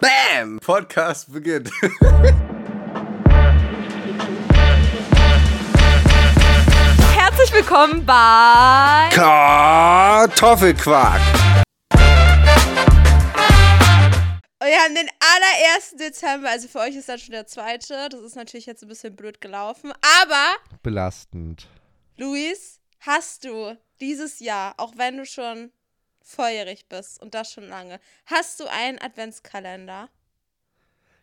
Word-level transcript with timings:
Bam! 0.00 0.60
Podcast 0.60 1.32
beginnt. 1.32 1.72
Herzlich 7.16 7.52
willkommen 7.52 8.06
bei 8.06 9.08
Kartoffelquark. 9.10 11.20
Wir 14.60 14.78
haben 14.78 14.94
den 14.94 15.08
allerersten 15.18 15.98
Dezember, 15.98 16.50
also 16.50 16.68
für 16.68 16.78
euch 16.78 16.94
ist 16.94 17.08
das 17.08 17.22
schon 17.22 17.32
der 17.32 17.48
zweite. 17.48 18.08
Das 18.08 18.20
ist 18.20 18.36
natürlich 18.36 18.66
jetzt 18.66 18.84
ein 18.84 18.88
bisschen 18.88 19.16
blöd 19.16 19.40
gelaufen. 19.40 19.92
Aber, 20.22 20.54
Belastend. 20.84 21.66
Luis, 22.16 22.78
hast 23.00 23.44
du 23.44 23.76
dieses 24.00 24.38
Jahr, 24.38 24.74
auch 24.76 24.92
wenn 24.96 25.16
du 25.16 25.26
schon 25.26 25.72
volljährig 26.28 26.88
bist 26.88 27.20
und 27.22 27.34
das 27.34 27.52
schon 27.52 27.68
lange, 27.68 28.00
hast 28.26 28.60
du 28.60 28.66
einen 28.70 28.98
Adventskalender? 29.00 30.08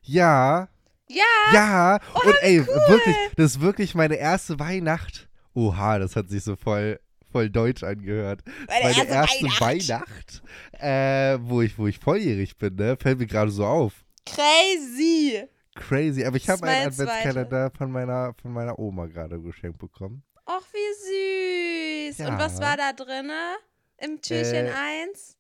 Ja, 0.01 0.67
Ja! 1.07 1.23
ja. 1.53 1.99
Oh, 2.15 2.27
und 2.27 2.35
ey, 2.41 2.59
cool. 2.61 2.67
wirklich, 2.89 3.15
das 3.37 3.51
ist 3.51 3.61
wirklich 3.61 3.95
meine 3.95 4.15
erste 4.15 4.59
Weihnacht. 4.59 5.27
Oha, 5.53 5.99
das 5.99 6.15
hat 6.15 6.29
sich 6.29 6.43
so 6.43 6.55
voll, 6.55 6.99
voll 7.31 7.49
deutsch 7.49 7.83
angehört. 7.83 8.41
Meine 8.67 8.83
meine 8.85 9.07
erste 9.07 9.45
erste 9.45 9.45
Weihnacht. 9.61 10.41
Weihnacht, 10.81 10.83
äh, 10.83 11.37
wo, 11.41 11.61
ich, 11.61 11.77
wo 11.77 11.87
ich 11.87 11.99
volljährig 11.99 12.57
bin, 12.57 12.75
ne? 12.75 12.97
Fällt 12.99 13.19
mir 13.19 13.27
gerade 13.27 13.51
so 13.51 13.65
auf. 13.65 13.93
Crazy! 14.25 15.47
Crazy. 15.75 16.23
Aber 16.25 16.37
ich 16.37 16.49
habe 16.49 16.65
einen. 16.67 16.87
Adventskalender 16.87 17.71
von 17.77 17.91
meiner, 17.91 18.33
von 18.41 18.51
meiner 18.51 18.77
Oma 18.79 19.05
gerade 19.07 19.39
geschenkt 19.41 19.77
bekommen. 19.79 20.23
Och, 20.47 20.63
wie 20.73 22.11
süß! 22.13 22.19
Und 22.27 22.33
Ja. 22.33 22.39
was 22.39 22.59
war 22.61 22.77
da 22.77 22.93
drinne? 22.93 23.55
Im 23.97 24.21
Türchen 24.21 24.67
Äh, 24.67 24.71
1? 24.71 25.37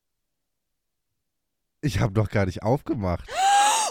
Ich 1.81 1.99
habe 1.99 2.13
noch 2.13 2.29
gar 2.29 2.45
nicht 2.45 2.63
aufgemacht. 2.63 3.29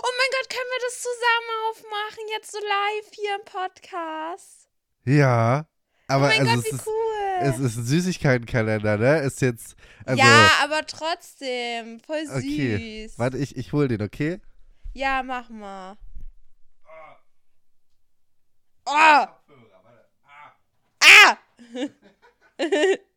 Oh 0.06 0.10
mein 0.18 0.28
Gott, 0.38 0.50
können 0.50 0.70
wir 0.70 0.82
das 0.86 1.00
zusammen 1.00 1.50
aufmachen? 1.70 2.24
Jetzt 2.30 2.52
so 2.52 2.58
live 2.58 3.10
hier 3.12 3.36
im 3.36 3.44
Podcast. 3.46 4.68
Ja. 5.06 5.66
Aber 6.08 6.26
oh 6.26 6.28
mein 6.28 6.40
also 6.40 6.56
Gott, 6.56 6.64
wie 6.64 6.76
ist, 6.76 6.86
cool. 6.86 7.38
es 7.40 7.58
ist 7.58 7.76
ein 7.78 7.84
Süßigkeitenkalender, 7.86 8.98
ne? 8.98 9.20
Ist 9.20 9.40
jetzt. 9.40 9.76
Also, 10.04 10.22
ja, 10.22 10.50
aber 10.62 10.84
trotzdem. 10.84 12.00
Voll 12.00 12.26
süß. 12.26 12.36
Okay. 12.36 13.10
Warte, 13.16 13.38
ich, 13.38 13.56
ich 13.56 13.72
hol 13.72 13.88
den, 13.88 14.02
okay? 14.02 14.40
Ja, 14.92 15.22
mach 15.22 15.48
mal. 15.48 15.96
Oh! 18.84 18.92
Ah! 18.92 19.38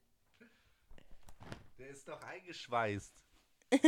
Ist 2.08 2.14
doch 2.14 2.24
eingeschweißt. 2.24 3.14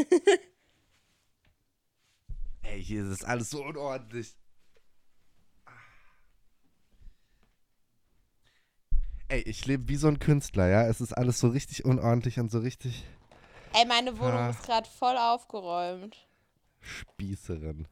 Ey, 2.64 2.84
hier 2.84 3.04
ist 3.04 3.10
es 3.12 3.24
alles 3.24 3.50
so 3.50 3.64
unordentlich. 3.64 4.36
Ey, 9.30 9.40
ich 9.44 9.66
lebe 9.68 9.88
wie 9.88 9.96
so 9.96 10.10
ein 10.10 10.20
Künstler, 10.20 10.68
ja? 10.68 10.86
Es 10.88 11.00
ist 11.00 11.14
alles 11.14 11.40
so 11.40 11.48
richtig 11.48 11.86
unordentlich 11.86 12.42
und 12.42 12.52
so 12.52 12.60
richtig 12.60 13.06
Ey, 13.74 13.86
meine 13.86 14.18
Wohnung 14.20 14.34
Ah. 14.34 14.50
ist 14.50 14.64
gerade 14.64 14.90
voll 14.90 15.16
aufgeräumt. 15.18 16.28
Spießerin. 16.82 17.88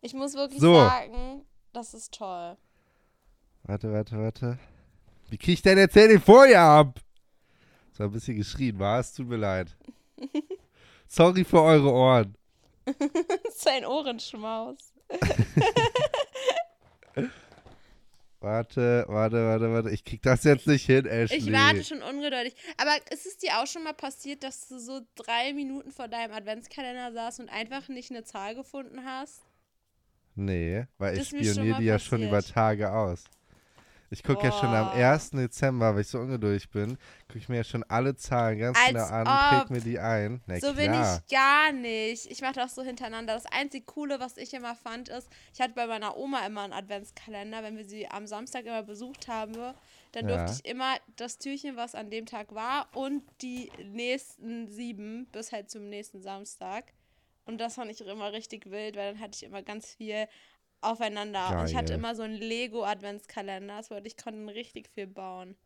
Ich 0.00 0.14
muss 0.14 0.32
wirklich 0.32 0.60
So. 0.62 0.76
sagen, 0.76 1.44
das 1.74 1.92
ist 1.92 2.14
toll. 2.14 2.56
Warte, 3.64 3.92
warte, 3.92 4.16
warte. 4.18 4.58
Wie 5.28 5.36
krieg 5.36 5.54
ich 5.54 5.62
denn 5.62 5.76
jetzt 5.76 5.92
hier 5.92 6.08
den 6.08 6.22
Folie 6.22 6.58
ab? 6.58 7.00
War 7.98 8.06
ein 8.08 8.12
bisschen 8.12 8.36
geschrien, 8.36 8.78
war 8.78 9.00
es? 9.00 9.12
Tut 9.14 9.28
mir 9.28 9.36
leid. 9.36 9.74
Sorry 11.08 11.44
für 11.44 11.62
eure 11.62 11.92
Ohren. 11.92 12.34
Das 12.86 13.56
ist 13.56 13.68
ein 13.68 13.84
Ohrenschmaus. 13.84 14.76
Warte, 18.40 19.04
warte, 19.08 19.44
warte, 19.44 19.72
warte. 19.72 19.90
Ich 19.90 20.04
krieg 20.04 20.22
das 20.22 20.44
jetzt 20.44 20.66
nicht 20.66 20.84
hin, 20.86 21.06
Ashley. 21.06 21.38
Ich 21.38 21.50
warte 21.52 21.82
schon 21.82 22.02
ungeduldig. 22.02 22.54
Aber 22.76 22.92
ist 23.10 23.26
es 23.26 23.38
dir 23.38 23.58
auch 23.60 23.66
schon 23.66 23.82
mal 23.82 23.94
passiert, 23.94 24.42
dass 24.44 24.68
du 24.68 24.78
so 24.78 25.00
drei 25.16 25.52
Minuten 25.54 25.90
vor 25.90 26.06
deinem 26.06 26.32
Adventskalender 26.32 27.12
saßt 27.12 27.40
und 27.40 27.48
einfach 27.48 27.88
nicht 27.88 28.10
eine 28.10 28.24
Zahl 28.24 28.54
gefunden 28.54 29.04
hast? 29.04 29.40
Nee, 30.34 30.84
weil 30.98 31.16
Das 31.16 31.32
ich 31.32 31.48
spioniere 31.48 31.78
die 31.80 31.86
ja 31.86 31.98
schon 31.98 32.22
über 32.22 32.36
passiert. 32.36 32.54
Tage 32.54 32.92
aus. 32.92 33.24
Ich 34.10 34.22
gucke 34.22 34.44
ja 34.44 34.52
schon 34.52 34.68
am 34.72 34.86
Boah. 34.86 34.94
1. 34.94 35.30
Dezember, 35.30 35.94
weil 35.94 36.02
ich 36.02 36.08
so 36.08 36.18
ungeduldig 36.18 36.70
bin, 36.70 36.96
gucke 37.26 37.38
ich 37.38 37.48
mir 37.48 37.56
ja 37.56 37.64
schon 37.64 37.82
alle 37.84 38.14
Zahlen 38.16 38.58
ganz 38.58 38.78
Als 38.78 38.88
genau 38.88 39.06
an, 39.06 39.60
präg 39.60 39.70
mir 39.70 39.80
die 39.80 39.98
ein. 39.98 40.40
Na 40.46 40.54
so 40.60 40.72
klar. 40.72 40.74
bin 40.74 40.92
ich 40.92 41.26
gar 41.36 41.72
nicht. 41.72 42.26
Ich 42.30 42.40
mache 42.40 42.54
das 42.54 42.74
so 42.74 42.82
hintereinander. 42.82 43.34
Das 43.34 43.46
einzig 43.46 43.86
Coole, 43.86 44.20
was 44.20 44.36
ich 44.36 44.54
immer 44.54 44.74
fand, 44.76 45.08
ist, 45.08 45.28
ich 45.52 45.60
hatte 45.60 45.74
bei 45.74 45.86
meiner 45.86 46.16
Oma 46.16 46.46
immer 46.46 46.62
einen 46.62 46.72
Adventskalender. 46.72 47.62
Wenn 47.62 47.76
wir 47.76 47.84
sie 47.84 48.08
am 48.08 48.26
Samstag 48.26 48.64
immer 48.64 48.82
besucht 48.82 49.28
haben, 49.28 49.54
dann 50.12 50.28
Ja. 50.28 50.36
durfte 50.36 50.60
ich 50.62 50.70
immer 50.70 50.94
das 51.16 51.38
Türchen, 51.38 51.76
was 51.76 51.94
an 51.94 52.10
dem 52.10 52.26
Tag 52.26 52.54
war, 52.54 52.88
und 52.94 53.22
die 53.42 53.70
nächsten 53.84 54.68
sieben 54.68 55.26
bis 55.32 55.52
halt 55.52 55.70
zum 55.70 55.88
nächsten 55.88 56.22
Samstag. 56.22 56.92
Und 57.44 57.58
das 57.58 57.74
fand 57.74 57.90
ich 57.90 58.00
immer 58.00 58.32
richtig 58.32 58.70
wild, 58.70 58.96
weil 58.96 59.12
dann 59.12 59.20
hatte 59.20 59.36
ich 59.36 59.44
immer 59.44 59.62
ganz 59.62 59.94
viel 59.94 60.26
aufeinander. 60.86 61.60
Und 61.60 61.68
ich 61.68 61.74
hatte 61.76 61.88
Geil. 61.88 61.98
immer 61.98 62.14
so 62.14 62.22
einen 62.22 62.34
Lego-Adventskalender. 62.34 63.76
Das 63.76 63.90
wollte 63.90 64.06
ich 64.06 64.16
konnte 64.16 64.54
richtig 64.54 64.88
viel 64.88 65.06
bauen. 65.06 65.56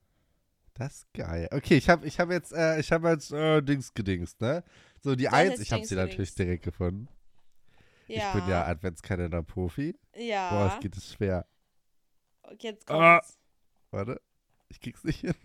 Das 0.74 0.98
ist 0.98 1.12
geil. 1.14 1.48
Okay, 1.52 1.76
ich 1.76 1.88
habe 1.88 2.06
ich 2.06 2.18
hab 2.20 2.30
jetzt, 2.30 2.52
äh, 2.52 2.78
ich 2.80 2.90
habe 2.92 3.10
jetzt 3.10 3.32
äh, 3.32 3.60
Dings 3.60 3.92
gedingst, 3.92 4.40
ne? 4.40 4.62
So, 5.02 5.14
die 5.14 5.24
Das 5.24 5.32
Eins, 5.34 5.60
ich 5.60 5.72
habe 5.72 5.84
sie 5.84 5.94
natürlich 5.94 6.34
direkt 6.34 6.64
gefunden. 6.64 7.08
Ja. 8.06 8.28
Ich 8.34 8.40
bin 8.40 8.48
ja 8.50 8.64
Adventskalender-Profi. 8.66 9.96
Ja. 10.16 10.50
Boah, 10.50 10.72
es 10.74 10.80
geht 10.80 10.96
es 10.96 11.12
schwer. 11.12 11.46
Jetzt 12.58 12.90
Ah. 12.90 13.18
kommt's. 13.20 13.38
Warte, 13.90 14.20
ich 14.68 14.80
krieg's 14.80 15.04
nicht 15.04 15.20
hin. 15.20 15.34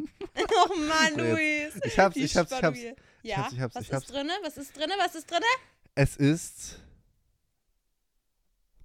Oh 0.68 0.76
Mann, 0.80 1.16
Luis. 1.18 1.76
Ich 1.84 1.98
hab's, 2.00 2.16
ich 2.16 2.36
hab's, 2.38 2.52
ich 2.52 2.64
hab's. 2.64 2.78
Spannung 2.80 2.96
Ja, 3.24 3.38
hab's, 3.38 3.54
ich 3.54 3.60
hab's, 3.60 3.76
was 3.76 3.84
ich 3.84 3.94
hab's. 3.94 4.06
ist 4.06 4.14
drinne? 4.14 4.32
Was 4.44 4.58
ist 4.58 4.76
drinne? 4.78 4.94
Was 4.98 5.16
ist 5.16 5.30
drinne? 5.30 5.46
Es 5.96 6.16
ist 6.18 6.80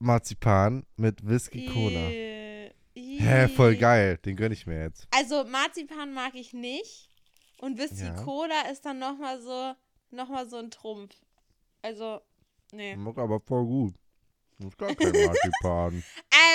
Marzipan 0.01 0.85
mit 0.97 1.27
Whisky 1.27 1.67
Cola. 1.67 2.11
Äh, 2.11 2.71
Hä, 2.95 3.49
voll 3.49 3.77
geil. 3.77 4.19
Den 4.25 4.35
gönn 4.37 4.51
ich 4.53 4.67
mir 4.67 4.83
jetzt. 4.85 5.07
Also 5.11 5.45
Marzipan 5.45 6.13
mag 6.13 6.35
ich 6.35 6.53
nicht. 6.53 7.09
Und 7.61 7.79
Whisky 7.79 8.05
Ja. 8.05 8.15
Cola 8.25 8.63
ist 8.73 8.85
dann 8.87 8.99
nochmal 8.99 9.41
so, 9.41 9.75
noch 10.11 10.29
mal 10.29 10.49
so 10.49 10.57
ein 10.57 10.71
Trumpf. 10.71 11.15
Also, 11.83 12.21
nee. 12.73 12.95
Schmeckt 12.95 13.19
aber 13.19 13.41
voll 13.41 13.65
gut. 13.67 13.95
Das 14.59 14.69
ist 14.69 14.79
gar 14.79 14.95
kein 14.95 15.13
Marzipan. 15.27 16.03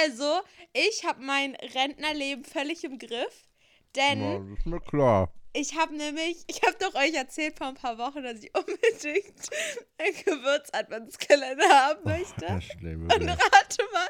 Also, 0.03 0.41
ich 0.73 1.06
habe 1.06 1.23
mein 1.23 1.56
Rentnerleben 1.56 2.44
völlig 2.44 2.83
im 2.83 2.97
Griff. 2.97 3.47
Denn 3.95 4.19
Na, 4.19 4.39
das 4.39 4.59
ist 4.59 4.66
mir 4.66 4.81
klar. 4.81 5.31
ich 5.53 5.75
habe 5.78 5.95
nämlich, 5.95 6.44
ich 6.47 6.61
habe 6.63 6.75
doch 6.79 6.95
euch 6.95 7.13
erzählt 7.13 7.57
vor 7.57 7.67
ein 7.67 7.75
paar 7.75 7.97
Wochen, 7.97 8.23
dass 8.23 8.44
ich 8.44 8.51
unbedingt 8.56 9.50
einen 9.97 10.16
Gewürz-Adventskalender 10.25 11.69
haben 11.69 12.00
möchte. 12.03 12.45
Ashley, 12.45 12.95
Und 12.95 13.11
rate 13.11 13.83
mal, 13.94 14.09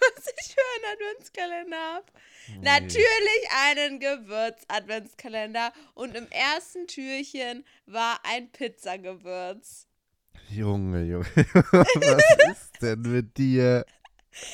was 0.00 0.32
ich 0.38 0.54
für 0.54 0.60
einen 0.76 0.94
Adventskalender 0.94 1.76
habe. 1.76 2.06
Natürlich 2.60 3.50
einen 3.64 3.98
Gewürz-Adventskalender. 4.00 5.72
Und 5.94 6.14
im 6.16 6.28
ersten 6.30 6.86
Türchen 6.86 7.64
war 7.86 8.20
ein 8.24 8.50
Pizzagewürz. 8.52 9.88
Junge, 10.50 11.02
Junge. 11.02 11.26
Was 11.72 12.52
ist 12.52 12.82
denn 12.82 13.00
mit 13.02 13.36
dir? 13.36 13.84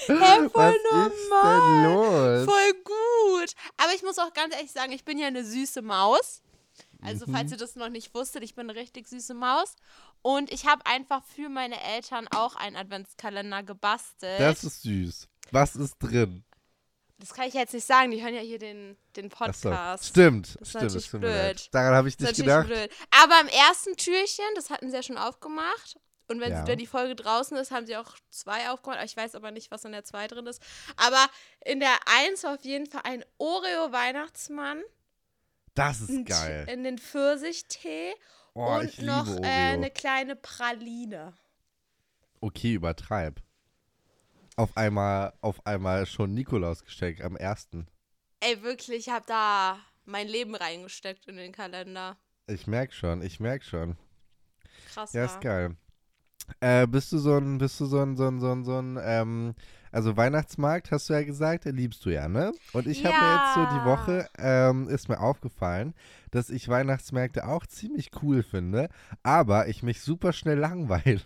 Hä, 0.06 0.12
Was 0.18 0.52
voll 0.52 0.74
ist 0.74 1.30
normal. 1.30 2.44
Voll 2.44 2.72
gut. 2.84 3.52
Aber 3.76 3.92
ich 3.94 4.02
muss 4.02 4.18
auch 4.18 4.32
ganz 4.32 4.54
ehrlich 4.54 4.70
sagen, 4.72 4.92
ich 4.92 5.04
bin 5.04 5.18
ja 5.18 5.26
eine 5.26 5.44
süße 5.44 5.82
Maus. 5.82 6.42
Also, 7.02 7.26
Mhm. 7.26 7.32
falls 7.34 7.50
ihr 7.50 7.56
das 7.58 7.74
noch 7.74 7.88
nicht 7.88 8.14
wusstet, 8.14 8.44
ich 8.44 8.54
bin 8.54 8.70
eine 8.70 8.78
richtig 8.78 9.08
süße 9.08 9.34
Maus. 9.34 9.74
Und 10.22 10.52
ich 10.52 10.66
habe 10.66 10.86
einfach 10.86 11.24
für 11.24 11.48
meine 11.48 11.80
Eltern 11.82 12.28
auch 12.28 12.54
einen 12.54 12.76
Adventskalender 12.76 13.64
gebastelt. 13.64 14.38
Das 14.40 14.62
ist 14.62 14.82
süß. 14.82 15.28
Was 15.50 15.74
ist 15.74 15.96
drin? 15.98 16.44
Das 17.18 17.34
kann 17.34 17.46
ich 17.46 17.54
jetzt 17.54 17.74
nicht 17.74 17.86
sagen, 17.86 18.10
die 18.12 18.22
hören 18.22 18.34
ja 18.34 18.40
hier 18.40 18.58
den, 18.58 18.96
den 19.16 19.30
Ach 19.38 19.52
so. 19.54 19.68
Podcast. 19.70 20.06
Stimmt, 20.06 20.54
Das 20.60 20.62
ist 20.62 20.68
stimmt, 20.70 20.94
das 20.94 21.08
blöd. 21.08 21.68
Daran 21.72 21.94
habe 21.94 22.08
ich 22.08 22.18
nicht 22.18 22.34
gedacht. 22.36 22.66
blöd. 22.66 22.90
Aber 23.22 23.40
im 23.40 23.48
ersten 23.48 23.96
Türchen, 23.96 24.44
das 24.56 24.70
hatten 24.70 24.88
sie 24.90 24.96
ja 24.96 25.02
schon 25.02 25.18
aufgemacht. 25.18 25.96
Und 26.28 26.40
wenn, 26.40 26.52
Ja. 26.52 26.66
wenn 26.66 26.78
die 26.78 26.86
Folge 26.86 27.14
draußen 27.16 27.56
ist, 27.56 27.70
haben 27.70 27.86
sie 27.86 27.96
auch 27.96 28.16
zwei 28.30 28.70
aufgemacht. 28.70 29.04
Ich 29.04 29.16
weiß 29.16 29.34
aber 29.34 29.50
nicht, 29.50 29.70
was 29.70 29.84
in 29.84 29.92
der 29.92 30.04
zwei 30.04 30.26
drin 30.28 30.46
ist. 30.46 30.62
Aber 30.96 31.26
in 31.64 31.80
der 31.80 31.94
eins 32.06 32.44
war 32.44 32.54
auf 32.54 32.64
jeden 32.64 32.86
Fall 32.86 33.02
ein 33.04 33.24
Oreo-Weihnachtsmann. 33.38 34.82
Das 35.74 36.00
ist 36.00 36.26
geil. 36.26 36.66
In 36.70 36.84
den 36.84 36.98
Pfirsichtee. 36.98 38.14
Oh, 38.54 38.78
und 38.78 39.00
noch 39.02 39.26
äh, 39.38 39.46
eine 39.46 39.90
kleine 39.90 40.36
Praline. 40.36 41.32
Okay, 42.40 42.74
übertreib. 42.74 43.40
Auf 44.56 44.76
einmal, 44.76 45.32
auf 45.40 45.64
einmal 45.66 46.04
schon 46.06 46.34
Nikolaus 46.34 46.84
geschenkt 46.84 47.22
am 47.22 47.36
ersten. 47.36 47.86
Ey, 48.40 48.62
wirklich, 48.62 49.06
ich 49.06 49.08
habe 49.08 49.24
da 49.26 49.78
mein 50.04 50.28
Leben 50.28 50.54
reingesteckt 50.54 51.26
in 51.26 51.36
den 51.36 51.52
Kalender. 51.52 52.18
Ich 52.46 52.66
merk 52.66 52.92
schon, 52.92 53.22
ich 53.22 53.40
merk 53.40 53.62
schon. 53.64 53.96
Krass. 54.92 55.12
Ja, 55.14 55.24
ist 55.24 55.40
geil. 55.40 55.76
Äh, 56.60 56.86
bist 56.86 57.12
du 57.12 57.18
so 57.18 57.36
ein, 57.36 57.58
bist 57.58 57.80
du 57.80 57.86
so 57.86 58.00
ein, 58.00 58.16
so 58.16 58.26
ein, 58.28 58.40
so 58.40 58.50
ein, 58.52 58.64
so 58.64 58.78
ein, 58.78 58.98
ähm, 59.02 59.54
also 59.90 60.16
Weihnachtsmarkt, 60.16 60.90
hast 60.90 61.08
du 61.10 61.12
ja 61.14 61.22
gesagt, 61.22 61.64
liebst 61.66 62.04
du 62.04 62.10
ja, 62.10 62.28
ne? 62.28 62.52
Und 62.72 62.88
ich 62.88 63.04
habe 63.04 63.18
mir 63.24 63.30
jetzt 63.32 63.52
so 63.52 63.66
die 63.66 63.76
Ja. 63.76 63.84
Woche, 63.84 64.26
ähm, 64.38 64.88
ist 64.88 65.08
mir 65.08 65.20
aufgefallen, 65.20 65.94
dass 66.30 66.48
ich 66.50 66.68
Weihnachtsmärkte 66.68 67.46
auch 67.46 67.66
ziemlich 67.66 68.10
cool 68.22 68.42
finde, 68.42 68.88
aber 69.22 69.68
ich 69.68 69.82
mich 69.82 70.00
super 70.00 70.32
schnell 70.32 70.58
langweile. 70.58 71.20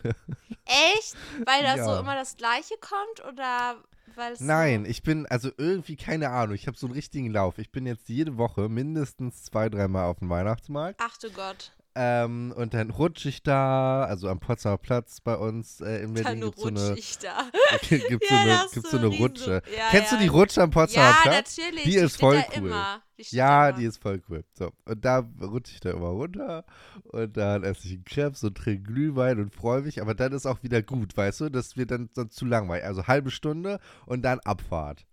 Echt? 0.65 1.15
Weil 1.45 1.63
da 1.63 1.75
so 1.85 1.91
Ja. 1.93 2.01
immer 2.01 2.15
das 2.17 2.37
Gleiche 2.37 2.75
kommt 2.81 3.25
oder 3.33 3.77
weil 4.17 4.33
es 4.33 4.41
Nein, 4.41 4.85
So 4.85 4.91
ich 4.91 5.03
bin, 5.03 5.27
also 5.27 5.51
irgendwie, 5.57 5.97
keine 5.97 6.31
Ahnung, 6.31 6.55
ich 6.55 6.67
habe 6.67 6.77
so 6.77 6.87
einen 6.87 6.95
richtigen 6.95 7.31
Lauf. 7.31 7.59
Ich 7.59 7.71
bin 7.71 7.87
jetzt 7.87 8.09
jede 8.09 8.37
Woche 8.37 8.69
mindestens 8.69 9.45
zwei, 9.45 9.69
dreimal 9.69 10.07
auf 10.07 10.19
dem 10.19 10.29
Weihnachtsmarkt. 10.29 11.01
Ach 11.03 11.17
du 11.19 11.31
Gott. 11.31 11.73
Ähm, 11.99 12.53
und 12.55 12.75
dann 12.75 12.91
rutsche 12.91 13.31
ich 13.31 13.43
da, 13.43 14.05
also 14.05 14.29
am 14.29 14.39
Potsdamer 14.39 14.77
Platz 14.77 15.21
bei 15.23 15.35
uns 15.35 15.81
äh, 15.81 16.03
in 16.03 16.13
Berlin 16.13 16.41
Dann 16.41 16.51
gibt 16.51 16.59
so 16.61 16.69
eine, 16.69 16.95
ich 16.99 17.17
da. 17.19 17.51
gibt's 17.89 18.29
so 18.29 18.35
Ja, 18.35 18.41
eine, 18.43 18.59
gibt's 18.71 18.73
du 18.75 18.81
so 18.83 18.99
eine 18.99 19.07
riesen- 19.09 19.23
Rutsche. 19.23 19.63
ja, 19.75 19.89
Kennst 19.91 20.13
du 20.13 20.17
ja. 20.17 20.23
die 20.23 20.29
Rutsche 20.29 20.63
am 20.63 20.71
Potsdamer 20.71 21.07
Ja, 21.09 21.17
Platz? 21.23 21.57
natürlich. 21.57 21.85
Die 21.85 21.95
ist 21.97 22.21
voll 22.21 22.37
cool. 22.37 22.67
Immer. 22.67 23.03
Die 23.19 23.35
Ja, 23.35 23.69
immer. 23.71 23.79
die 23.79 23.85
ist 23.87 24.03
voll 24.03 24.23
cool. 24.29 24.45
So, 24.53 24.73
und 24.85 25.05
da 25.07 25.27
rutsche 25.41 25.73
ich 25.73 25.81
da 25.81 25.91
immer 25.93 26.09
runter 26.09 26.67
und 27.05 27.35
dann 27.37 27.65
esse 27.65 27.87
ich 27.87 27.95
einen 27.95 28.05
Krebs 28.05 28.45
und 28.45 28.59
trinke 28.59 28.83
Glühwein 28.83 29.39
und 29.41 29.55
freue 29.55 29.81
mich, 29.81 30.03
aber 30.03 30.15
dann 30.15 30.33
ist 30.35 30.45
auch 30.45 30.63
wieder 30.63 30.83
gut, 30.83 31.17
weißt 31.17 31.41
du? 31.41 31.49
Das 31.49 31.79
wird 31.79 31.91
dann, 31.93 32.11
dann 32.15 32.29
zu 32.29 32.45
langweilig. 32.45 32.85
Also 32.85 33.07
halbe 33.07 33.31
Stunde 33.31 33.81
und 34.05 34.21
dann 34.21 34.41
Abfahrt. 34.41 35.07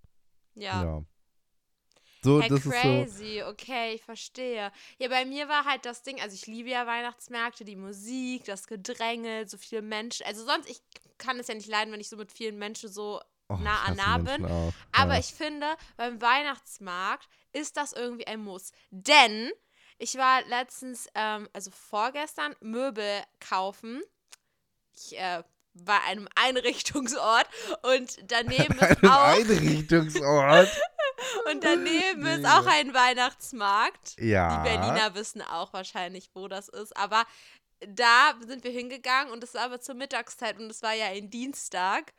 Ja. 0.56 1.04
Ja. 2.24 2.32
So, 2.32 2.42
Hey, 2.42 2.50
das 2.50 2.60
ist 2.60 2.64
so. 2.66 2.70
crazy, 2.72 3.44
okay, 3.44 3.94
ich 3.96 4.04
verstehe. 4.04 4.72
Ja, 4.98 5.08
bei 5.10 5.26
mir 5.26 5.48
war 5.50 5.66
halt 5.66 5.86
das 5.86 6.04
Ding, 6.04 6.22
also 6.22 6.34
ich 6.36 6.48
liebe 6.48 6.70
ja 6.70 6.88
Weihnachtsmärkte, 6.88 7.66
die 7.66 7.76
Musik, 7.76 8.46
das 8.46 8.68
Gedränge, 8.68 9.48
so 9.48 9.58
viele 9.58 9.82
Menschen. 9.82 10.26
Also 10.26 10.46
sonst, 10.46 10.70
ich 10.70 10.82
kann 11.18 11.40
es 11.40 11.48
ja 11.48 11.56
nicht 11.56 11.68
leiden, 11.68 11.94
wenn 11.94 12.00
ich 12.02 12.10
so 12.10 12.18
mit 12.18 12.32
vielen 12.32 12.58
Menschen 12.58 12.90
so 12.90 13.22
Oh, 13.50 13.56
nah 13.58 13.84
an 13.84 13.96
nah 13.98 14.18
bin. 14.18 14.46
Auch. 14.46 14.74
Aber 14.94 15.14
ja. 15.14 15.20
ich 15.20 15.34
finde, 15.34 15.68
beim 15.98 16.22
Weihnachtsmarkt 16.22 17.28
ist 17.52 17.76
das 17.78 17.92
irgendwie 17.94 18.26
ein 18.26 18.40
Muss. 18.40 18.72
Denn 18.90 19.52
ich 19.98 20.16
war 20.18 20.44
letztens, 20.48 21.08
ähm, 21.14 21.50
also 21.54 21.70
vorgestern, 21.72 22.56
Möbel 22.62 23.22
kaufen. 23.40 24.02
Ich 24.96 25.18
äh, 25.18 25.44
war 25.74 26.02
an 26.04 26.10
einem 26.10 26.28
Einrichtungsort 26.36 27.48
und 27.82 28.32
daneben 28.32 28.80
ist 28.80 29.04
auch, 29.04 29.24
Einrichtungsort. 29.24 30.70
und 31.52 31.64
daneben 31.64 32.26
ist 32.26 32.46
auch 32.46 32.66
ein 32.66 32.94
Weihnachtsmarkt. 32.94 34.20
ja. 34.20 34.58
Die 34.64 34.70
Berliner 34.70 35.14
wissen 35.16 35.42
auch 35.42 35.74
wahrscheinlich, 35.74 36.30
wo 36.34 36.48
das 36.48 36.70
ist. 36.70 36.96
Aber 36.98 37.26
da 37.88 38.34
sind 38.46 38.64
wir 38.64 38.72
hingegangen 38.72 39.32
und 39.34 39.44
es 39.44 39.54
war 39.56 39.64
aber 39.64 39.82
zur 39.82 39.96
Mittagszeit 39.96 40.58
und 40.60 40.70
es 40.70 40.82
war 40.82 40.94
ja 40.94 41.08
ein 41.08 41.30
Dienstag. 41.30 42.14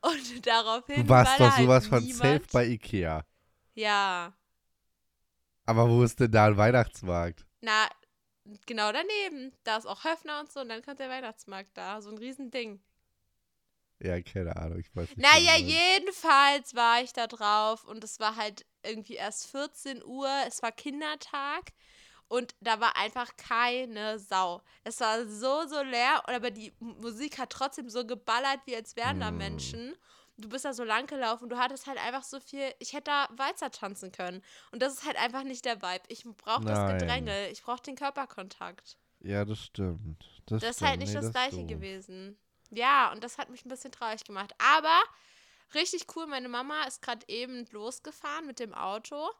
Und 0.00 0.46
daraufhin 0.46 1.02
Du 1.04 1.08
warst 1.08 1.32
war 1.32 1.38
doch 1.38 1.44
da 1.52 1.56
halt 1.56 1.66
sowas 1.66 1.86
von 1.86 2.02
niemand. 2.02 2.22
safe 2.42 2.44
bei 2.52 2.66
Ikea. 2.66 3.24
Ja. 3.74 4.32
Aber 5.66 5.88
wo 5.88 6.02
ist 6.02 6.18
denn 6.20 6.30
da 6.32 6.46
ein 6.46 6.56
Weihnachtsmarkt? 6.56 7.44
Na, 7.60 7.88
genau 8.66 8.90
daneben. 8.92 9.52
Da 9.64 9.76
ist 9.76 9.86
auch 9.86 10.04
Höfner 10.04 10.40
und 10.40 10.50
so 10.50 10.60
und 10.60 10.68
dann 10.70 10.82
kommt 10.82 10.98
der 10.98 11.08
Weihnachtsmarkt 11.10 11.70
da. 11.76 12.00
So 12.00 12.10
ein 12.10 12.18
Riesending. 12.18 12.80
Ja, 14.02 14.20
keine 14.22 14.56
Ahnung, 14.56 14.78
ich 14.78 14.94
weiß 14.96 15.08
nicht. 15.08 15.18
Naja, 15.18 15.52
das 15.52 15.60
ist. 15.60 15.68
jedenfalls 15.68 16.74
war 16.74 17.02
ich 17.02 17.12
da 17.12 17.26
drauf 17.26 17.84
und 17.84 18.02
es 18.02 18.18
war 18.20 18.36
halt 18.36 18.64
irgendwie 18.82 19.14
erst 19.14 19.48
14 19.48 20.02
Uhr. 20.04 20.28
Es 20.48 20.62
war 20.62 20.72
Kindertag 20.72 21.72
und 22.28 22.54
da 22.60 22.80
war 22.80 22.96
einfach 22.96 23.36
keine 23.36 24.18
Sau. 24.18 24.62
Es 24.84 25.00
war 25.00 25.26
so, 25.26 25.66
so 25.66 25.82
leer, 25.82 26.22
aber 26.28 26.50
die 26.50 26.72
Musik 26.78 27.38
hat 27.38 27.50
trotzdem 27.50 27.88
so 27.90 28.06
geballert, 28.06 28.60
wie 28.64 28.76
als 28.76 28.96
wären 28.96 29.20
da 29.20 29.30
Mm. 29.30 29.36
Menschen. 29.36 29.94
Du 30.38 30.48
bist 30.48 30.64
da 30.64 30.72
so 30.72 30.84
lang 30.84 31.06
gelaufen 31.06 31.50
du 31.50 31.58
hattest 31.58 31.86
halt 31.86 31.98
einfach 31.98 32.22
so 32.22 32.40
viel. 32.40 32.72
Ich 32.78 32.94
hätte 32.94 33.10
da 33.10 33.28
Walzer 33.36 33.70
tanzen 33.70 34.10
können. 34.12 34.42
Und 34.72 34.80
das 34.80 34.94
ist 34.94 35.04
halt 35.04 35.18
einfach 35.18 35.42
nicht 35.42 35.66
der 35.66 35.82
Vibe. 35.82 36.04
Ich 36.08 36.24
brauche 36.24 36.64
das. 36.64 36.90
Gedränge. 36.92 37.48
Ich 37.50 37.62
brauche 37.62 37.82
den 37.82 37.96
Körperkontakt. 37.96 38.96
Ja, 39.18 39.44
das 39.44 39.58
stimmt. 39.58 40.24
Das, 40.46 40.62
Das 40.62 40.70
ist 40.70 40.76
stimmt. 40.76 40.90
halt 40.90 41.00
nicht 41.00 41.08
nee, 41.10 41.14
das 41.16 41.24
ist 41.26 41.32
gleiche 41.32 41.66
gewesen. 41.66 42.38
Ja, 42.70 43.10
und 43.12 43.22
das 43.24 43.38
hat 43.38 43.50
mich 43.50 43.64
ein 43.64 43.68
bisschen 43.68 43.90
traurig 43.92 44.24
gemacht. 44.24 44.52
Aber 44.58 45.00
richtig 45.74 46.06
cool, 46.16 46.26
meine 46.26 46.48
Mama 46.48 46.82
ist 46.84 47.02
gerade 47.02 47.24
eben 47.28 47.66
losgefahren 47.72 48.46
mit 48.46 48.58
dem 48.60 48.74
Auto. 48.74 49.30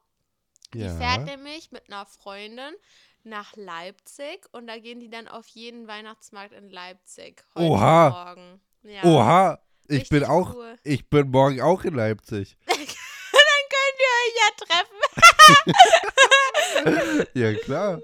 Die 0.75 0.81
Ja. 0.81 0.94
fährt 0.97 1.25
nämlich 1.27 1.71
mit 1.73 1.88
einer 1.88 2.06
Freundin 2.06 2.75
nach 3.23 3.55
Leipzig 3.56 4.47
und 4.53 4.67
da 4.67 4.79
gehen 4.79 5.00
die 5.00 5.11
dann 5.11 5.29
auf 5.29 5.47
jeden 5.49 5.87
Weihnachtsmarkt 5.88 6.53
in 6.55 6.71
Leipzig 6.71 7.44
heute 7.55 7.67
Oha. 7.71 8.11
Morgen. 8.11 8.61
Ja. 8.82 9.03
Oha, 9.05 9.59
ich 9.88 10.09
bin 10.09 10.23
Richtig 10.23 10.29
auch, 10.29 10.55
cool. 10.55 10.77
ich 10.85 11.09
bin 11.11 11.31
morgen 11.31 11.61
auch 11.61 11.85
in 11.85 11.94
Leipzig. 11.94 12.56
dann 12.67 12.77
könnt 12.77 12.97
ihr 13.99 14.15
euch 14.23 14.35
ja 14.38 14.50
treffen. 14.65 14.97
ja, 17.35 17.53
klar. 17.55 18.00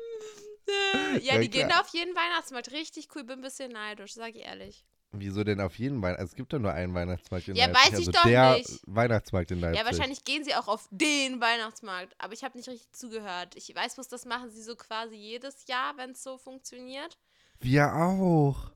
ja, 0.66 1.18
Ja, 1.34 1.38
die 1.38 1.48
gehen 1.50 1.68
klar. 1.68 1.80
da 1.82 1.86
auf 1.86 1.94
jeden 1.94 2.14
Weihnachtsmarkt. 2.14 2.72
Richtig 2.72 3.08
cool, 3.14 3.24
bin 3.24 3.38
ein 3.38 3.42
bisschen 3.42 3.72
neidisch, 3.72 4.14
sag 4.14 4.30
ich 4.34 4.42
ehrlich. 4.42 4.84
Wieso 5.12 5.44
denn 5.44 5.60
auf 5.60 5.78
jeden 5.78 6.02
Weihnachten? 6.02 6.20
Also 6.20 6.30
es 6.32 6.36
gibt 6.36 6.52
doch 6.52 6.58
nur 6.58 6.72
einen 6.72 6.92
Weihnachtsmarkt 6.92 7.48
in 7.48 7.56
Ja, 7.56 7.66
Leipzig. 7.66 7.84
weiß 7.92 7.98
ich 8.00 8.06
also 8.08 8.10
doch 8.12 8.22
der 8.24 8.54
nicht. 8.58 8.80
Weihnachtsmarkt 8.86 9.50
in 9.50 9.60
Leipzig. 9.60 9.80
Ja, 9.80 9.86
wahrscheinlich 9.86 10.24
gehen 10.24 10.44
sie 10.44 10.54
auch 10.54 10.68
auf 10.68 10.88
den 10.90 11.40
Weihnachtsmarkt. 11.40 12.14
Aber 12.18 12.32
ich 12.34 12.44
habe 12.44 12.56
nicht 12.58 12.68
richtig 12.68 12.92
zugehört. 12.92 13.54
Ich 13.56 13.74
weiß 13.74 13.94
bloß, 13.94 14.08
das 14.08 14.26
machen 14.26 14.50
sie 14.50 14.62
so 14.62 14.76
quasi 14.76 15.14
jedes 15.14 15.66
Jahr, 15.68 15.96
wenn 15.96 16.10
es 16.10 16.22
so 16.22 16.36
funktioniert. 16.38 17.16
Wir 17.60 17.94
auch. 17.94 18.72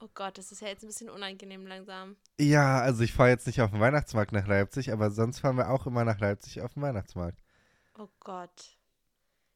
Oh 0.00 0.08
Gott, 0.14 0.36
das 0.38 0.52
ist 0.52 0.60
ja 0.60 0.68
jetzt 0.68 0.82
ein 0.84 0.88
bisschen 0.88 1.10
unangenehm 1.10 1.66
langsam. 1.66 2.16
Ja, 2.38 2.80
also 2.80 3.02
ich 3.02 3.12
fahre 3.12 3.30
jetzt 3.30 3.46
nicht 3.46 3.60
auf 3.62 3.70
den 3.70 3.80
Weihnachtsmarkt 3.80 4.32
nach 4.32 4.46
Leipzig, 4.46 4.92
aber 4.92 5.10
sonst 5.10 5.40
fahren 5.40 5.56
wir 5.56 5.70
auch 5.70 5.86
immer 5.86 6.04
nach 6.04 6.20
Leipzig 6.20 6.60
auf 6.60 6.74
den 6.74 6.82
Weihnachtsmarkt. 6.82 7.38
Oh 7.98 8.08
Gott. 8.20 8.76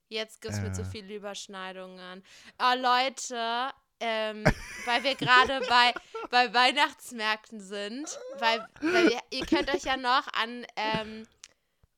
Jetzt 0.09 0.41
gibt 0.43 0.53
es 0.55 0.61
mir 0.61 0.73
zu 0.73 0.83
Äh. 0.83 0.87
viele 0.87 1.15
Überschneidungen. 1.15 2.23
Oh, 2.59 2.75
Leute, 2.77 3.71
ähm, 4.03 4.45
weil 4.85 5.05
wir 5.05 5.15
gerade 5.15 5.61
bei, 5.69 5.95
bei 6.31 6.53
Weihnachtsmärkten 6.53 7.61
sind, 7.61 8.19
weil, 8.39 8.67
weil 8.81 9.11
wir, 9.11 9.21
ihr 9.31 9.47
könnt 9.47 9.73
euch 9.73 9.85
ja 9.85 9.97
noch 9.97 10.27
an, 10.33 10.67
ähm, 10.77 11.27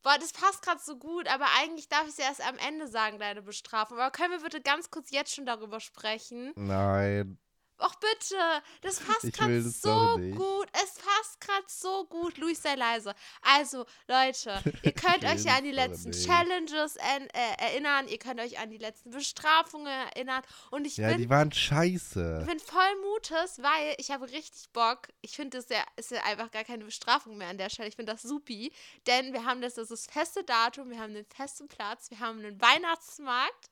boah, 0.02 0.18
das 0.18 0.32
passt 0.32 0.62
gerade 0.62 0.80
so 0.80 0.96
gut, 0.96 1.26
aber 1.28 1.46
eigentlich 1.58 1.88
darf 1.88 2.04
ich 2.04 2.10
es 2.10 2.18
erst 2.18 2.46
am 2.46 2.58
Ende 2.58 2.86
sagen, 2.86 3.18
deine 3.18 3.42
Bestrafung. 3.42 3.98
Aber 3.98 4.10
können 4.10 4.32
wir 4.32 4.40
bitte 4.40 4.60
ganz 4.60 4.90
kurz 4.90 5.10
jetzt 5.10 5.34
schon 5.34 5.46
darüber 5.46 5.80
sprechen? 5.80 6.52
Nein. 6.54 7.38
Och 7.78 7.94
bitte, 7.98 8.36
das 8.82 9.00
passt 9.00 9.32
gerade 9.32 9.60
so 9.68 10.16
gut. 10.16 10.68
Es 10.72 10.94
passt 10.94 11.40
gerade 11.40 11.64
so 11.66 12.04
gut. 12.06 12.38
Luis, 12.38 12.62
sei 12.62 12.76
leise. 12.76 13.14
Also, 13.42 13.84
Leute, 14.06 14.62
ihr 14.82 14.92
könnt 14.94 15.24
euch 15.24 15.44
ja 15.44 15.56
an 15.56 15.64
die 15.64 15.72
letzten. 15.72 16.12
Challenges 16.12 16.94
en- 16.96 17.28
äh, 17.30 17.54
erinnern. 17.58 18.06
Ihr 18.06 18.18
könnt 18.18 18.40
euch 18.40 18.58
an 18.60 18.70
die 18.70 18.78
letzten 18.78 19.10
Bestrafungen 19.10 19.88
erinnern. 19.88 20.42
Und 20.70 20.86
ich 20.86 20.96
Ja, 20.98 21.08
bin, 21.08 21.18
die 21.18 21.28
waren 21.28 21.50
scheiße. 21.50 22.38
ich 22.42 22.46
bin 22.46 22.60
voll 22.60 22.96
Mutes, 23.02 23.60
weil 23.60 23.94
ich 23.98 24.12
habe 24.12 24.30
richtig 24.30 24.70
Bock. 24.72 25.08
Ich 25.20 25.34
finde, 25.34 25.56
das 25.58 25.64
ist 25.64 25.70
ja, 25.72 25.84
ist 25.96 26.10
ja 26.12 26.22
einfach 26.22 26.52
gar 26.52 26.64
keine 26.64 26.84
Bestrafung 26.84 27.36
mehr 27.36 27.48
an 27.48 27.58
der 27.58 27.70
Stelle. 27.70 27.88
Ich 27.88 27.96
finde 27.96 28.12
das 28.12 28.22
supi. 28.22 28.72
Denn 29.08 29.32
wir 29.32 29.44
haben 29.44 29.60
das, 29.60 29.74
das 29.74 29.90
ist 29.90 30.06
das 30.06 30.12
feste 30.14 30.44
Datum, 30.44 30.90
wir 30.90 31.00
haben 31.00 31.12
den 31.14 31.26
festen 31.26 31.66
Platz, 31.66 32.08
wir 32.10 32.20
haben 32.20 32.38
einen 32.38 32.60
Weihnachtsmarkt, 32.60 33.70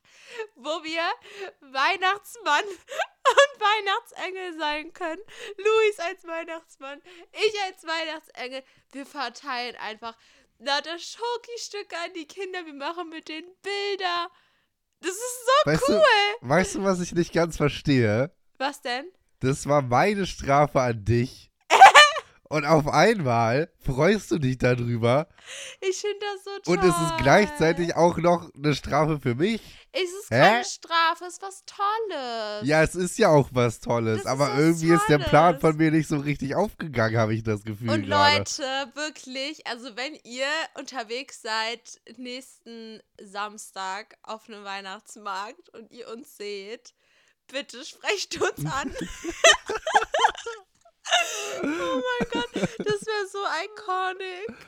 wo 0.55 0.83
wir 0.83 1.01
Weihnachtsmann 1.71 2.63
und 3.25 3.61
Weihnachtsengel 3.61 4.57
sein 4.57 4.93
können. 4.93 5.21
Luis 5.57 5.99
als 5.99 6.25
Weihnachtsmann, 6.25 7.01
ich 7.31 7.61
als 7.63 7.83
Weihnachtsengel. 7.85 8.63
Wir 8.91 9.05
verteilen 9.05 9.75
einfach 9.77 10.17
lauter 10.59 10.97
Schokostücke 10.99 11.95
an 11.97 12.13
die 12.15 12.27
Kinder. 12.27 12.65
Wir 12.65 12.73
machen 12.73 13.09
mit 13.09 13.27
den 13.27 13.45
Bilder. 13.61 14.29
Das 14.99 15.11
ist 15.11 15.45
so 15.45 15.71
Weißt 15.71 15.83
cool. 15.89 16.01
du, 16.41 16.49
weißt 16.49 16.75
du, 16.75 16.83
was 16.83 17.01
ich 17.01 17.13
nicht 17.13 17.33
ganz 17.33 17.57
verstehe? 17.57 18.31
Was 18.57 18.81
denn? 18.81 19.05
Das 19.39 19.67
war 19.67 19.81
meine 19.81 20.25
Strafe 20.25 20.79
an 20.79 21.03
dich. 21.03 21.51
Und 22.49 22.65
auf 22.65 22.87
einmal 22.87 23.71
freust 23.79 24.29
du 24.31 24.37
dich 24.37 24.57
darüber. 24.57 25.27
Ich 25.81 25.97
finde 25.97 26.17
das 26.19 26.43
so 26.43 26.51
toll. 26.59 26.77
Und 26.77 26.83
es 26.83 26.95
ist 26.95 27.17
gleichzeitig 27.17 27.95
auch 27.95 28.17
noch 28.17 28.53
eine 28.53 28.75
Strafe 28.75 29.19
für 29.19 29.33
mich. 29.35 29.61
Es 29.91 30.03
ist 30.03 30.29
Hä? 30.29 30.39
keine 30.39 30.65
Strafe, 30.65 31.25
es 31.25 31.33
ist 31.35 31.41
was 31.41 31.63
Tolles. 31.65 32.67
Ja, 32.67 32.83
es 32.83 32.95
ist 32.95 33.17
ja 33.17 33.29
auch 33.29 33.49
was 33.51 33.79
Tolles. 33.79 34.17
Das 34.17 34.25
ist 34.25 34.31
aber 34.31 34.49
was 34.51 34.59
irgendwie 34.59 34.89
ist 34.91 35.07
der 35.07 35.19
Plan 35.19 35.53
Tolles. 35.53 35.61
von 35.61 35.77
mir 35.77 35.91
nicht 35.91 36.07
so 36.07 36.17
richtig 36.17 36.55
aufgegangen, 36.55 37.17
habe 37.17 37.33
ich 37.33 37.43
das 37.43 37.63
Gefühl 37.63 37.89
Und 37.89 38.05
gerade. 38.07 38.37
Leute, 38.37 38.63
wirklich, 38.95 39.65
also 39.67 39.95
wenn 39.95 40.15
ihr 40.23 40.47
unterwegs 40.75 41.41
seid 41.41 42.01
nächsten 42.17 43.01
Samstag 43.21 44.15
auf 44.23 44.47
einem 44.47 44.63
Weihnachtsmarkt 44.63 45.69
und 45.69 45.91
ihr 45.91 46.07
uns 46.09 46.37
seht, 46.37 46.93
bitte 47.51 47.83
sprecht 47.85 48.39
uns 48.41 48.65
an. 48.71 48.93
oh 51.61 51.65
mein 51.65 52.29
Gott, 52.31 52.49
das 52.53 53.05
wäre 53.05 53.27
so 53.29 53.39
iconic. 53.65 54.67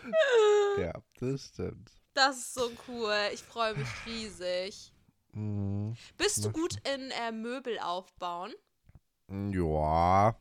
Ja, 0.78 0.94
das 1.20 1.46
stimmt. 1.48 1.92
Das 2.14 2.38
ist 2.38 2.54
so 2.54 2.72
cool. 2.88 3.14
Ich 3.34 3.44
freue 3.44 3.76
mich 3.76 3.88
riesig. 4.06 4.94
Mhm. 5.34 5.96
Bist 6.18 6.46
du 6.46 6.52
gut 6.52 6.76
in 6.88 7.12
äh, 7.12 7.32
Möbel 7.32 7.78
aufbauen? 7.80 8.54
Ja. 9.30 10.36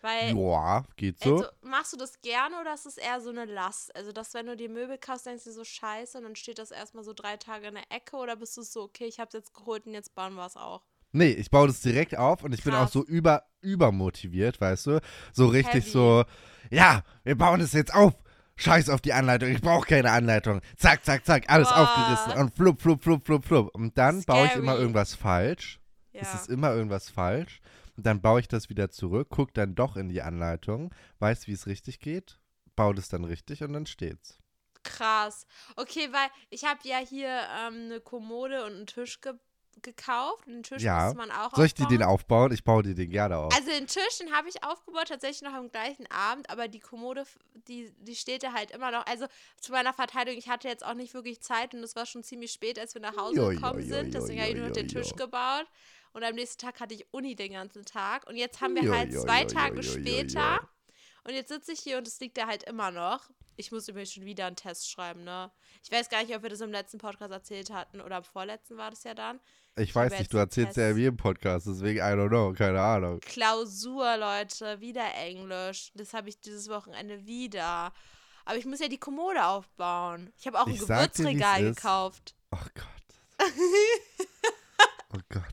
Weil, 0.00 0.36
Ja, 0.36 0.84
geht 0.96 1.20
so. 1.20 1.36
also, 1.36 1.48
machst 1.62 1.92
du 1.92 1.96
das 1.96 2.20
gerne 2.22 2.60
oder 2.60 2.74
ist 2.74 2.86
es 2.86 2.98
eher 2.98 3.20
so 3.20 3.30
eine 3.30 3.44
Last? 3.44 3.94
Also, 3.94 4.10
dass 4.12 4.34
wenn 4.34 4.46
du 4.46 4.56
dir 4.56 4.68
Möbel 4.68 4.98
kaufst, 4.98 5.26
denkst 5.26 5.44
du 5.44 5.52
so 5.52 5.64
scheiße 5.64 6.18
und 6.18 6.24
dann 6.24 6.34
steht 6.36 6.58
das 6.58 6.72
erstmal 6.72 7.04
so 7.04 7.12
drei 7.12 7.36
Tage 7.36 7.68
in 7.68 7.74
der 7.74 7.90
Ecke 7.90 8.16
oder 8.16 8.34
bist 8.36 8.56
du 8.56 8.62
so, 8.62 8.82
okay, 8.82 9.06
ich 9.06 9.20
hab's 9.20 9.34
jetzt 9.34 9.54
geholt 9.54 9.86
und 9.86 9.94
jetzt 9.94 10.14
bauen 10.14 10.34
wir 10.34 10.44
es 10.44 10.56
auch? 10.56 10.82
Nee, 11.12 11.30
ich 11.30 11.50
baue 11.50 11.66
das 11.68 11.80
direkt 11.80 12.16
auf 12.16 12.42
und 12.42 12.52
ich 12.54 12.64
bin 12.64 12.72
auch 12.74 12.80
Krass. 12.82 12.92
so 12.92 13.04
über, 13.04 13.44
übermotiviert, 13.60 14.60
weißt 14.60 14.86
du? 14.86 15.00
So 15.32 15.46
richtig 15.48 15.84
Heavy. 15.84 15.90
so, 15.90 16.24
ja, 16.70 17.02
wir 17.24 17.36
bauen 17.36 17.60
es 17.60 17.72
jetzt 17.72 17.94
auf. 17.94 18.14
Scheiß 18.56 18.90
auf 18.90 19.00
die 19.00 19.12
Anleitung, 19.14 19.48
ich 19.48 19.60
brauche 19.62 19.86
keine 19.86 20.10
Anleitung. 20.10 20.60
Zack, 20.76 21.04
zack, 21.04 21.24
zack, 21.24 21.44
alles 21.48 21.68
Boah. 21.68 21.78
aufgerissen 21.82 22.40
und 22.40 22.54
flup, 22.54 22.80
flup, 22.80 23.02
flup, 23.02 23.24
flup, 23.24 23.44
flup. 23.46 23.74
Und 23.74 23.96
dann 23.96 24.22
baue 24.24 24.46
ich 24.46 24.54
immer 24.54 24.72
Scary. 24.72 24.80
irgendwas 24.82 25.14
falsch. 25.14 25.80
Es 26.12 26.28
Ja. 26.28 26.34
ist 26.38 26.48
immer 26.50 26.72
irgendwas 26.74 27.08
falsch. 27.08 27.60
Und 27.96 28.06
dann 28.06 28.20
baue 28.20 28.40
ich 28.40 28.48
das 28.48 28.68
wieder 28.68 28.90
zurück, 28.90 29.28
guck 29.30 29.52
dann 29.54 29.74
doch 29.74 29.96
in 29.96 30.08
die 30.10 30.22
Anleitung, 30.22 30.94
weiß, 31.18 31.46
wie 31.46 31.52
es 31.52 31.66
richtig 31.66 31.98
geht, 32.00 32.38
baue 32.76 32.94
das 32.94 33.08
dann 33.08 33.24
richtig 33.24 33.62
und 33.64 33.72
dann 33.72 33.86
steht's. 33.86 34.38
Krass. 34.82 35.46
Okay, 35.76 36.08
weil 36.12 36.28
ich 36.50 36.64
habe 36.64 36.80
ja 36.84 36.98
hier 36.98 37.28
ähm, 37.28 37.86
eine 37.86 38.00
Kommode 38.00 38.64
und 38.64 38.72
einen 38.74 38.86
Tisch 38.86 39.20
ge 39.20 39.32
gekauft. 39.80 40.46
Und 40.46 40.52
den 40.54 40.62
Tisch 40.62 40.82
Ja. 40.82 41.06
muss 41.06 41.14
man 41.14 41.30
auch 41.30 41.54
Soll 41.54 41.66
ich 41.66 41.74
dir 41.74 41.84
aufbauen. 41.84 41.98
den 41.98 42.06
aufbauen? 42.06 42.52
Ich 42.52 42.64
baue 42.64 42.82
dir 42.82 42.94
den 42.94 43.10
gerne 43.10 43.36
auf. 43.38 43.54
Also 43.54 43.70
den 43.70 43.86
Tisch, 43.86 44.18
den 44.20 44.32
habe 44.32 44.48
ich 44.48 44.62
aufgebaut, 44.64 45.08
tatsächlich 45.08 45.42
noch 45.42 45.54
am 45.56 45.70
gleichen 45.70 46.06
Abend, 46.10 46.50
aber 46.50 46.68
die 46.68 46.80
Kommode, 46.80 47.24
die, 47.68 47.92
die 48.00 48.14
steht 48.14 48.42
da 48.42 48.52
halt 48.52 48.70
immer 48.72 48.90
noch. 48.90 49.06
Also 49.06 49.26
zu 49.60 49.72
meiner 49.72 49.92
Verteidigung, 49.92 50.38
ich 50.38 50.48
hatte 50.48 50.68
jetzt 50.68 50.84
auch 50.84 50.94
nicht 50.94 51.14
wirklich 51.14 51.40
Zeit 51.40 51.74
und 51.74 51.82
es 51.82 51.96
war 51.96 52.06
schon 52.06 52.22
ziemlich 52.22 52.52
spät, 52.52 52.78
als 52.78 52.94
wir 52.94 53.00
nach 53.00 53.16
Hause 53.16 53.36
Jo, 53.36 53.48
gekommen 53.48 53.80
jo, 53.80 53.86
jo, 53.86 53.94
sind. 53.94 54.14
Deswegen 54.14 54.40
habe 54.40 54.50
ich 54.50 54.56
nur 54.56 54.66
noch 54.68 54.74
den 54.74 54.88
Tisch 54.88 55.14
gebaut. 55.16 55.66
Und 56.14 56.22
am 56.24 56.34
nächsten 56.34 56.60
Tag 56.60 56.78
hatte 56.80 56.92
ich 56.94 57.06
Uni 57.12 57.34
den 57.34 57.52
ganzen 57.52 57.86
Tag. 57.86 58.26
Und 58.26 58.36
jetzt 58.36 58.60
haben 58.60 58.74
wir 58.74 58.94
halt 58.94 59.12
zwei 59.14 59.44
Tage 59.44 59.82
später. 59.82 60.60
Und 61.24 61.32
jetzt 61.34 61.48
sitze 61.48 61.72
ich 61.72 61.80
hier 61.80 61.98
und 61.98 62.06
es 62.06 62.20
liegt 62.20 62.36
da 62.36 62.46
halt 62.46 62.64
immer 62.64 62.90
noch. 62.90 63.30
Ich 63.56 63.70
muss 63.70 63.86
übrigens 63.86 64.12
schon 64.12 64.24
wieder 64.24 64.46
einen 64.46 64.56
Test 64.56 64.90
schreiben, 64.90 65.24
ne? 65.24 65.50
Ich 65.84 65.90
weiß 65.92 66.08
gar 66.08 66.22
nicht, 66.22 66.34
ob 66.34 66.42
wir 66.42 66.50
das 66.50 66.60
im 66.60 66.72
letzten 66.72 66.98
Podcast 66.98 67.30
erzählt 67.32 67.70
hatten 67.70 68.00
oder 68.00 68.16
am 68.16 68.24
vorletzten 68.24 68.76
war 68.76 68.90
das 68.90 69.04
ja 69.04 69.14
dann. 69.14 69.40
Ich 69.76 69.94
weiß 69.94 70.18
nicht, 70.18 70.32
du 70.32 70.36
erzählst 70.36 70.76
ja 70.76 70.90
in 70.90 70.98
jedem 70.98 71.16
Podcast, 71.16 71.66
deswegen 71.66 71.98
I 72.00 72.02
don't 72.02 72.28
know, 72.28 72.52
keine 72.52 72.80
Ahnung. 72.80 73.20
Klausur, 73.20 74.18
Leute, 74.18 74.80
wieder 74.80 75.14
Englisch. 75.14 75.90
Das 75.94 76.12
habe 76.12 76.28
ich 76.28 76.38
dieses 76.40 76.68
Wochenende 76.68 77.24
wieder. 77.26 77.92
Aber 78.44 78.56
ich 78.58 78.66
muss 78.66 78.80
ja 78.80 78.88
die 78.88 78.98
Kommode 78.98 79.42
aufbauen. 79.46 80.30
Ich 80.36 80.46
habe 80.46 80.60
auch 80.60 80.66
ein 80.66 80.74
Ich 80.74 80.80
dir, 80.80 80.86
Gewürzregal 80.86 81.62
ist. 81.64 81.76
gekauft. 81.76 82.34
Oh 82.50 82.58
Gott. 82.74 83.48
oh 85.14 85.20
Gott. 85.30 85.44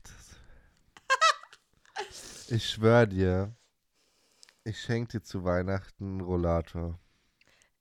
Ich 2.48 2.68
schwör 2.68 3.06
dir, 3.06 3.54
ich 4.64 4.80
schenke 4.82 5.18
dir 5.18 5.22
zu 5.24 5.44
Weihnachten 5.44 6.04
einen 6.04 6.20
Rollator. 6.20 6.98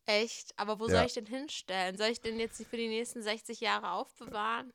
Echt? 0.05 0.57
Aber 0.57 0.79
wo 0.79 0.87
Ja. 0.87 0.97
soll 0.97 1.05
ich 1.07 1.13
den 1.13 1.25
hinstellen? 1.25 1.97
Soll 1.97 2.09
ich 2.09 2.21
den 2.21 2.39
jetzt 2.39 2.63
für 2.65 2.77
die 2.77 2.87
nächsten 2.87 3.21
60 3.21 3.59
Jahre 3.59 3.91
aufbewahren? 3.91 4.71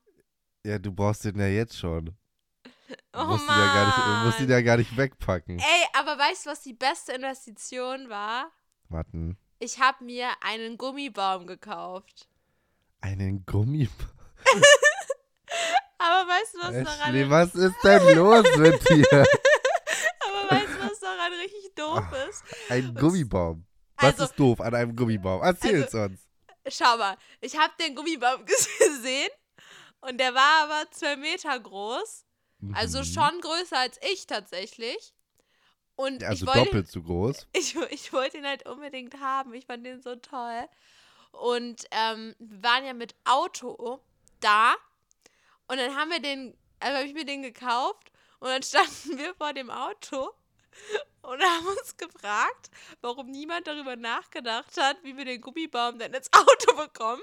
Ja, 0.64 0.78
du 0.78 0.92
brauchst 0.92 1.25
den 1.25 1.38
ja 1.38 1.47
jetzt 1.47 1.76
schon. 1.78 2.06
Du 2.06 2.14
Oh 3.14 3.25
musst, 3.25 3.44
ihn 3.44 3.49
ja 3.49 3.75
gar 3.75 3.87
nicht, 3.87 3.99
du 3.99 4.26
musst 4.26 4.40
ihn 4.40 4.44
Mann. 4.47 4.52
ja 4.52 4.61
gar 4.62 4.76
nicht 4.78 4.97
wegpacken. 4.97 5.59
Ey, 5.59 5.87
aber 5.92 6.18
weißt 6.18 6.47
du, 6.47 6.50
was 6.50 6.62
die 6.62 6.73
beste 6.75 7.12
Investition 7.12 8.09
war? 8.09 8.50
Warten. 8.88 9.37
Ich 9.59 9.78
habe 9.78 10.04
mir 10.04 10.28
einen 10.42 10.76
Gummibaum 10.78 11.47
gekauft. 11.47 12.28
Einen 13.00 13.44
Gummi. 13.47 13.88
Aber 15.99 16.28
weißt 16.28 16.54
du, 16.54 16.59
was 16.59 16.73
daran, 16.85 17.14
Ashley, 17.14 17.30
was 17.30 17.54
ist 17.54 17.76
denn 17.83 18.16
los 18.16 18.44
mit 18.59 18.88
dir? 18.90 19.06
aber 20.21 20.50
weißt 20.50 20.68
du, 20.68 20.90
was 20.90 21.00
daran 21.00 21.33
richtig 21.33 21.75
doof 21.75 22.04
ist? 22.28 22.42
Ein 22.68 22.94
Gummibaum. 22.94 23.64
Was 23.97 24.12
Also- 24.14 24.25
ist 24.25 24.35
doof 24.38 24.61
an 24.61 24.75
einem 24.75 24.94
Gummibaum? 24.94 25.42
Erzähl's 25.42 25.94
uns. 25.94 26.21
Schau 26.68 26.97
mal, 26.99 27.16
ich 27.40 27.56
habe 27.56 27.73
den 27.80 27.94
Gummibaum 27.94 28.44
gesehen 28.44 29.30
und 30.07 30.19
der 30.19 30.35
war 30.35 30.65
aber 30.65 30.91
zwei 30.91 31.17
Meter 31.17 31.59
groß. 31.59 32.25
Also 32.73 33.01
Mhm. 33.01 33.05
schon 33.05 33.41
größer 33.41 33.79
als 33.79 33.99
ich 34.11 34.27
tatsächlich. 34.27 35.13
Und 35.97 36.23
Ja, 36.23 36.29
Also 36.29 36.45
ich, 36.45 36.49
wollte, 36.49 36.65
doppelt 36.65 36.89
so 36.91 37.03
groß. 37.03 37.47
ich, 37.53 37.77
ich 37.91 38.13
wollte 38.13 38.39
ihn 38.39 38.47
halt 38.47 38.67
unbedingt 38.67 39.21
haben. 39.21 39.53
Ich 39.55 39.67
fand 39.67 39.85
den 39.85 40.01
so 40.01 40.17
toll. 40.17 40.69
Und 41.33 41.85
ähm, 41.91 42.35
wir 42.39 42.63
waren 42.63 42.85
ja 42.87 42.95
mit 42.95 43.15
Auto 43.25 44.01
da. 44.41 44.75
Und 45.67 45.79
dann 45.79 45.95
haben 45.97 46.11
wir 46.11 46.21
den, 46.21 46.57
also 46.81 46.97
habe 46.99 47.07
ich 47.07 47.15
mir 47.15 47.25
den 47.25 47.43
gekauft. 47.43 48.11
Und 48.41 48.49
dann 48.49 48.63
standen 48.65 49.19
wir 49.19 49.35
vor 49.35 49.53
dem 49.53 49.71
Auto 49.71 50.31
und 51.23 51.43
haben 51.43 51.66
uns 51.66 51.97
gefragt, 51.97 52.71
warum 53.00 53.31
niemand 53.31 53.66
darüber 53.66 53.97
nachgedacht 53.97 54.76
hat, 54.78 55.02
wie 55.02 55.16
wir 55.16 55.25
den 55.25 55.40
Gummibaum 55.40 55.99
denn 55.99 56.12
ins 56.12 56.28
Auto 56.33 56.76
bekommen. 56.76 57.23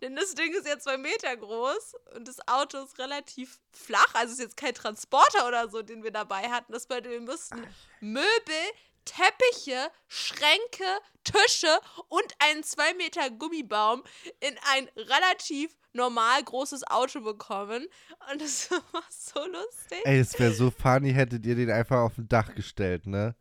Denn 0.00 0.16
das 0.16 0.34
Ding 0.34 0.52
ist 0.54 0.66
ja 0.66 0.78
zwei 0.78 0.96
Meter 0.96 1.36
groß 1.36 1.94
und 2.14 2.26
das 2.26 2.46
Auto 2.48 2.78
ist 2.82 2.98
relativ 2.98 3.58
flach. 3.70 4.14
Also 4.14 4.32
ist 4.32 4.40
jetzt 4.40 4.56
kein 4.56 4.74
Transporter 4.74 5.46
oder 5.46 5.68
so, 5.68 5.82
den 5.82 6.02
wir 6.02 6.10
dabei 6.10 6.50
hatten. 6.50 6.72
Das 6.72 6.86
bedeutet, 6.86 7.12
wir 7.12 7.20
mussten 7.20 7.66
Möbel, 8.00 8.72
Teppiche, 9.04 9.90
Schränke, 10.08 10.84
Tische 11.24 11.80
und 12.08 12.34
einen 12.38 12.64
zwei 12.64 12.94
Meter 12.94 13.30
Gummibaum 13.30 14.02
in 14.40 14.58
ein 14.72 14.88
relativ 14.96 15.74
normal 15.92 16.42
großes 16.42 16.86
Auto 16.88 17.20
bekommen. 17.20 17.86
Und 18.30 18.40
das 18.40 18.70
war 18.92 19.02
so 19.10 19.40
lustig. 19.46 20.00
Ey, 20.04 20.20
es 20.20 20.38
wäre 20.38 20.52
so 20.52 20.70
funny, 20.70 21.12
hättet 21.12 21.44
ihr 21.46 21.54
den 21.54 21.70
einfach 21.70 21.98
auf 21.98 22.14
dem 22.14 22.28
Dach 22.28 22.54
gestellt, 22.54 23.06
ne? 23.06 23.34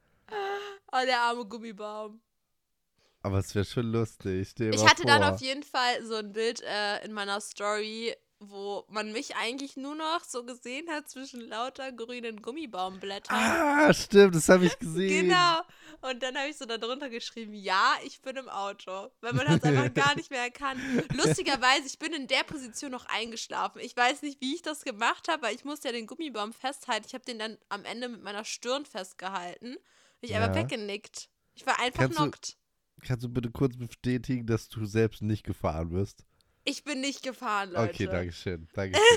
Oh, 0.91 1.05
der 1.05 1.21
arme 1.21 1.45
Gummibaum. 1.45 2.21
Aber 3.23 3.37
es 3.37 3.53
wäre 3.55 3.65
schon 3.65 3.91
lustig. 3.91 4.53
Ich 4.59 4.85
hatte 4.85 5.05
dann 5.05 5.21
vor. 5.21 5.33
auf 5.33 5.41
jeden 5.41 5.63
Fall 5.63 6.03
so 6.03 6.15
ein 6.15 6.33
Bild 6.33 6.61
äh, 6.61 7.05
in 7.05 7.13
meiner 7.13 7.39
Story, 7.39 8.15
wo 8.43 8.85
man 8.89 9.11
mich 9.11 9.35
eigentlich 9.35 9.77
nur 9.77 9.93
noch 9.93 10.23
so 10.23 10.43
gesehen 10.43 10.89
hat 10.89 11.07
zwischen 11.07 11.41
lauter 11.41 11.91
grünen 11.91 12.41
Gummibaumblättern. 12.41 13.35
Ah, 13.37 13.93
stimmt, 13.93 14.33
das 14.33 14.49
habe 14.49 14.65
ich 14.65 14.79
gesehen. 14.79 15.27
Genau. 15.29 15.61
Und 16.01 16.23
dann 16.23 16.35
habe 16.35 16.49
ich 16.49 16.57
so 16.57 16.65
darunter 16.65 17.09
geschrieben, 17.09 17.53
ja, 17.53 17.93
ich 18.03 18.19
bin 18.23 18.35
im 18.37 18.49
Auto. 18.49 19.11
Weil 19.21 19.33
man 19.33 19.47
hat 19.47 19.59
es 19.59 19.63
einfach 19.63 19.93
gar 19.93 20.15
nicht 20.15 20.31
mehr 20.31 20.41
erkannt. 20.41 20.79
Lustigerweise, 21.13 21.85
ich 21.85 21.99
bin 21.99 22.13
in 22.13 22.25
der 22.27 22.43
Position 22.43 22.89
noch 22.91 23.05
eingeschlafen. 23.05 23.79
Ich 23.79 23.95
weiß 23.95 24.23
nicht, 24.23 24.41
wie 24.41 24.55
ich 24.55 24.63
das 24.63 24.83
gemacht 24.83 25.27
habe, 25.27 25.43
weil 25.43 25.55
ich 25.55 25.63
musste 25.63 25.89
ja 25.89 25.91
den 25.91 26.07
Gummibaum 26.07 26.51
festhalten. 26.51 27.05
Ich 27.07 27.13
habe 27.13 27.23
den 27.25 27.37
dann 27.37 27.57
am 27.69 27.85
Ende 27.85 28.09
mit 28.09 28.23
meiner 28.23 28.43
Stirn 28.43 28.85
festgehalten. 28.85 29.77
Ich 30.19 30.33
einfach 30.35 30.55
Ja. 30.55 30.63
weggenickt. 30.63 31.29
Ich 31.53 31.65
war 31.67 31.79
einfach 31.79 32.01
Kannst 32.05 32.17
du- 32.17 32.23
knockt. 32.23 32.57
Kannst 33.03 33.23
du 33.23 33.29
bitte 33.29 33.51
kurz 33.51 33.77
bestätigen, 33.77 34.45
dass 34.47 34.67
du 34.69 34.85
selbst 34.85 35.21
nicht 35.21 35.43
gefahren 35.43 35.89
bist? 35.89 36.25
Ich 36.63 36.83
bin 36.83 37.01
nicht 37.01 37.23
gefahren, 37.23 37.71
Leute. 37.71 37.93
Okay, 37.93 38.07
danke 38.07 38.33
schön. 38.33 38.67
Danke. 38.73 38.99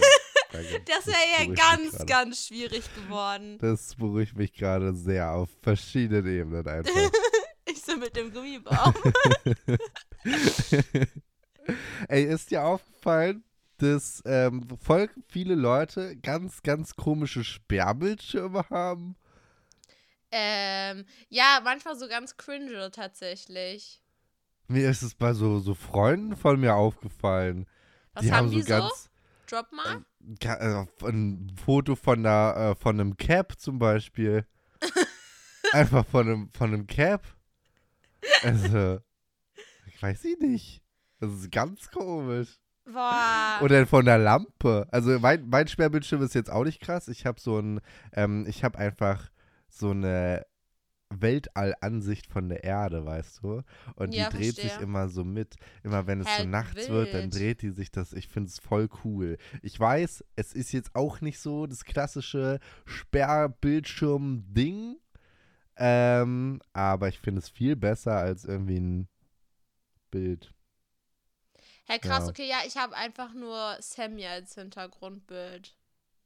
Das 0.86 1.06
wäre 1.08 1.16
ja 1.36 1.52
ganz, 1.52 1.90
gerade. 1.90 2.06
ganz 2.06 2.46
schwierig 2.46 2.84
geworden. 2.94 3.58
Das 3.58 3.96
beruhigt 3.96 4.36
mich 4.36 4.52
gerade 4.52 4.94
sehr 4.94 5.32
auf 5.32 5.50
verschiedenen 5.62 6.26
Ebenen 6.26 6.66
einfach. 6.68 6.94
Ich 7.66 7.82
so 7.82 7.96
mit 7.96 8.14
dem 8.14 8.30
Gummibaum. 8.30 8.94
Ey, 12.08 12.24
ist 12.24 12.50
dir 12.50 12.62
aufgefallen, 12.62 13.42
dass 13.78 14.22
ähm, 14.26 14.68
voll 14.80 15.08
viele 15.28 15.54
Leute 15.54 16.14
ganz, 16.18 16.62
ganz 16.62 16.94
komische 16.94 17.42
Sperrbildschirme 17.42 18.68
haben? 18.68 19.16
ähm, 20.30 21.06
ja, 21.28 21.60
manchmal 21.64 21.96
so 21.96 22.06
ganz 22.06 22.36
cringe 22.36 22.90
tatsächlich. 22.90 24.03
Mir 24.68 24.88
ist 24.90 25.02
es 25.02 25.14
bei 25.14 25.32
so, 25.34 25.58
so 25.58 25.74
Freunden 25.74 26.36
von 26.36 26.58
mir 26.60 26.74
aufgefallen. 26.74 27.66
Was 28.14 28.22
die 28.24 28.32
haben 28.32 28.46
haben 28.46 28.50
die 28.50 28.62
so 28.62 28.66
so? 28.66 28.68
ganz 28.80 29.10
Drop 29.46 29.66
mal. 29.72 30.04
ga- 30.40 30.84
äh, 31.02 31.06
ein 31.08 31.52
Foto 31.62 31.96
von 31.96 32.22
der, 32.22 32.56
äh, 32.56 32.80
von 32.80 32.98
einem 32.98 33.16
Cap 33.16 33.58
zum 33.58 33.78
Beispiel. 33.78 34.46
Einfach 35.72 36.06
von 36.06 36.26
einem, 36.26 36.50
von 36.50 36.72
einem 36.72 36.86
Cap. 36.86 37.24
Also, 38.42 39.00
ich 39.86 40.02
weiß 40.02 40.24
ich 40.24 40.38
nicht. 40.40 40.82
Das 41.20 41.30
ist 41.32 41.50
ganz 41.52 41.90
komisch. 41.90 42.58
Boah. 42.86 43.58
Oder 43.62 43.86
von 43.86 44.04
der 44.04 44.18
Lampe. 44.18 44.86
Also 44.90 45.18
mein, 45.18 45.48
mein 45.48 45.68
Sperrbildschirm 45.68 46.22
ist 46.22 46.34
jetzt 46.34 46.50
auch 46.50 46.64
nicht 46.64 46.80
krass. 46.80 47.08
Ich 47.08 47.24
habe 47.26 47.40
so 47.40 47.58
ein, 47.58 47.80
ähm, 48.12 48.44
ich 48.46 48.62
habe 48.62 48.78
einfach 48.78 49.30
so 49.68 49.90
eine 49.90 50.44
Weltallansicht 51.10 52.26
von 52.26 52.48
der 52.48 52.64
Erde, 52.64 53.04
weißt 53.04 53.42
du? 53.42 53.62
Und 53.96 54.14
Ja, 54.14 54.30
die 54.30 54.36
dreht 54.36 54.54
sich 54.56 54.64
verstehe. 54.64 54.84
immer 54.84 55.08
so 55.08 55.24
mit. 55.24 55.56
Immer 55.82 56.06
wenn 56.06 56.20
es 56.20 56.36
so 56.36 56.44
nachts 56.44 56.88
wird, 56.88 57.14
dann 57.14 57.24
wild. 57.24 57.34
dreht 57.34 57.62
die 57.62 57.70
sich 57.70 57.90
das. 57.90 58.12
Ich 58.12 58.28
finde 58.28 58.48
es 58.48 58.58
voll 58.58 58.88
cool. 59.04 59.38
Ich 59.62 59.78
weiß, 59.78 60.24
es 60.36 60.52
ist 60.52 60.72
jetzt 60.72 60.94
auch 60.94 61.20
nicht 61.20 61.38
so 61.38 61.66
das 61.66 61.84
klassische 61.84 62.58
Sperrbildschirm-Ding. 62.84 64.96
Ähm, 65.76 66.60
aber 66.72 67.08
ich 67.08 67.18
finde 67.20 67.40
es 67.40 67.48
viel 67.48 67.76
besser 67.76 68.16
als 68.16 68.44
irgendwie 68.44 68.78
ein 68.78 69.08
Bild. 70.10 70.52
Hä, 71.86 71.98
krass, 71.98 72.24
ja. 72.24 72.30
okay, 72.30 72.48
ja, 72.48 72.58
ich 72.66 72.76
habe 72.76 72.96
einfach 72.96 73.34
nur 73.34 73.76
Sammy 73.80 74.26
als 74.26 74.54
Hintergrundbild. 74.54 75.76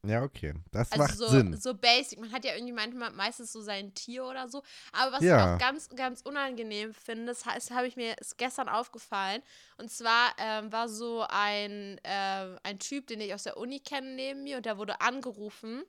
Ja, 0.04 0.22
okay. 0.22 0.54
Das 0.70 0.92
Also 0.92 1.02
macht 1.04 1.16
so, 1.16 1.28
Sinn. 1.28 1.56
so 1.56 1.74
basic. 1.74 2.20
Man 2.20 2.32
hat 2.32 2.44
ja 2.44 2.54
irgendwie 2.54 2.72
manchmal 2.72 3.10
meistens 3.12 3.52
so 3.52 3.60
sein 3.60 3.94
Tier 3.94 4.24
oder 4.24 4.48
so. 4.48 4.62
Aber 4.92 5.12
was 5.12 5.20
ich 5.22 5.26
Ja. 5.28 5.54
auch 5.56 5.58
ganz, 5.58 5.88
ganz 5.90 6.22
unangenehm 6.22 6.94
finde, 6.94 7.26
das 7.26 7.44
heißt, 7.44 7.72
habe 7.72 7.88
ich 7.88 7.96
mir 7.96 8.14
gestern 8.36 8.68
aufgefallen. 8.68 9.42
Und 9.76 9.90
zwar 9.90 10.34
ähm, 10.38 10.70
war 10.72 10.88
so 10.88 11.26
ein, 11.28 12.00
ähm, 12.04 12.58
ein 12.62 12.78
Typ, 12.78 13.08
den 13.08 13.20
ich 13.20 13.34
aus 13.34 13.42
der 13.42 13.56
Uni 13.56 13.80
kenne, 13.80 14.14
neben 14.14 14.44
mir 14.44 14.58
und 14.58 14.66
der 14.66 14.78
wurde 14.78 15.00
angerufen. 15.00 15.82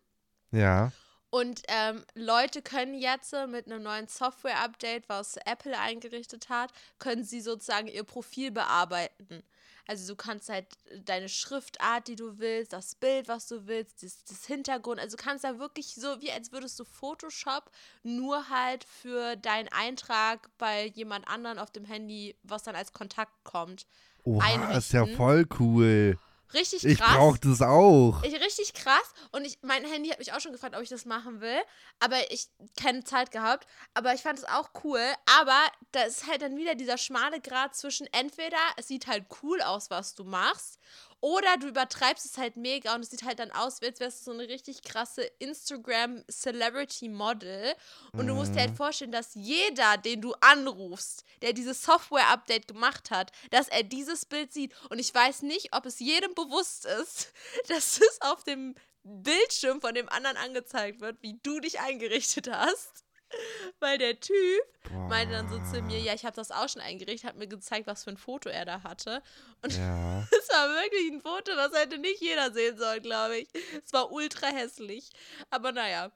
Ja. 0.52 0.92
Und 1.32 1.62
ähm, 1.68 2.04
Leute 2.16 2.64
können 2.64 2.96
jetzt 2.96 3.34
äh, 3.34 3.46
mit 3.46 3.68
einem 3.68 3.84
neuen 3.84 4.08
Software-Update, 4.08 5.08
was 5.08 5.38
Apple 5.46 5.78
eingerichtet 5.80 6.50
hat, 6.50 6.72
können 6.98 7.24
sie 7.24 7.40
sozusagen 7.42 7.88
ihr 7.88 8.04
Profil 8.04 8.50
bearbeiten. 8.50 9.44
Also 9.90 10.14
du 10.14 10.16
kannst 10.16 10.50
halt 10.50 10.68
deine 11.06 11.30
Schriftart, 11.30 12.08
die 12.08 12.16
du 12.16 12.38
willst, 12.38 12.74
das 12.74 12.94
Bild, 12.94 13.28
was 13.28 13.48
du 13.48 13.66
willst, 13.66 14.04
das, 14.04 14.24
das 14.24 14.46
Hintergrund. 14.46 15.00
Also 15.00 15.18
du 15.18 15.24
kannst 15.24 15.44
da 15.44 15.58
wirklich 15.58 15.96
so, 15.96 16.22
wie 16.22 16.32
als 16.32 16.52
würdest 16.52 16.80
du 16.80 16.84
Photoshop, 16.86 17.72
nur 18.04 18.50
halt 18.50 18.84
für 18.84 19.36
deinen 19.36 19.68
Eintrag 19.70 20.48
bei 20.60 20.86
jemand 20.86 21.28
anderen 21.28 21.58
auf 21.58 21.72
dem 21.72 21.86
Handy, 21.86 22.36
was 22.44 22.62
dann 22.62 22.76
als 22.76 22.94
Kontakt 22.94 23.34
kommt. 23.44 23.88
Oha, 24.26 24.78
ist 24.78 24.94
ja 24.94 25.02
einrichten. 25.02 25.18
voll 25.18 25.48
cool. 25.60 26.20
Richtig 26.54 26.84
Ich 26.84 26.98
krass. 26.98 27.16
brauch 27.16 27.38
das 27.38 27.62
auch. 27.62 28.24
Ich, 28.24 28.34
richtig 28.34 28.74
krass. 28.74 29.14
Und 29.32 29.46
ich, 29.46 29.60
mein 29.62 29.86
Handy 29.86 30.10
hat 30.10 30.20
mich 30.20 30.34
auch 30.34 30.40
schon 30.40 30.52
gefragt, 30.52 30.76
ob 30.76 30.82
ich 30.82 30.90
das 30.90 31.06
machen 31.06 31.42
will. 31.42 31.60
Aber 32.00 32.32
ich 32.32 32.48
keine 32.80 33.04
Zeit 33.04 33.32
gehabt. 33.32 33.68
Aber 33.94 34.14
ich 34.14 34.22
fand 34.22 34.40
es 34.40 34.46
auch 34.46 34.70
cool. 34.84 35.02
Aber 35.40 35.60
da 35.92 36.04
ist 36.04 36.28
halt 36.28 36.42
dann 36.42 36.58
wieder 36.58 36.76
dieser 36.76 36.98
schmale 36.98 37.40
Grad 37.40 37.76
zwischen 37.76 38.08
entweder 38.14 38.58
es 38.78 38.88
sieht 38.88 39.08
halt 39.08 39.26
cool 39.44 39.62
aus, 39.62 39.90
was 39.90 40.16
du 40.16 40.24
machst, 40.24 40.80
oder 41.22 41.58
du 41.58 41.68
übertreibst 41.68 42.26
es 42.26 42.38
halt 42.38 42.56
mega 42.56 42.96
und 42.96 43.02
es 43.02 43.10
sieht 43.10 43.24
halt 43.24 43.40
dann 43.40 43.52
aus, 43.52 43.82
als 43.82 44.00
wärst 44.00 44.22
du 44.22 44.26
so 44.26 44.32
eine 44.32 44.48
richtig 44.48 44.84
krasse 44.84 45.24
Instagram-Celebrity-Model. 45.40 47.76
Und 48.14 48.28
du 48.28 48.36
musst 48.36 48.56
dir 48.56 48.62
halt 48.62 48.78
vorstellen, 48.78 49.12
dass 49.12 49.36
jeder, 49.36 49.98
den 49.98 50.22
du 50.22 50.34
anrufst, 50.40 51.26
der 51.42 51.52
dieses 51.54 51.84
Software-Update 51.84 52.68
gemacht 52.68 53.12
hat, 53.12 53.32
dass 53.52 53.68
er 53.68 53.84
dieses 53.84 54.26
Bild 54.26 54.54
sieht. 54.54 54.74
Und 54.90 55.00
ich 55.00 55.14
weiß 55.14 55.42
nicht, 55.42 55.76
ob 55.76 55.86
es 55.86 56.00
jedem 56.00 56.34
bewusst 56.36 56.86
ist, 56.86 57.34
dass 57.68 58.00
es 58.00 58.22
auf 58.22 58.44
dem 58.44 58.76
Bildschirm 59.04 59.82
von 59.82 59.94
dem 59.94 60.10
anderen 60.10 60.38
angezeigt 60.38 61.02
wird, 61.02 61.22
wie 61.22 61.40
du 61.44 61.60
dich 61.60 61.80
eingerichtet 61.80 62.50
hast. 62.52 63.06
Weil 63.80 63.98
der 63.98 64.20
Typ 64.20 64.64
meinte 65.08 65.34
dann 65.34 65.50
so 65.50 65.60
zu 65.60 65.82
mir, 65.82 66.00
ja, 66.00 66.14
ich 66.14 66.26
habe 66.26 66.36
das 66.36 66.52
auch 66.52 66.68
schon 66.68 66.82
eingerichtet, 66.82 67.30
hat 67.30 67.38
mir 67.38 67.48
gezeigt, 67.48 67.88
was 67.88 68.04
für 68.04 68.12
ein 68.12 68.18
Foto 68.18 68.50
er 68.50 68.66
da 68.66 68.84
hatte. 68.84 69.22
Und 69.62 69.78
Ja. 69.78 70.20
es 70.32 70.50
war 70.50 70.68
wirklich 70.70 71.12
ein 71.12 71.22
Foto, 71.22 71.56
das 71.56 71.74
hätte 71.74 71.98
nicht 71.98 72.22
jeder 72.22 72.52
sehen 72.52 72.78
sollen, 72.78 73.02
glaube 73.02 73.38
ich. 73.38 73.50
Es 73.86 73.94
war 73.94 74.12
ultra 74.12 74.48
hässlich. 74.48 75.12
Aber 75.50 75.72
naja. 75.72 76.12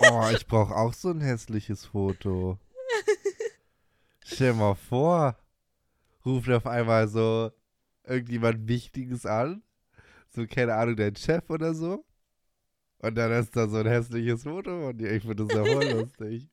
Oh, 0.00 0.28
ich 0.34 0.46
brauch 0.46 0.70
auch 0.70 0.94
so 0.94 1.10
ein 1.10 1.20
hässliches 1.20 1.84
Foto. 1.86 2.58
Stell 4.24 4.54
mal 4.54 4.74
vor, 4.74 5.36
ruft 6.24 6.48
auf 6.50 6.66
einmal 6.66 7.08
so 7.08 7.52
irgendjemand 8.04 8.66
Wichtiges 8.68 9.26
an. 9.26 9.62
So, 10.30 10.46
keine 10.46 10.74
Ahnung, 10.74 10.96
dein 10.96 11.14
Chef 11.14 11.48
oder 11.50 11.74
so. 11.74 12.04
Und 13.04 13.16
dann 13.16 13.32
ist 13.32 13.54
da 13.54 13.68
so 13.68 13.76
ein 13.76 13.86
hässliches 13.86 14.44
Foto 14.44 14.88
und 14.88 15.02
ich 15.02 15.22
finde 15.22 15.44
das 15.44 15.54
ja 15.54 15.64
voll 15.64 15.84
lustig. 16.00 16.48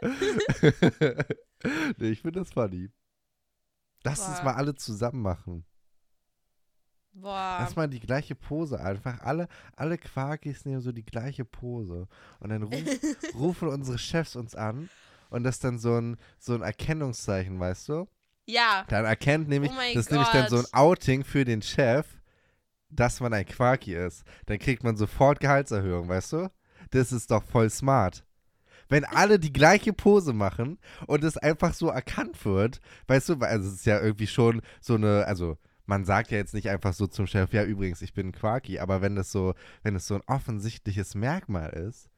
nee, 1.98 2.08
ich 2.08 2.20
finde 2.20 2.40
das 2.40 2.50
funny. 2.50 2.90
Lass 4.02 4.26
uns 4.26 4.38
Boah. 4.38 4.44
mal 4.44 4.54
alle 4.54 4.74
zusammen 4.74 5.22
machen. 5.22 5.64
Boah. 7.12 7.58
Lass 7.60 7.76
mal 7.76 7.88
die 7.88 8.00
gleiche 8.00 8.34
Pose 8.34 8.80
einfach. 8.80 9.20
Alle, 9.20 9.46
alle 9.76 9.98
Quarkis 9.98 10.64
nehmen 10.64 10.80
so 10.80 10.90
die 10.90 11.04
gleiche 11.04 11.44
Pose. 11.44 12.08
Und 12.40 12.50
dann 12.50 12.64
ruf, 12.64 12.74
rufen 13.34 13.68
unsere 13.68 13.98
Chefs 13.98 14.34
uns 14.34 14.56
an. 14.56 14.88
Und 15.30 15.44
das 15.44 15.56
ist 15.56 15.64
dann 15.64 15.78
so 15.78 16.00
ein, 16.00 16.16
so 16.38 16.54
ein 16.54 16.62
Erkennungszeichen, 16.62 17.60
weißt 17.60 17.88
du? 17.88 18.08
Ja. 18.46 18.84
Dann 18.88 19.04
erkennt 19.04 19.48
nämlich, 19.48 19.70
Oh 19.70 19.94
das 19.94 20.06
ist 20.06 20.10
nämlich 20.10 20.28
dann 20.30 20.48
so 20.48 20.58
ein. 20.58 20.66
Outing 20.72 21.22
für 21.22 21.44
den 21.44 21.62
Chef, 21.62 22.17
dass 22.90 23.20
man 23.20 23.32
ein 23.34 23.46
Quarki 23.46 23.94
ist. 23.94 24.24
Dann 24.46 24.58
kriegt 24.58 24.82
man 24.82 24.96
sofort 24.96 25.40
Gehaltserhöhung, 25.40 26.08
weißt 26.08 26.32
du? 26.32 26.50
Das 26.90 27.12
ist 27.12 27.30
doch 27.30 27.42
voll 27.42 27.70
smart. 27.70 28.24
Wenn 28.88 29.04
alle 29.04 29.38
die 29.38 29.52
gleiche 29.52 29.92
Pose 29.92 30.32
machen 30.32 30.78
und 31.06 31.22
es 31.22 31.36
einfach 31.36 31.74
so 31.74 31.88
erkannt 31.88 32.42
wird, 32.44 32.80
weißt 33.06 33.28
du, 33.28 33.40
weil 33.40 33.50
also 33.50 33.68
es 33.68 33.74
ist 33.74 33.86
ja 33.86 34.00
irgendwie 34.00 34.26
schon 34.26 34.62
so 34.80 34.94
eine, 34.94 35.26
also 35.26 35.58
man 35.84 36.04
sagt 36.04 36.30
ja 36.30 36.38
jetzt 36.38 36.54
nicht 36.54 36.70
einfach 36.70 36.94
so 36.94 37.06
zum 37.06 37.26
Chef, 37.26 37.52
ja 37.52 37.64
übrigens, 37.64 38.02
ich 38.02 38.14
bin 38.14 38.28
ein 38.28 38.32
Quarki, 38.32 38.78
aber 38.78 39.02
wenn 39.02 39.16
das 39.16 39.30
so, 39.30 39.54
wenn 39.82 39.94
es 39.94 40.06
so 40.06 40.14
ein 40.14 40.22
offensichtliches 40.26 41.14
Merkmal 41.14 41.70
ist, 41.70 42.08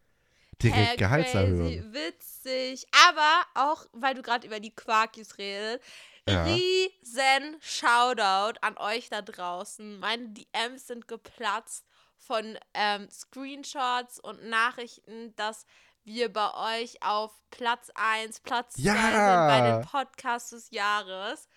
direkt 0.63 0.93
Hä, 0.93 0.97
Gehaltserhöhung. 0.97 1.69
Crazy, 1.69 1.85
witzig. 1.93 2.87
Aber 3.09 3.43
auch, 3.55 3.87
weil 3.93 4.15
du 4.15 4.23
gerade 4.23 4.47
über 4.47 4.61
die 4.61 4.75
Quarkis 4.75 5.39
redest, 5.39 5.81
Ja. 6.29 6.45
riesen 6.45 7.57
Shoutout 7.61 8.59
an 8.61 8.77
euch 8.79 9.09
da 9.09 9.23
draußen. 9.23 9.99
Meine 9.99 10.29
DMs 10.29 10.87
sind 10.87 11.09
geplatzt 11.09 11.87
von 12.17 12.59
ähm, 12.75 13.09
Screenshots 13.11 14.21
und 14.21 14.45
Nachrichten, 14.45 15.35
dass 15.37 15.67
wir 16.05 16.33
bei 16.33 16.81
euch 16.81 17.03
auf 17.03 17.33
Platz 17.51 17.91
1, 17.95 18.41
Platz 18.41 18.75
2 18.75 18.83
Ja. 18.83 18.95
sind 18.95 19.49
bei 19.49 19.61
den 19.71 19.83
Podcasts 19.83 20.51
des 20.51 20.71
Jahres. 20.71 21.49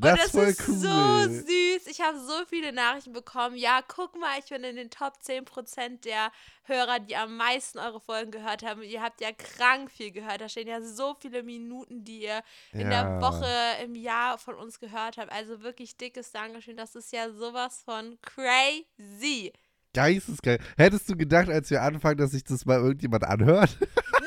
Das 0.00 0.32
und 0.34 0.42
ist 0.44 0.60
das 0.60 0.66
ist 0.66 0.68
cool. 0.68 0.74
so 0.76 1.32
süß. 1.34 1.86
Ich 1.88 2.00
habe 2.00 2.18
so 2.18 2.44
viele 2.48 2.72
Nachrichten 2.72 3.12
bekommen. 3.12 3.56
Ja, 3.56 3.80
guck 3.86 4.18
mal, 4.18 4.38
ich 4.38 4.48
bin 4.48 4.62
in 4.64 4.76
den 4.76 4.90
Top 4.90 5.14
10% 5.24 6.02
der 6.04 6.30
Hörer, 6.64 7.00
die 7.00 7.16
am 7.16 7.36
meisten 7.36 7.78
eure 7.78 8.00
Folgen 8.00 8.30
gehört 8.30 8.62
haben. 8.62 8.82
Ihr 8.82 9.02
habt 9.02 9.20
ja 9.20 9.30
krank 9.32 9.90
viel 9.90 10.12
gehört. 10.12 10.40
Da 10.40 10.48
stehen 10.48 10.68
ja 10.68 10.80
so 10.82 11.14
viele 11.20 11.42
Minuten, 11.42 12.04
die 12.04 12.22
ihr 12.22 12.42
in 12.72 12.90
der 12.90 13.02
Ja. 13.02 13.20
Woche, 13.20 13.48
im 13.82 13.94
Jahr 13.94 14.38
von 14.38 14.54
uns 14.54 14.78
gehört 14.78 15.16
habt. 15.16 15.32
Also 15.32 15.62
wirklich 15.62 15.96
dickes 15.96 16.30
Dankeschön. 16.30 16.76
Das 16.76 16.94
ist 16.94 17.12
ja 17.12 17.30
sowas 17.32 17.82
von 17.84 18.18
crazy. 18.22 19.52
Geistesgeil. 19.94 20.58
Hättest 20.76 21.08
du 21.08 21.16
gedacht, 21.16 21.48
als 21.48 21.70
wir 21.70 21.82
anfangen, 21.82 22.18
dass 22.18 22.30
sich 22.32 22.44
das 22.44 22.66
mal 22.66 22.78
irgendjemand 22.78 23.24
anhört? 23.24 23.76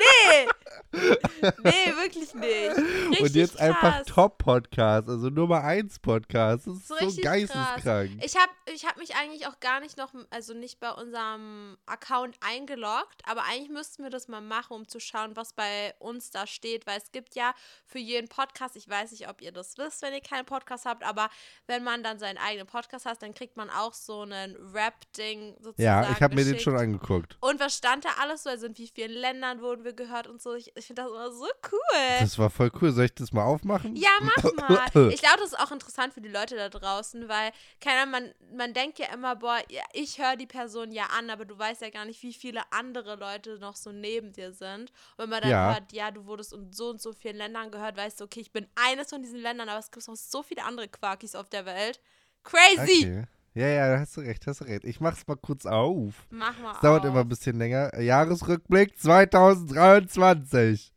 Nee! 1.64 1.92
wirklich 1.96 2.34
nicht. 2.34 2.76
Richtig 3.10 3.20
Und 3.20 3.34
jetzt 3.34 3.56
krass. 3.56 3.68
einfach 3.68 4.02
Top-Podcast, 4.06 5.08
also 5.08 5.30
Nummer 5.30 5.64
1 5.64 5.98
Podcast. 6.00 6.66
Das 6.66 6.76
ist 6.76 6.88
So 6.88 7.08
so, 7.08 7.20
geisteskrank. 7.22 8.22
Ich 8.22 8.36
habe 8.36 8.52
ich 8.72 8.84
hab 8.86 8.96
mich 8.98 9.14
eigentlich 9.16 9.46
auch 9.46 9.58
gar 9.60 9.80
nicht 9.80 9.96
noch, 9.96 10.12
also 10.30 10.54
nicht 10.54 10.80
bei 10.80 10.90
unserem 10.90 11.76
Account 11.86 12.36
eingeloggt, 12.40 13.22
aber 13.24 13.44
eigentlich 13.44 13.70
müssten 13.70 14.02
wir 14.02 14.10
das 14.10 14.28
mal 14.28 14.40
machen, 14.40 14.74
um 14.74 14.88
zu 14.88 15.00
schauen, 15.00 15.36
was 15.36 15.52
bei 15.52 15.94
uns 15.98 16.30
da 16.30 16.46
steht, 16.46 16.86
weil 16.86 16.98
es 16.98 17.12
gibt 17.12 17.34
ja 17.34 17.54
für 17.86 17.98
jeden 17.98 18.28
Podcast, 18.28 18.76
ich 18.76 18.88
weiß 18.88 19.12
nicht, 19.12 19.28
ob 19.28 19.40
ihr 19.40 19.52
das 19.52 19.78
wisst, 19.78 20.02
wenn 20.02 20.14
ihr 20.14 20.20
keinen 20.20 20.46
Podcast 20.46 20.84
habt, 20.84 21.04
aber 21.04 21.28
wenn 21.66 21.82
man 21.84 22.02
dann 22.02 22.18
seinen 22.18 22.38
eigenen 22.38 22.66
Podcast 22.66 23.06
hat, 23.06 23.22
dann 23.22 23.34
kriegt 23.34 23.56
man 23.56 23.70
auch 23.70 23.94
so 23.94 24.22
einen 24.22 24.56
Rap-Ding 24.72 25.56
sozusagen 25.60 25.82
Ja, 25.82 26.10
ich 26.10 26.20
habe 26.20 26.34
mir 26.34 26.44
den 26.44 26.58
schon 26.58 26.76
angeguckt. 26.76 27.36
Und 27.40 27.60
was 27.60 27.76
stand 27.76 28.04
da 28.04 28.10
alles 28.20 28.42
so, 28.44 28.50
also 28.50 28.66
in 28.66 28.76
wie 28.78 28.88
vielen 28.88 29.12
Ländern 29.12 29.60
wurden 29.60 29.84
wir 29.84 29.92
gehört 29.92 30.26
und 30.26 30.40
so. 30.40 30.54
Ich, 30.54 30.72
ich 30.82 30.86
finde 30.88 31.02
das 31.02 31.10
immer 31.12 31.30
so 31.32 31.46
cool. 31.70 32.16
Das 32.20 32.38
war 32.38 32.50
voll 32.50 32.70
cool. 32.80 32.90
Soll 32.92 33.04
ich 33.04 33.14
das 33.14 33.32
mal 33.32 33.44
aufmachen? 33.44 33.94
Ja, 33.94 34.10
mach 34.20 34.52
mal. 34.94 35.10
Ich 35.10 35.20
glaube, 35.20 35.38
das 35.38 35.52
ist 35.52 35.58
auch 35.60 35.70
interessant 35.70 36.12
für 36.12 36.20
die 36.20 36.28
Leute 36.28 36.56
da 36.56 36.68
draußen, 36.68 37.28
weil, 37.28 37.52
keine 37.80 38.00
Ahnung, 38.02 38.10
man, 38.12 38.56
man 38.56 38.74
denkt 38.74 38.98
ja 38.98 39.12
immer, 39.12 39.36
boah, 39.36 39.60
ich 39.92 40.18
höre 40.18 40.36
die 40.36 40.46
Person 40.46 40.90
ja 40.90 41.06
an, 41.06 41.30
aber 41.30 41.44
du 41.44 41.56
weißt 41.56 41.82
ja 41.82 41.90
gar 41.90 42.04
nicht, 42.04 42.22
wie 42.22 42.32
viele 42.32 42.60
andere 42.72 43.14
Leute 43.14 43.58
noch 43.58 43.76
so 43.76 43.92
neben 43.92 44.32
dir 44.32 44.52
sind. 44.52 44.90
Und 45.16 45.18
wenn 45.18 45.30
man 45.30 45.42
dann 45.42 45.50
Ja. 45.50 45.72
hört, 45.74 45.92
ja, 45.92 46.10
du 46.10 46.26
wurdest 46.26 46.52
in 46.52 46.72
so 46.72 46.90
und 46.90 47.00
so 47.00 47.12
vielen 47.12 47.36
Ländern 47.36 47.70
gehört, 47.70 47.96
weißt 47.96 48.20
du, 48.20 48.24
okay, 48.24 48.40
ich 48.40 48.50
bin 48.50 48.66
eines 48.74 49.10
von 49.10 49.22
diesen 49.22 49.38
Ländern, 49.38 49.68
aber 49.68 49.78
es 49.78 49.90
gibt 49.90 50.06
noch 50.08 50.16
so 50.16 50.42
viele 50.42 50.64
andere 50.64 50.88
Quarkis 50.88 51.34
auf 51.36 51.48
der 51.48 51.64
Welt. 51.64 52.00
Crazy! 52.42 53.04
Okay. 53.06 53.24
Ja, 53.54 53.66
ja, 53.68 53.98
hast 53.98 54.16
du 54.16 54.22
recht, 54.22 54.46
hast 54.46 54.62
du 54.62 54.64
recht. 54.64 54.84
Ich 54.84 55.00
mach's 55.00 55.26
mal 55.26 55.36
kurz 55.36 55.66
auf. 55.66 56.14
Mach 56.30 56.58
mal 56.58 56.72
Es 56.72 56.80
dauert 56.80 57.02
auf. 57.02 57.08
immer 57.08 57.20
ein 57.20 57.28
bisschen 57.28 57.58
länger. 57.58 58.00
Jahresrückblick 58.00 58.98
2023. 58.98 60.92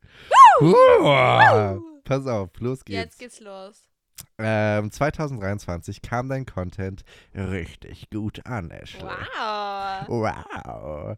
Uah. 0.61 1.79
Pass 2.05 2.27
auf, 2.27 2.49
los 2.59 2.85
geht's. 2.85 2.97
Jetzt 3.03 3.19
geht's 3.19 3.39
los. 3.41 3.89
Ähm, 4.37 4.89
2023 4.91 6.01
kam 6.01 6.29
dein 6.29 6.45
Content 6.45 7.03
richtig 7.33 8.09
gut 8.09 8.45
an, 8.45 8.69
Ashley. 8.71 9.03
Wow. 9.03 10.07
Wow. 10.07 11.17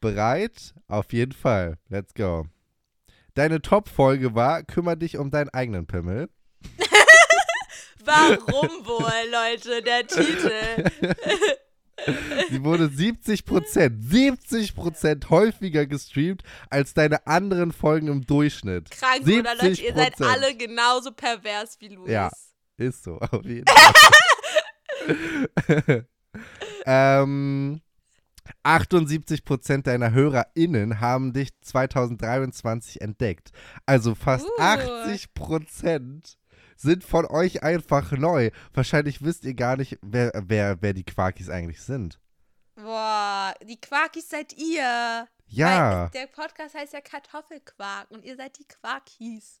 Bereit? 0.00 0.74
Auf 0.88 1.12
jeden 1.12 1.32
Fall. 1.32 1.78
Let's 1.88 2.14
go. 2.14 2.46
Deine 3.34 3.62
Top-Folge 3.62 4.34
war 4.34 4.62
Kümmer 4.64 4.96
dich 4.96 5.16
um 5.18 5.30
deinen 5.30 5.50
eigenen 5.50 5.86
Pimmel. 5.86 6.28
Warum 8.12 8.86
wohl, 8.86 9.02
Leute, 9.30 9.82
der 9.82 10.06
Titel? 10.06 10.84
Sie 12.50 12.64
wurde 12.64 12.86
70%, 12.86 13.44
70% 14.00 15.30
häufiger 15.30 15.86
gestreamt 15.86 16.42
als 16.70 16.94
deine 16.94 17.26
anderen 17.26 17.72
Folgen 17.72 18.08
im 18.08 18.26
Durchschnitt. 18.26 18.90
Krank, 18.90 19.22
oder 19.26 19.54
Leute? 19.54 19.82
Ihr 19.82 19.94
seid 19.94 20.16
70%. 20.16 20.24
alle 20.24 20.56
genauso 20.56 21.12
pervers 21.12 21.76
wie 21.80 21.88
Luis. 21.88 22.10
Ja. 22.10 22.30
Ist 22.76 23.04
so, 23.04 23.18
auf 23.18 23.44
jeden 23.44 23.66
Fall. 23.66 23.92
ähm, 26.86 27.80
78% 28.64 29.82
deiner 29.82 30.12
HörerInnen 30.12 31.00
haben 31.00 31.32
dich 31.32 31.50
2023 31.60 33.00
entdeckt. 33.00 33.50
Also 33.86 34.14
fast 34.14 34.46
Uh. 34.46 34.62
80% 34.62 36.36
sind 36.76 37.04
von 37.04 37.26
euch 37.26 37.62
einfach 37.62 38.12
neu. 38.12 38.50
Wahrscheinlich 38.74 39.22
wisst 39.22 39.44
ihr 39.44 39.54
gar 39.54 39.76
nicht, 39.76 39.98
wer, 40.02 40.32
wer, 40.46 40.80
wer 40.80 40.92
die 40.92 41.04
Quarkis 41.04 41.48
eigentlich 41.48 41.80
sind. 41.82 42.18
Boah, 42.76 43.54
die 43.68 43.80
Quarkis 43.80 44.28
seid 44.28 44.52
ihr. 44.56 45.26
Ja, 45.46 46.10
Weil 46.12 46.20
der 46.20 46.26
Podcast 46.28 46.74
heißt 46.74 46.94
ja 46.94 47.00
Kartoffelquark 47.00 48.10
und 48.10 48.24
ihr 48.24 48.36
seid 48.36 48.58
die 48.58 48.64
Quarkis. 48.64 49.60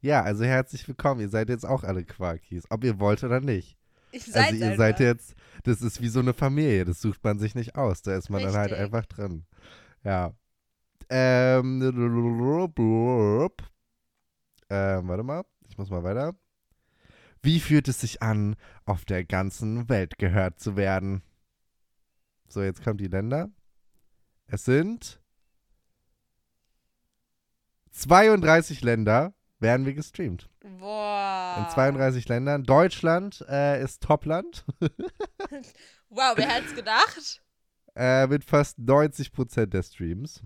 ja, 0.00 0.22
also 0.22 0.44
herzlich 0.44 0.86
willkommen. 0.86 1.20
Ihr 1.20 1.28
seid 1.28 1.48
jetzt 1.48 1.66
auch 1.66 1.82
alle 1.82 2.04
Quarkis, 2.04 2.64
ob 2.70 2.84
ihr 2.84 3.00
wollt 3.00 3.24
oder 3.24 3.40
nicht. 3.40 3.76
Seid 4.16 4.52
also 4.52 4.56
ihr 4.56 4.64
einfach. 4.66 4.78
seid 4.78 5.00
jetzt, 5.00 5.34
das 5.64 5.82
ist 5.82 6.00
wie 6.00 6.08
so 6.08 6.20
eine 6.20 6.34
Familie, 6.34 6.84
das 6.84 7.00
sucht 7.00 7.24
man 7.24 7.40
sich 7.40 7.56
nicht 7.56 7.74
aus, 7.74 8.02
da 8.02 8.16
ist 8.16 8.30
man 8.30 8.42
dann 8.42 8.54
halt 8.54 8.70
Richtig. 8.70 8.84
einfach 8.84 9.06
drin. 9.06 9.44
Ja. 10.04 10.32
Ähm, 11.08 11.82
ähm, 14.70 15.08
warte 15.08 15.22
mal, 15.22 15.44
ich 15.68 15.76
muss 15.76 15.90
mal 15.90 16.02
weiter. 16.04 16.34
Wie 17.44 17.60
fühlt 17.60 17.88
es 17.88 18.00
sich 18.00 18.22
an, 18.22 18.56
auf 18.86 19.04
der 19.04 19.22
ganzen 19.22 19.90
Welt 19.90 20.16
gehört 20.16 20.58
zu 20.58 20.76
werden? 20.76 21.22
So, 22.48 22.62
jetzt 22.62 22.82
kommen 22.82 22.96
die 22.96 23.08
Länder. 23.08 23.50
Es 24.46 24.64
sind 24.64 25.20
32 27.90 28.80
Länder 28.80 29.34
werden 29.58 29.84
wir 29.84 29.92
gestreamt. 29.92 30.48
Boah. 30.78 31.56
In 31.58 31.70
32 31.70 32.26
Ländern. 32.28 32.64
Deutschland 32.64 33.44
äh, 33.48 33.82
ist 33.82 34.02
Topland. 34.02 34.64
Wow, 36.10 36.34
wer 36.36 36.48
hätte 36.48 36.68
es 36.68 36.74
gedacht? 36.76 37.42
Äh, 37.96 38.28
mit 38.28 38.44
fast 38.44 38.78
90% 38.78 39.66
der 39.66 39.82
Streams. 39.82 40.44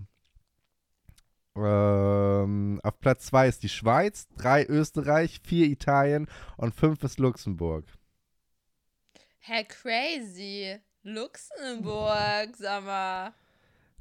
Ähm, 1.65 2.79
auf 2.83 2.99
Platz 2.99 3.27
2 3.27 3.47
ist 3.47 3.63
die 3.63 3.69
Schweiz, 3.69 4.27
3 4.37 4.65
Österreich, 4.65 5.41
4 5.45 5.67
Italien 5.67 6.27
und 6.57 6.73
5 6.73 7.03
ist 7.03 7.19
Luxemburg. 7.19 7.85
Hä, 9.39 9.63
crazy. 9.63 10.79
Luxemburg, 11.03 12.55
sag 12.57 12.83
mal. 12.83 13.33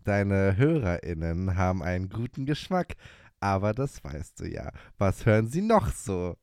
Deine 0.05 0.57
HörerInnen 0.57 1.57
haben 1.57 1.83
einen 1.83 2.09
guten 2.09 2.47
Geschmack, 2.47 2.97
aber 3.40 3.73
das 3.73 4.03
weißt 4.03 4.40
du 4.40 4.47
ja. 4.47 4.73
Was 4.99 5.27
hören 5.27 5.49
sie 5.49 5.62
noch 5.62 5.92
so? 5.92 6.37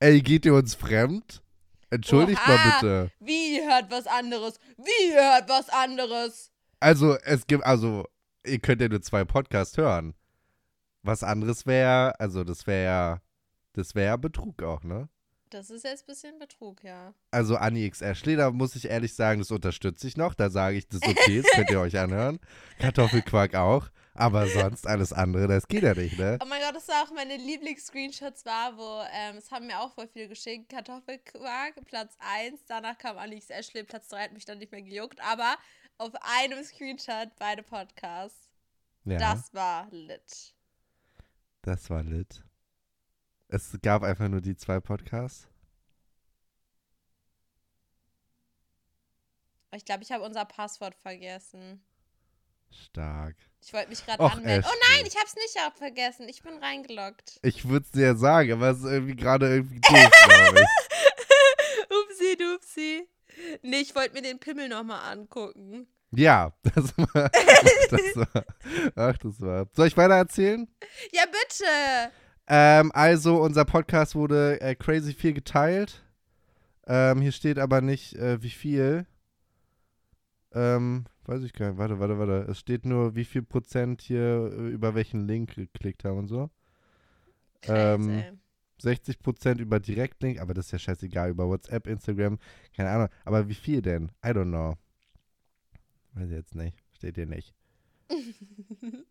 Ey, 0.00 0.20
geht 0.20 0.44
ihr 0.44 0.54
uns 0.54 0.74
fremd? 0.74 1.42
Entschuldigt 1.90 2.40
Oha. 2.44 2.48
mal 2.48 2.72
bitte. 2.72 3.12
Wie 3.20 3.60
hört 3.60 3.90
was 3.90 4.06
anderes? 4.06 4.58
Wie 4.78 5.14
hört 5.14 5.48
was 5.48 5.68
anderes? 5.68 6.50
Also, 6.80 7.16
es 7.24 7.46
gibt, 7.46 7.64
also, 7.64 8.06
ihr 8.44 8.58
könnt 8.58 8.80
ja 8.80 8.88
nur 8.88 9.02
zwei 9.02 9.24
Podcasts 9.24 9.76
hören. 9.76 10.14
Was 11.02 11.22
anderes 11.22 11.66
wäre, 11.66 12.18
also, 12.20 12.44
das 12.44 12.66
wäre 12.66 12.84
ja, 12.84 13.20
das 13.72 13.94
wäre 13.94 14.18
Betrug 14.18 14.62
auch, 14.62 14.82
ne? 14.84 15.08
Das 15.52 15.68
ist 15.68 15.84
jetzt 15.84 16.04
ein 16.04 16.06
bisschen 16.06 16.38
Betrug, 16.38 16.82
ja. 16.82 17.12
Also 17.30 17.56
Annie 17.56 17.84
X 17.84 18.00
Ashley, 18.00 18.36
da 18.36 18.50
muss 18.50 18.74
ich 18.74 18.86
ehrlich 18.86 19.14
sagen, 19.14 19.40
das 19.40 19.50
unterstütze 19.50 20.06
ich 20.06 20.16
noch. 20.16 20.34
Da 20.34 20.48
sage 20.48 20.78
ich, 20.78 20.88
das 20.88 21.02
ist 21.02 21.08
okay, 21.08 21.42
das 21.42 21.50
könnt 21.50 21.70
ihr 21.70 21.80
euch 21.80 21.98
anhören. 21.98 22.40
Kartoffelquark 22.78 23.54
auch. 23.54 23.90
Aber 24.14 24.46
sonst 24.46 24.86
alles 24.86 25.12
andere, 25.12 25.48
das 25.48 25.68
geht 25.68 25.82
ja 25.82 25.94
nicht, 25.94 26.18
ne? 26.18 26.38
Oh 26.42 26.46
mein 26.46 26.60
Gott, 26.62 26.74
das 26.74 26.88
war 26.88 27.02
auch 27.02 27.10
meine 27.14 27.36
Lieblings-Screenshots 27.36 28.46
war, 28.46 28.76
wo, 28.78 29.02
ähm, 29.12 29.36
es 29.36 29.50
haben 29.50 29.66
mir 29.66 29.78
auch 29.80 29.92
voll 29.92 30.08
viele 30.08 30.28
geschickt. 30.28 30.70
Kartoffelquark, 30.70 31.84
Platz 31.84 32.16
1, 32.20 32.60
danach 32.66 32.96
kam 32.96 33.18
Alex 33.18 33.50
Ashley, 33.50 33.82
Platz 33.84 34.08
3 34.08 34.24
hat 34.24 34.32
mich 34.32 34.46
dann 34.46 34.58
nicht 34.58 34.72
mehr 34.72 34.82
gejuckt, 34.82 35.20
aber 35.22 35.56
auf 35.98 36.12
einem 36.40 36.62
Screenshot 36.64 37.28
beide 37.38 37.62
Podcasts. 37.62 38.48
Ja, 39.04 39.18
Das 39.18 39.52
war 39.52 39.88
lit. 39.90 40.54
Das 41.62 41.90
war 41.90 42.02
lit. 42.02 42.44
Es 43.48 43.76
gab 43.82 44.02
einfach 44.02 44.28
nur 44.28 44.40
die 44.40 44.56
zwei 44.56 44.80
Podcasts. 44.80 45.48
Ich 49.74 49.84
glaube, 49.84 50.02
ich 50.02 50.12
habe 50.12 50.24
unser 50.24 50.44
Passwort 50.44 50.94
vergessen. 50.94 51.82
Stark. 52.70 53.36
Ich 53.62 53.72
wollte 53.72 53.90
mich 53.90 54.04
gerade 54.04 54.22
anmelden. 54.22 54.68
Oh 54.68 54.76
nein, 54.90 55.06
ich 55.06 55.16
habe 55.16 55.26
es 55.26 55.34
nicht 55.34 55.58
auch 55.66 55.74
vergessen. 55.74 56.28
Ich 56.28 56.42
bin 56.42 56.58
reingeloggt. 56.58 57.38
Ich 57.42 57.68
würde 57.68 57.84
es 57.84 57.92
dir 57.92 58.06
ja 58.06 58.14
sagen, 58.14 58.52
aber 58.52 58.70
es 58.70 58.78
ist 58.78 58.84
irgendwie 58.84 59.16
gerade 59.16 59.48
irgendwie 59.48 59.80
doof, 59.80 60.10
glaube 60.24 60.60
ich. 60.60 61.86
upsi, 61.90 62.36
dupsi. 62.36 63.08
Nee, 63.62 63.80
ich 63.80 63.94
wollte 63.94 64.14
mir 64.14 64.22
den 64.22 64.40
Pimmel 64.40 64.68
nochmal 64.68 65.12
angucken. 65.12 65.86
Ja, 66.14 66.52
das 66.62 66.96
war, 66.98 67.30
das 67.90 68.16
war. 68.16 68.44
Ach, 68.94 69.18
das 69.18 69.40
war. 69.40 69.66
Soll 69.72 69.86
ich 69.86 69.96
weiter 69.96 70.14
erzählen? 70.14 70.68
Ja, 71.12 71.22
bitte. 71.26 72.12
Ähm, 72.46 72.92
also, 72.94 73.40
unser 73.40 73.64
Podcast 73.64 74.14
wurde 74.14 74.60
äh, 74.60 74.74
crazy 74.74 75.14
viel 75.14 75.32
geteilt. 75.32 76.04
Ähm, 76.86 77.20
hier 77.20 77.32
steht 77.32 77.58
aber 77.58 77.80
nicht, 77.80 78.14
äh, 78.16 78.42
wie 78.42 78.50
viel. 78.50 79.06
Ähm, 80.52 81.06
weiß 81.24 81.42
ich 81.44 81.52
gar 81.52 81.70
nicht. 81.70 81.78
Warte, 81.78 81.98
warte, 81.98 82.18
warte. 82.18 82.50
Es 82.50 82.58
steht 82.58 82.84
nur, 82.84 83.14
wie 83.14 83.24
viel 83.24 83.42
Prozent 83.42 84.02
hier 84.02 84.50
äh, 84.52 84.68
über 84.68 84.94
welchen 84.94 85.26
Link 85.26 85.54
geklickt 85.54 86.04
haben 86.04 86.18
und 86.18 86.28
so. 86.28 86.50
Ähm, 87.68 88.08
Crazy. 88.08 88.38
60 88.82 89.20
Prozent 89.20 89.60
über 89.60 89.78
Direktlink, 89.80 90.40
aber 90.40 90.54
das 90.54 90.66
ist 90.66 90.72
ja 90.72 90.78
scheißegal. 90.78 91.30
Über 91.30 91.48
WhatsApp, 91.48 91.86
Instagram, 91.86 92.38
keine 92.76 92.90
Ahnung. 92.90 93.08
Aber 93.24 93.48
wie 93.48 93.54
viel 93.54 93.80
denn? 93.80 94.10
I 94.24 94.30
don't 94.30 94.48
know. 94.48 94.76
Weiß 96.14 96.28
ich 96.28 96.36
jetzt 96.36 96.54
nicht. 96.54 96.76
Steht 96.92 97.16
hier 97.16 97.26
nicht. 97.26 97.54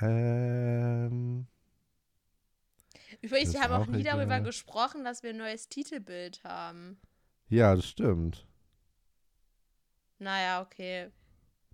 ähm. 0.00 1.46
Übrigens, 3.20 3.52
wir 3.52 3.62
haben 3.62 3.74
auch 3.74 3.86
nie 3.86 4.02
darüber 4.02 4.40
gesprochen, 4.40 5.04
dass 5.04 5.22
wir 5.22 5.30
ein 5.30 5.36
neues 5.36 5.68
Titelbild 5.68 6.42
haben. 6.44 6.98
Ja, 7.48 7.74
das 7.74 7.86
stimmt. 7.86 8.46
Naja, 10.18 10.62
okay. 10.62 11.10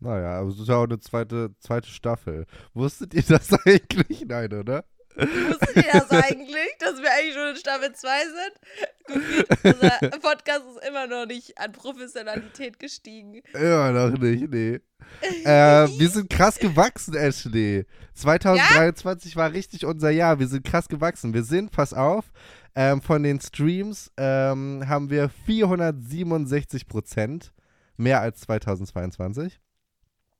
Naja, 0.00 0.40
aber 0.40 0.48
es 0.48 0.59
ist 0.59 0.68
ja 0.68 0.76
auch 0.76 0.85
eine 0.85 0.98
zweite, 0.98 1.54
zweite 1.59 1.88
Staffel. 1.88 2.46
Wusstet 2.74 3.14
ihr 3.14 3.22
das 3.22 3.52
eigentlich? 3.66 4.24
Nein, 4.26 4.52
oder? 4.52 4.85
Wusstet 5.16 5.77
ihr 5.77 5.92
das 5.92 6.11
eigentlich, 6.11 6.77
dass 6.79 7.01
wir 7.01 7.11
eigentlich 7.12 7.35
schon 7.35 7.49
in 7.49 7.57
Staffel 7.57 7.92
2 7.92 8.11
sind? 8.25 9.75
Unser 9.75 10.18
Podcast 10.20 10.62
ist 10.70 10.88
immer 10.88 11.07
noch 11.07 11.27
nicht 11.27 11.59
an 11.59 11.73
Professionalität 11.73 12.79
gestiegen. 12.79 13.42
Ja, 13.55 13.90
noch 13.90 14.16
nicht, 14.18 14.51
nee. 14.51 14.81
äh, 15.44 15.88
wir 15.99 16.09
sind 16.09 16.31
krass 16.31 16.59
gewachsen, 16.59 17.14
Ashley. 17.14 17.87
2023 18.14 19.37
war 19.37 19.53
richtig 19.53 19.85
unser 19.85 20.11
Jahr. 20.11 20.38
Wir 20.38 20.46
sind 20.46 20.64
krass 20.64 20.88
gewachsen. 20.88 21.35
Wir 21.35 21.42
sind, 21.42 21.70
pass 21.70 21.92
auf, 21.92 22.27
ähm, 22.75 23.03
von 23.03 23.23
den 23.23 23.40
Streams 23.40 24.12
ähm, 24.16 24.85
haben 24.87 25.11
wir 25.11 25.29
467 25.29 26.87
Prozent 26.87 27.53
mehr 27.96 28.20
als 28.20 28.40
2022. 28.42 29.59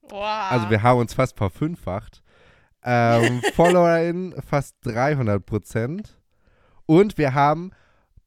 Wow. 0.03 0.51
Also 0.51 0.71
wir 0.71 0.83
haben 0.83 1.01
uns 1.01 1.15
fast 1.15 1.37
verfünffacht. 1.37 2.23
Ähm, 2.83 3.43
FollowerInnen 3.55 4.41
fast 4.43 4.77
300 4.83 5.45
Prozent. 5.45 6.19
Und 6.87 7.19
wir 7.19 7.35
haben 7.35 7.73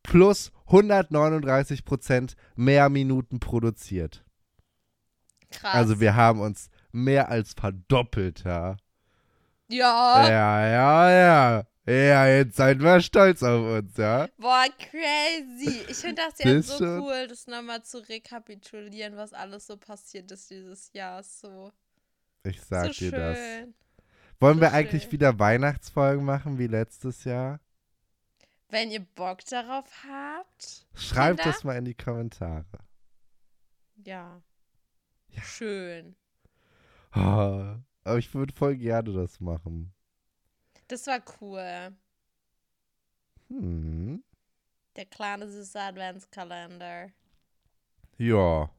plus 0.03 0.51
139 0.67 1.85
Prozent 1.85 2.35
mehr 2.55 2.89
Minuten 2.89 3.39
produziert. 3.39 4.23
Krass. 5.51 5.73
Also 5.73 5.99
wir 5.99 6.15
haben 6.15 6.41
uns 6.41 6.69
mehr 6.91 7.29
als 7.29 7.53
verdoppelt, 7.53 8.43
ja. 8.43 8.77
ja. 9.69 10.29
Ja, 10.29 10.67
ja, 10.67 11.11
ja. 11.11 11.63
Ja, 11.85 12.27
jetzt 12.27 12.55
seid 12.55 12.79
wir 12.79 13.01
stolz 13.01 13.43
auf 13.43 13.79
uns, 13.79 13.97
ja. 13.97 14.27
Boah, 14.37 14.65
crazy. 14.79 15.81
Ich 15.89 15.97
finde 15.97 16.21
das 16.21 16.39
jetzt 16.39 16.69
so 16.69 16.77
schon? 16.77 16.99
cool, 17.01 17.27
das 17.27 17.45
nochmal 17.45 17.83
zu 17.83 17.97
rekapitulieren, 18.07 19.17
was 19.17 19.33
alles 19.33 19.67
so 19.67 19.75
passiert 19.75 20.31
ist 20.31 20.49
dieses 20.49 20.93
Jahr. 20.93 21.21
So, 21.23 21.73
Ich 22.43 22.61
sag 22.61 22.85
so 22.85 22.91
dir 22.91 23.09
schön. 23.09 23.11
das. 23.11 23.37
Wollen 24.43 24.59
wir 24.59 24.73
eigentlich 24.73 25.09
wieder 25.13 25.39
Weihnachtsfolgen 25.39 26.25
machen 26.25 26.57
wie 26.59 26.67
letztes 26.67 27.23
Jahr? 27.23 27.61
Wenn 28.67 28.91
ihr 28.91 28.99
Bock 28.99 29.39
darauf 29.45 29.89
habt, 30.03 30.85
Schreibt 30.95 31.39
Kinder? 31.39 31.43
das 31.53 31.63
mal 31.63 31.77
in 31.77 31.85
die 31.85 31.93
Kommentare. 31.93 32.65
ja. 34.03 34.41
Ja. 35.29 35.41
Schön. 35.43 36.17
Oh, 37.15 37.77
aber 38.03 38.17
ich 38.17 38.33
würde 38.33 38.53
voll 38.53 38.75
gerne 38.75 39.13
das 39.13 39.39
machen. 39.39 39.93
Das 40.89 41.07
war 41.07 41.21
cool. 41.39 41.95
Hm. 43.47 44.25
Der 44.97 45.05
kleine 45.05 45.49
süße 45.49 45.79
Adventskalender. 45.79 47.11
Ja. 48.17 48.69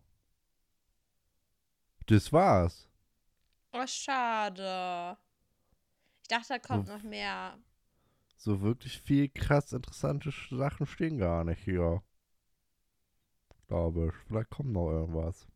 Das 2.04 2.30
war's. 2.34 2.86
Oh, 3.72 3.86
schade. 3.86 5.16
Dachte, 6.34 6.54
da 6.54 6.58
kommt 6.58 6.86
So. 6.88 6.94
noch 6.94 7.02
mehr. 7.02 7.58
So 8.36 8.60
wirklich 8.60 9.00
viel 9.00 9.28
krass 9.28 9.72
interessante 9.72 10.30
Sachen 10.50 10.86
stehen 10.86 11.18
gar 11.18 11.44
nicht 11.44 11.62
hier. 11.62 12.02
Glaube 13.68 14.08
ich. 14.08 14.14
Vielleicht 14.26 14.50
kommt 14.50 14.72
noch 14.72 14.90
irgendwas. 14.90 15.46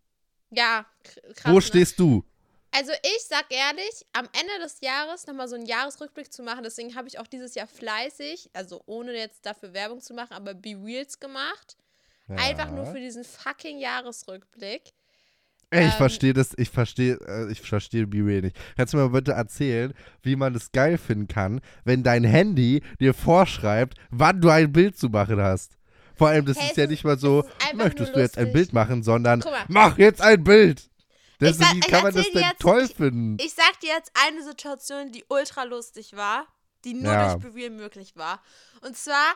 ja, 0.49 0.85
kr- 1.05 1.33
krass. 1.35 1.51
Wo 1.51 1.55
ne? 1.55 1.61
stehst 1.61 1.99
du? 1.99 2.23
Also 2.71 2.91
ich 3.01 3.23
sag 3.27 3.45
ehrlich, 3.49 4.06
am 4.13 4.25
Ende 4.39 4.63
des 4.63 4.82
Jahres 4.82 5.25
nochmal 5.25 5.47
so 5.47 5.56
einen 5.56 5.65
Jahresrückblick 5.65 6.32
zu 6.32 6.43
machen, 6.43 6.63
deswegen 6.63 6.95
habe 6.95 7.08
ich 7.08 7.17
auch 7.19 7.27
dieses 7.27 7.56
Jahr 7.56 7.67
fleißig, 7.67 8.49
also 8.53 8.84
ohne 8.86 9.13
jetzt 9.13 9.45
dafür 9.45 9.73
Werbung 9.73 10.01
zu 10.01 10.13
machen, 10.13 10.34
aber 10.34 10.53
Be 10.53 10.75
Reals 10.84 11.19
gemacht. 11.19 11.77
Einfach 12.30 12.69
nur 12.71 12.84
Ja. 12.86 12.91
für 12.91 12.99
diesen 12.99 13.23
fucking 13.23 13.80
Jahresrückblick. 13.80 14.82
Ey, 15.69 15.86
ich 15.86 15.91
ähm, 15.93 15.97
verstehe 15.97 16.34
das, 16.34 16.53
ich 16.58 16.69
verstehe, 16.69 17.15
äh, 17.25 17.51
ich 17.51 17.62
verstehe 17.62 18.06
B-Real 18.08 18.41
nicht. 18.41 18.58
Kannst 18.77 18.93
du 18.93 18.97
mir 18.97 19.03
mal 19.03 19.19
bitte 19.19 19.32
erzählen, 19.34 19.93
wie 20.21 20.36
man 20.36 20.53
es 20.56 20.71
geil 20.71 20.97
finden 20.97 21.27
kann, 21.27 21.62
wenn 21.84 22.03
dein 22.03 22.23
Handy 22.23 22.82
dir 23.01 23.13
vorschreibt, 23.13 23.97
wann 24.10 24.39
du 24.41 24.49
ein 24.49 24.71
Bild 24.71 24.97
zu 24.97 25.08
machen 25.10 25.41
hast? 25.41 25.77
Vor 26.15 26.30
allem, 26.30 26.45
das 26.45 26.58
Hey, 26.58 26.69
ist 26.69 26.77
ja 26.77 26.84
ist- 26.86 26.89
nicht 26.89 27.03
mal 27.03 27.17
so, 27.19 27.43
möchtest 27.73 28.15
du 28.15 28.19
jetzt 28.19 28.38
ein. 28.38 28.51
Bild 28.53 28.71
machen, 28.73 29.03
sondern 29.03 29.43
mach 29.67 29.97
jetzt 29.97 30.21
ein 30.21 30.43
Bild. 30.43 30.89
Das, 31.39 31.52
Ich 31.52 31.58
sag- 31.58 31.73
wie 31.76 31.80
ich 31.80 31.88
kann 31.88 32.04
man 32.04 32.13
das 32.13 32.23
denn 32.26 32.34
dir 32.34 32.41
jetzt- 32.41 32.60
toll 32.62 32.84
ich- 32.84 32.95
finden? 32.95 33.38
Ich 33.39 33.54
sag 33.54 33.80
dir 33.80 33.89
jetzt 33.89 34.12
eine 34.26 34.43
Situation, 34.43 35.12
die 35.12 35.23
ultra 35.30 35.63
lustig 35.63 36.15
war, 36.15 36.47
die 36.84 36.93
nur 36.93 37.13
Ja. 37.13 37.36
durch 37.36 37.43
Be 37.43 37.56
Real 37.56 37.69
möglich 37.69 38.15
war. 38.15 38.41
Und 38.82 38.97
zwar 38.97 39.36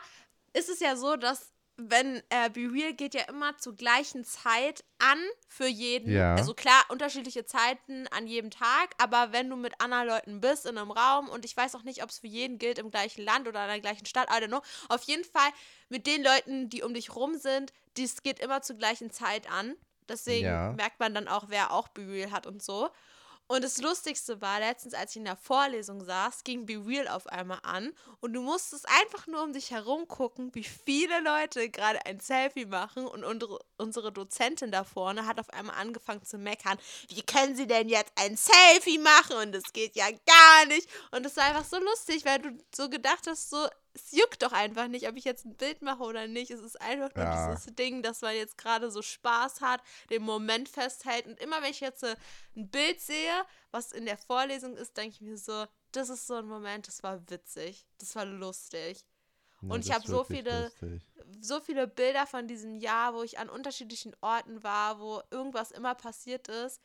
ist 0.52 0.68
es 0.68 0.80
ja 0.80 0.96
so, 0.96 1.16
dass 1.16 1.50
wenn 1.76 2.22
äh, 2.28 2.50
Be 2.50 2.70
Real 2.70 2.92
geht 2.92 3.14
ja 3.14 3.22
immer 3.28 3.56
zur 3.56 3.74
gleichen 3.74 4.24
Zeit 4.24 4.84
an 4.98 5.18
für 5.48 5.66
jeden. 5.66 6.12
Ja. 6.12 6.34
Also 6.34 6.52
klar, 6.54 6.84
unterschiedliche 6.90 7.46
Zeiten 7.46 8.06
an 8.08 8.26
jedem 8.26 8.50
Tag, 8.50 8.90
aber 8.98 9.32
wenn 9.32 9.48
du 9.48 9.56
mit 9.56 9.80
anderen 9.80 10.06
Leuten 10.06 10.40
bist 10.40 10.66
in 10.66 10.76
einem 10.76 10.90
Raum 10.90 11.28
und 11.30 11.44
ich 11.46 11.56
weiß 11.56 11.74
auch 11.74 11.82
nicht, 11.82 12.02
ob 12.02 12.10
es 12.10 12.18
für 12.18 12.26
jeden 12.26 12.58
gilt 12.58 12.78
im 12.78 12.90
gleichen 12.90 13.24
Land 13.24 13.48
oder 13.48 13.62
in 13.62 13.68
der 13.70 13.80
gleichen 13.80 14.06
Stadt, 14.06 14.28
I 14.28 14.34
don't 14.42 14.48
know. 14.48 14.62
Auf 14.90 15.02
jeden 15.04 15.24
Fall 15.24 15.50
mit 15.88 16.06
den 16.06 16.22
Leuten, 16.22 16.68
die 16.68 16.82
um 16.82 16.92
dich 16.94 17.14
rum 17.16 17.36
sind, 17.38 17.72
dies 17.96 18.22
geht 18.22 18.38
immer 18.38 18.60
zur 18.62 18.76
gleichen 18.76 19.10
Zeit 19.10 19.50
an. 19.50 19.74
Deswegen 20.12 20.46
Ja. 20.46 20.72
merkt 20.74 21.00
man 21.00 21.14
dann 21.14 21.26
auch, 21.26 21.44
wer 21.48 21.72
auch 21.72 21.88
Be 21.88 22.02
Real 22.06 22.30
hat 22.30 22.46
und 22.46 22.62
so. 22.62 22.90
Und 23.48 23.64
das 23.64 23.78
Lustigste 23.82 24.40
war, 24.40 24.60
letztens, 24.60 24.94
als 24.94 25.10
ich 25.10 25.16
in 25.18 25.24
der 25.26 25.36
Vorlesung 25.36 26.02
saß, 26.02 26.42
ging 26.44 26.64
Be 26.64 26.82
Real 26.86 27.08
auf 27.08 27.26
einmal 27.26 27.58
an 27.64 27.92
und 28.20 28.32
du 28.32 28.40
musstest 28.40 28.88
einfach 28.88 29.26
nur 29.26 29.42
um 29.42 29.52
dich 29.52 29.70
herum 29.72 30.08
gucken, 30.08 30.54
wie 30.54 30.64
viele 30.64 31.20
Leute 31.20 31.68
gerade 31.68 32.06
ein 32.06 32.18
Selfie 32.20 32.64
machen 32.64 33.06
und 33.06 33.24
unsere, 33.24 33.58
unsere 33.76 34.10
Dozentin 34.10 34.70
da 34.70 34.84
vorne 34.84 35.26
hat 35.26 35.38
auf 35.38 35.50
einmal 35.50 35.76
angefangen 35.76 36.24
zu 36.24 36.38
meckern, 36.38 36.78
wie 37.08 37.20
können 37.22 37.54
sie 37.54 37.66
denn 37.66 37.90
jetzt 37.90 38.12
ein 38.16 38.36
Selfie 38.38 38.98
machen 38.98 39.36
und 39.36 39.52
das 39.52 39.72
geht 39.74 39.96
ja 39.96 40.06
gar 40.10 40.66
nicht. 40.68 40.88
Und 41.10 41.26
es 41.26 41.36
war 41.36 41.44
einfach 41.44 41.64
so 41.64 41.78
lustig, 41.78 42.24
weil 42.24 42.38
du 42.38 42.56
so 42.74 42.88
gedacht 42.88 43.26
hast, 43.26 43.50
so, 43.50 43.66
es 43.94 44.12
juckt 44.12 44.42
doch 44.42 44.52
einfach 44.52 44.88
nicht, 44.88 45.08
ob 45.08 45.16
ich 45.16 45.24
jetzt 45.24 45.44
ein 45.44 45.56
Bild 45.56 45.82
mache 45.82 46.02
oder 46.02 46.26
nicht. 46.26 46.50
Es 46.50 46.60
ist 46.60 46.80
einfach 46.80 47.14
nur 47.14 47.24
Ja. 47.24 47.54
dieses 47.54 47.74
Ding, 47.74 48.02
dass 48.02 48.22
man 48.22 48.34
jetzt 48.34 48.56
gerade 48.56 48.90
so 48.90 49.02
Spaß 49.02 49.60
hat, 49.60 49.82
den 50.10 50.22
Moment 50.22 50.68
festhält. 50.68 51.26
Und 51.26 51.38
immer 51.40 51.60
wenn 51.62 51.70
ich 51.70 51.80
jetzt 51.80 52.02
äh, 52.02 52.16
ein 52.56 52.70
Bild 52.70 53.00
sehe, 53.00 53.44
was 53.70 53.92
in 53.92 54.06
der 54.06 54.16
Vorlesung 54.18 54.76
ist, 54.76 54.96
denke 54.96 55.14
ich 55.16 55.20
mir 55.20 55.36
so, 55.36 55.66
das 55.92 56.08
ist 56.08 56.26
so 56.26 56.34
ein 56.34 56.46
Moment, 56.46 56.88
das 56.88 57.02
war 57.02 57.28
witzig, 57.30 57.86
das 57.98 58.14
war 58.16 58.24
lustig. 58.24 59.04
Ja, 59.60 59.68
und 59.74 59.80
ich 59.80 59.86
das 59.88 59.96
hab 59.96 60.04
ist 60.04 60.10
so 60.10 60.24
viele- 60.24 60.62
lustig. 60.64 61.02
So 61.40 61.60
viele 61.60 61.86
Bilder 61.86 62.26
von 62.26 62.48
diesem 62.48 62.76
Jahr, 62.76 63.14
wo 63.14 63.22
ich 63.22 63.38
an 63.38 63.48
unterschiedlichen 63.48 64.14
Orten 64.20 64.62
war, 64.62 64.98
wo 65.00 65.22
irgendwas 65.30 65.70
immer 65.70 65.94
passiert 65.94 66.48
ist. 66.48 66.80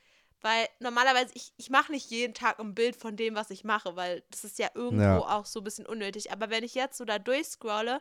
Weil 0.48 0.70
normalerweise, 0.80 1.34
ich, 1.34 1.52
ich 1.58 1.70
mache 1.70 1.92
nicht 1.92 2.10
jeden 2.10 2.34
Tag 2.34 2.58
ein 2.62 2.74
Bild 2.74 2.96
von 2.96 3.18
dem, 3.18 3.36
was 3.36 3.50
ich 3.50 3.66
mache, 3.66 3.98
weil 3.98 4.24
das 4.32 4.46
ist 4.46 4.60
ja 4.60 4.70
irgendwo 4.76 5.04
Ja. 5.04 5.18
auch 5.20 5.46
so 5.46 5.60
ein 5.60 5.66
bisschen 5.66 5.86
unnötig. 5.86 6.32
Aber 6.32 6.50
wenn 6.50 6.64
ich 6.64 6.74
jetzt 6.74 6.98
so 6.98 7.04
da 7.04 7.20
durchscrolle, 7.20 8.00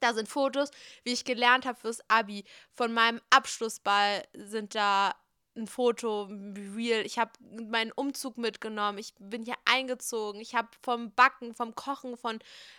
da 0.00 0.12
sind 0.12 0.28
Fotos, 0.28 0.72
wie 1.04 1.12
ich 1.12 1.24
gelernt 1.24 1.66
habe 1.66 1.78
fürs 1.78 2.00
Abi. 2.08 2.44
Von 2.74 2.92
meinem 2.92 3.20
Abschlussball 3.30 4.24
sind 4.34 4.74
da 4.74 5.14
ein 5.56 5.66
Foto, 5.66 6.24
ein 6.24 6.74
real. 6.76 7.04
Ich 7.04 7.18
habe 7.18 7.32
meinen 7.68 7.92
Umzug 7.92 8.38
mitgenommen. 8.38 8.98
Ich 8.98 9.14
bin 9.18 9.42
hier 9.42 9.56
eingezogen. 9.64 10.40
Ich 10.40 10.54
habe 10.54 10.68
vom 10.82 11.12
Backen, 11.12 11.54
vom 11.54 11.74
Kochen, 11.74 12.16
von 12.16 12.38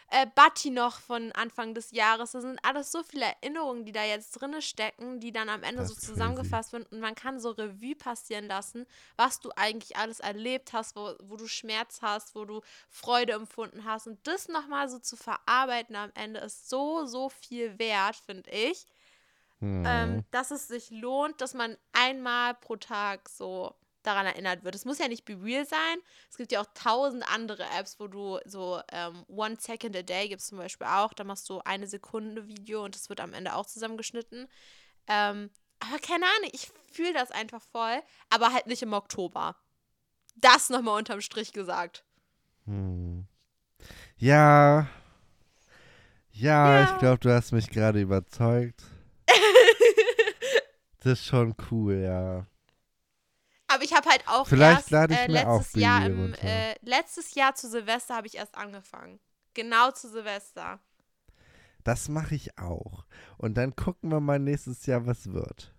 äh, 0.10 0.26
Batti 0.36 0.70
noch 0.70 1.00
von 1.00 1.32
Anfang 1.34 1.74
des 1.74 1.92
Jahres. 1.92 2.32
Das 2.32 2.44
sind 2.44 2.60
alles 2.64 2.92
so 2.92 3.04
viele 3.04 3.26
Erinnerungen, 3.26 3.86
die 3.86 3.92
da 3.92 4.04
jetzt 4.04 4.32
drin 4.32 4.62
stecken, 4.62 5.20
die 5.20 5.32
dann 5.32 5.50
am 5.50 5.64
Ende 5.64 5.82
Das 5.82 5.90
so 5.90 5.96
zusammengefasst 5.96 6.72
werden. 6.72 6.88
Und 6.92 7.02
man 7.02 7.16
kann 7.16 7.40
so 7.40 7.52
Revue 7.52 7.96
passieren 7.96 8.48
lassen, 8.48 8.86
was 9.18 9.40
du 9.40 9.50
eigentlich 9.56 9.98
alles 9.98 10.20
erlebt 10.20 10.74
hast, 10.74 10.96
wo, 10.96 11.14
wo 11.24 11.36
du 11.36 11.48
Schmerz 11.48 12.02
hast, 12.02 12.36
wo 12.36 12.46
du 12.46 12.62
Freude 12.90 13.34
empfunden 13.34 13.84
hast. 13.84 14.08
Und 14.08 14.26
das 14.26 14.48
nochmal 14.48 14.90
so 14.90 15.00
zu 15.00 15.18
verarbeiten 15.18 15.96
am 15.96 16.12
Ende 16.14 16.40
ist 16.40 16.70
so, 16.70 17.06
so 17.06 17.30
viel 17.30 17.78
wert, 17.80 18.16
finde 18.16 18.50
ich 18.50 18.88
Mhm. 19.62 19.84
ähm, 19.88 20.26
dass 20.32 20.52
es 20.52 20.68
sich 20.68 20.90
lohnt, 20.90 21.40
dass 21.40 21.54
man 21.54 21.78
einmal 21.94 22.56
pro 22.56 22.76
Tag 22.76 23.30
so 23.30 23.76
daran 24.04 24.26
erinnert 24.26 24.64
wird. 24.64 24.74
Es 24.74 24.86
muss 24.86 24.98
ja 24.98 25.08
nicht 25.08 25.26
Be 25.26 25.38
Real 25.40 25.64
sein. 25.66 25.98
Es 26.30 26.38
gibt 26.38 26.52
ja 26.52 26.60
auch 26.62 26.66
tausend 26.74 27.24
andere 27.32 27.64
Apps, 27.78 28.00
wo 28.00 28.08
du 28.08 28.40
so 28.46 28.82
ähm, 28.92 29.24
One 29.28 29.58
Second 29.60 29.96
a 29.96 30.02
Day 30.02 30.28
gibt 30.28 30.42
es 30.42 30.48
zum 30.48 30.58
Beispiel 30.58 30.88
auch. 30.88 31.14
Da 31.14 31.24
machst 31.24 31.48
du 31.50 31.60
eine 31.66 31.86
Sekunde 31.86 32.48
Video 32.48 32.84
und 32.84 32.96
das 32.96 33.10
wird 33.10 33.20
am 33.22 33.34
Ende 33.34 33.54
auch 33.56 33.68
zusammengeschnitten. 33.68 34.48
Ähm, 35.08 35.52
aber 35.80 36.00
keine 36.00 36.26
Ahnung, 36.26 36.50
ich 36.52 36.72
fühle 36.92 37.14
das 37.14 37.30
einfach 37.30 37.62
voll, 37.62 38.02
aber 38.32 38.52
halt 38.54 38.66
nicht 38.66 38.82
im 38.82 38.94
Oktober. 38.94 39.56
Das 40.36 40.70
nochmal 40.72 40.98
unterm 40.98 41.22
Strich 41.22 41.54
gesagt. 41.54 42.04
Hm. 42.66 43.28
Ja. 44.18 44.88
Ja, 46.32 46.80
Ja. 46.80 46.84
ich 46.92 46.98
glaube, 47.00 47.20
du 47.20 47.32
hast 47.32 47.52
mich 47.52 47.70
gerade 47.70 48.02
überzeugt. 48.02 48.82
Das 51.02 51.20
ist 51.20 51.26
schon 51.26 51.56
cool, 51.70 51.96
ja. 51.96 52.46
Aber 53.68 53.84
ich 53.84 53.94
habe 53.94 54.10
halt 54.10 54.28
auch 54.28 54.48
Vielleicht 54.48 54.80
erst 54.80 54.92
lade 54.92 55.14
ich 55.14 55.20
äh, 55.20 55.28
mir 55.28 55.50
auch 55.50 55.60
letztes 55.60 55.82
Jahr 55.82 56.06
im, 56.06 56.34
äh, 56.34 56.76
letztes 56.82 57.36
Jahr 57.36 57.56
zu 57.56 57.70
Silvester 57.70 58.16
habe 58.16 58.28
ich 58.28 58.36
erst 58.36 58.56
angefangen. 58.56 59.20
Genau 59.54 59.92
zu 59.92 60.10
Silvester. 60.10 60.80
Das 61.84 62.10
mache 62.10 62.36
ich 62.36 62.58
auch. 62.58 63.06
Und 63.38 63.56
dann 63.56 63.76
gucken 63.76 64.12
wir 64.12 64.20
mal 64.20 64.40
nächstes 64.40 64.86
Jahr, 64.86 65.06
was 65.08 65.32
wird. 65.32 65.74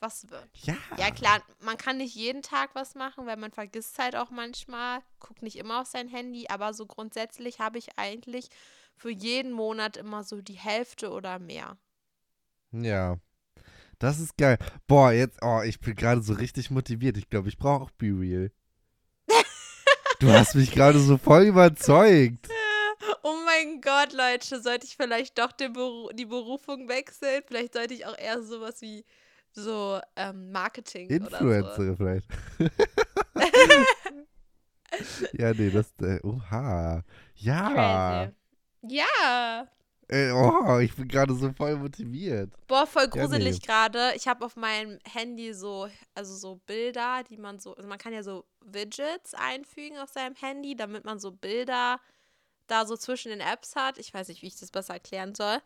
Was 0.00 0.28
wird? 0.30 0.48
Ja. 0.62 0.76
Ja, 0.96 1.10
klar, 1.10 1.42
man 1.60 1.76
kann 1.76 1.98
nicht 1.98 2.14
jeden 2.14 2.42
Tag 2.42 2.70
was 2.74 2.94
machen, 2.94 3.26
weil 3.26 3.36
man 3.36 3.52
vergisst 3.52 3.98
halt 3.98 4.16
auch 4.16 4.30
manchmal, 4.30 5.00
guckt 5.18 5.42
nicht 5.42 5.56
immer 5.56 5.82
auf 5.82 5.86
sein 5.86 6.08
Handy, 6.08 6.46
aber 6.48 6.74
so 6.74 6.86
grundsätzlich 6.86 7.60
habe 7.60 7.78
ich 7.78 7.98
eigentlich 7.98 8.48
für 8.96 9.10
jeden 9.10 9.52
Monat 9.52 9.96
immer 9.96 10.24
so 10.24 10.40
die 10.42 10.54
Hälfte 10.54 11.10
oder 11.10 11.38
mehr. 11.38 11.76
Ja. 12.72 13.18
Das 14.00 14.18
ist 14.18 14.36
geil. 14.38 14.58
Boah, 14.88 15.12
jetzt, 15.12 15.38
oh, 15.42 15.60
ich 15.62 15.78
bin 15.78 15.94
gerade 15.94 16.22
so 16.22 16.32
richtig 16.32 16.70
motiviert. 16.70 17.18
Ich 17.18 17.28
glaube, 17.28 17.50
ich 17.50 17.58
brauche 17.58 17.84
auch 17.84 17.90
Be 17.90 18.06
Real. 18.06 18.50
du 20.20 20.32
hast 20.32 20.54
mich 20.54 20.72
gerade 20.72 20.98
so 20.98 21.16
voll 21.16 21.44
überzeugt. 21.44 22.48
Oh 23.22 23.36
mein 23.44 23.80
Gott, 23.80 24.12
Leute, 24.12 24.62
sollte 24.62 24.86
ich 24.86 24.96
vielleicht 24.96 25.38
doch 25.38 25.52
den 25.52 25.74
Beru 25.74 26.10
die 26.12 26.24
Berufung 26.24 26.88
wechseln? 26.88 27.42
Vielleicht 27.46 27.74
sollte 27.74 27.92
ich 27.92 28.06
auch 28.06 28.16
eher 28.16 28.42
sowas 28.42 28.80
wie 28.80 29.04
so 29.52 30.00
ähm, 30.16 30.50
Marketing 30.52 31.06
oder 31.06 31.38
so. 31.38 31.50
Influencer 31.50 31.96
vielleicht. 31.96 32.26
ja, 35.32 35.52
nee, 35.52 35.70
das, 35.70 35.92
äh, 36.00 36.20
oha. 36.22 37.04
Ja. 37.34 38.30
Crazy. 38.82 38.96
Ja. 38.96 39.68
Äh, 40.12 40.32
oh, 40.32 40.78
ich 40.80 40.94
bin 40.96 41.06
gerade 41.06 41.32
so 41.34 41.52
voll 41.52 41.76
motiviert. 41.76 42.50
Boah, 42.66 42.84
voll 42.84 43.04
Ja, 43.04 43.08
gruselig 43.08 43.60
nee. 43.60 43.66
gerade. 43.66 44.12
Ich 44.16 44.26
habe 44.26 44.44
auf 44.44 44.56
meinem 44.56 44.98
Handy 45.04 45.54
so, 45.54 45.88
also 46.14 46.34
so 46.34 46.56
Bilder, 46.66 47.22
die 47.22 47.36
man 47.36 47.60
so, 47.60 47.76
also 47.76 47.88
man 47.88 47.98
kann 47.98 48.12
ja 48.12 48.24
so 48.24 48.44
Widgets 48.60 49.34
einfügen 49.34 49.98
auf 49.98 50.10
seinem 50.10 50.34
Handy, 50.34 50.74
damit 50.74 51.04
man 51.04 51.20
so 51.20 51.30
Bilder 51.30 52.00
da 52.66 52.86
so 52.86 52.96
zwischen 52.96 53.28
den 53.28 53.40
Apps 53.40 53.76
hat. 53.76 53.98
Ich 53.98 54.12
weiß 54.12 54.26
nicht, 54.28 54.42
wie 54.42 54.48
ich 54.48 54.58
das 54.58 54.72
besser 54.72 54.94
erklären 54.94 55.36
soll. 55.36 55.58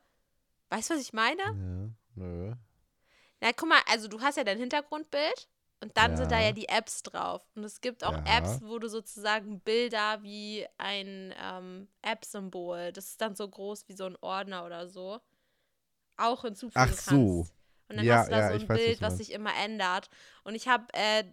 Weißt 0.68 0.90
du, 0.90 0.94
was 0.94 1.00
ich 1.00 1.14
meine? 1.14 1.42
Ja, 1.42 1.90
nö. 2.16 2.52
Na, 3.40 3.52
guck 3.57 3.68
mal, 3.68 3.80
also 3.90 4.09
du 4.09 4.20
hast 4.20 4.37
ja 4.37 4.44
dein 4.44 4.59
Hintergrundbild 4.59 5.48
und 5.80 5.96
dann 5.96 6.16
sind 6.16 6.30
da 6.32 6.40
Ja. 6.40 6.46
ja 6.46 6.52
die 6.52 6.68
Apps 6.68 7.02
drauf. 7.02 7.42
Und 7.54 7.64
es 7.64 7.80
gibt 7.80 8.04
auch 8.04 8.14
Ja. 8.14 8.24
Apps, 8.24 8.62
wo 8.62 8.78
du 8.78 8.88
sozusagen 8.88 9.60
Bilder 9.60 10.22
wie 10.22 10.66
ein 10.78 11.34
ähm, 11.40 11.88
App-Symbol, 12.02 12.92
das 12.92 13.06
ist 13.10 13.20
dann 13.20 13.37
so 13.37 13.48
groß 13.48 13.88
wie 13.88 13.94
so 13.94 14.04
ein 14.06 14.16
Ordner 14.20 14.64
oder 14.66 14.88
so, 14.88 15.20
auch 16.16 16.42
hinzufügen 16.42 16.74
Ach 16.74 16.92
kannst. 16.96 17.10
so. 17.10 17.48
Und 17.88 17.96
dann 17.98 18.06
Ja, 18.06 18.10
hast 18.10 18.28
du 18.28 18.30
da 18.30 18.42
ja, 18.42 18.48
so 18.48 18.54
ein 18.54 18.68
weiß, 18.68 18.68
was 18.68 18.80
Bild, 18.80 19.02
was 19.02 19.16
meinst. 19.16 19.18
sich 19.18 19.32
immer 19.32 19.54
ändert. 19.56 20.10
Und 20.44 20.54
ich 20.54 20.68
habe 20.68 20.87
äh, 20.94 21.24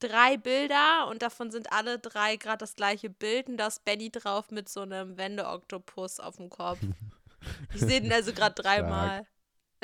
drei 0.00 0.36
Bilder 0.38 1.08
und 1.08 1.22
davon 1.22 1.50
sind 1.50 1.72
alle 1.72 1.98
drei 1.98 2.36
gerade 2.36 2.58
das 2.58 2.74
gleiche 2.76 3.10
Bild 3.10 3.48
und 3.48 3.56
da 3.58 3.68
ist 3.68 3.84
Benny 3.84 4.10
drauf 4.10 4.50
mit 4.50 4.68
so 4.68 4.82
einem 4.82 5.16
Wende-Oktopus 5.18 6.20
auf 6.20 6.36
dem 6.36 6.50
Kopf. 6.50 6.80
Ich 7.72 7.82
sehe 7.82 8.00
den 8.02 8.12
also 8.12 8.32
gerade 8.34 8.54
dreimal. 8.62 9.26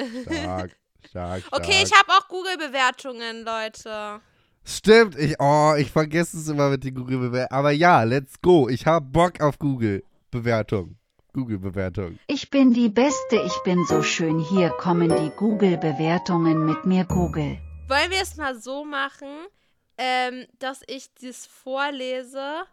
Stark, 0.08 0.76
stark, 1.08 1.42
stark. 1.42 1.60
Okay, 1.60 1.82
ich 1.84 1.92
habe 1.92 2.10
auch 2.12 2.28
Google-Bewertungen, 2.28 3.44
Leute. 3.44 4.20
Stimmt, 4.64 5.16
ich, 5.16 5.36
oh, 5.38 5.74
ich 5.78 5.92
vergesse 5.92 6.36
es 6.38 6.48
immer 6.48 6.70
mit 6.70 6.82
den 6.84 6.94
Google-Bewertungen. 6.94 7.50
Aber 7.50 7.70
ja, 7.70 8.02
let's 8.02 8.40
go. 8.40 8.68
Ich 8.68 8.86
habe 8.86 9.04
Bock 9.06 9.40
auf 9.40 9.58
Google-Bewertung. 9.58 10.96
Google-Bewertung. 11.32 12.18
Ich 12.26 12.50
bin 12.50 12.72
die 12.72 12.88
Beste, 12.88 13.36
ich 13.44 13.62
bin 13.62 13.84
so 13.84 14.02
schön, 14.02 14.38
hier 14.38 14.70
kommen 14.70 15.10
die 15.10 15.30
Google-Bewertungen 15.36 16.64
mit 16.64 16.86
mir 16.86 17.04
Google. 17.04 17.58
Wollen 17.88 18.10
wir 18.10 18.22
es 18.22 18.36
mal 18.36 18.58
so 18.58 18.84
machen, 18.84 19.28
ähm, 19.98 20.46
dass 20.58 20.80
ich 20.86 21.10
das 21.22 21.46
vorlese 21.46 22.64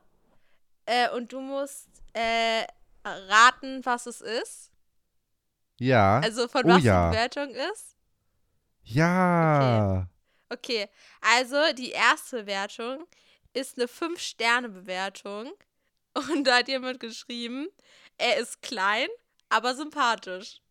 äh, 0.86 1.10
und 1.16 1.34
du 1.34 1.42
musst 1.42 1.90
äh, 2.14 2.66
raten, 3.06 3.82
was 3.84 4.06
es 4.06 4.22
ist? 4.22 4.72
Ja. 5.78 6.22
Also 6.22 6.48
von 6.48 6.64
Oh 6.66 6.70
was 6.70 6.84
ja. 6.84 7.10
die 7.10 7.16
Bewertung 7.16 7.50
ist? 7.74 7.98
Ja. 8.84 10.08
Okay, 10.50 10.88
also 11.22 11.58
die 11.76 11.92
erste 11.92 12.42
Bewertung 12.42 13.06
ist 13.54 13.78
eine 13.78 13.88
5-Sterne-Bewertung. 13.88 15.52
Und 16.14 16.46
da 16.46 16.58
hat 16.58 16.68
jemand 16.68 17.00
geschrieben, 17.00 17.68
er 18.18 18.38
ist 18.38 18.62
klein, 18.62 19.08
aber 19.50 19.76
sympathisch. 19.76 20.62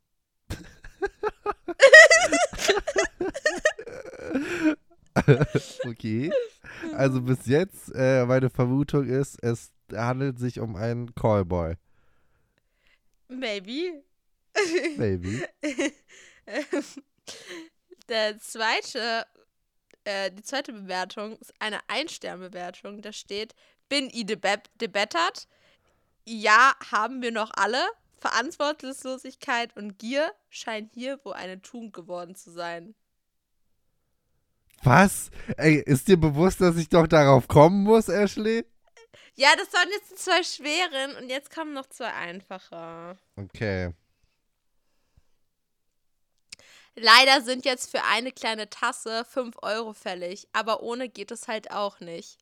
Okay. 5.85 6.33
Also 6.95 7.21
bis 7.21 7.47
jetzt, 7.47 7.95
äh, 7.95 8.25
meine 8.25 8.49
Vermutung 8.49 9.07
ist, 9.07 9.37
es 9.43 9.71
handelt 9.93 10.39
sich 10.39 10.59
um 10.59 10.75
einen 10.75 11.15
Callboy. 11.15 11.75
Maybe. 13.29 14.03
Maybe. 14.97 15.47
Der 18.09 18.39
zweite, 18.39 19.27
äh, 20.05 20.31
die 20.31 20.43
zweite 20.43 20.73
Bewertung 20.73 21.37
ist 21.39 21.53
eine 21.59 21.79
Ein-Stern-Bewertung. 21.89 23.03
Da 23.03 23.13
steht, 23.13 23.55
bin 23.89 24.11
i 24.11 24.25
debe- 24.25 24.63
debettert. 24.81 25.49
Ja, 26.25 26.75
haben 26.91 27.23
wir 27.23 27.33
noch 27.33 27.51
alle. 27.55 27.85
Verantwortungslosigkeit 28.21 29.77
und 29.77 29.99
Gier 29.99 30.33
scheinen 30.49 30.89
hier 30.95 31.19
wohl 31.25 31.33
eine 31.33 31.61
Tugend 31.61 31.93
geworden 31.93 32.37
zu 32.37 32.53
sein. 32.53 32.95
Was? 34.85 35.31
Ey, 35.57 35.83
ist 35.85 36.09
dir 36.09 36.17
bewusst, 36.17 36.61
dass 36.61 36.77
ich 36.77 36.89
doch 36.89 37.07
darauf 37.07 37.49
kommen 37.49 37.83
muss, 37.83 38.09
Ashley? 38.09 38.65
Ja, 39.35 39.49
das 39.57 39.73
waren 39.73 39.89
jetzt 39.91 40.11
die 40.11 40.15
zwei 40.17 40.43
schweren 40.43 41.17
und 41.17 41.29
jetzt 41.29 41.53
kommen 41.53 41.73
noch 41.73 41.87
zwei 41.87 42.13
einfache. 42.13 43.17
Okay. 43.37 43.93
Leider 46.95 47.41
sind 47.41 47.65
jetzt 47.65 47.91
für 47.91 48.05
eine 48.05 48.33
kleine 48.33 48.69
Tasse 48.69 49.25
5 49.25 49.57
Euro 49.63 49.95
fällig, 49.95 50.47
aber 50.53 50.83
ohne 50.83 51.09
geht 51.09 51.31
es 51.31 51.49
halt 51.49 51.71
auch 51.71 52.01
nicht. 52.01 52.39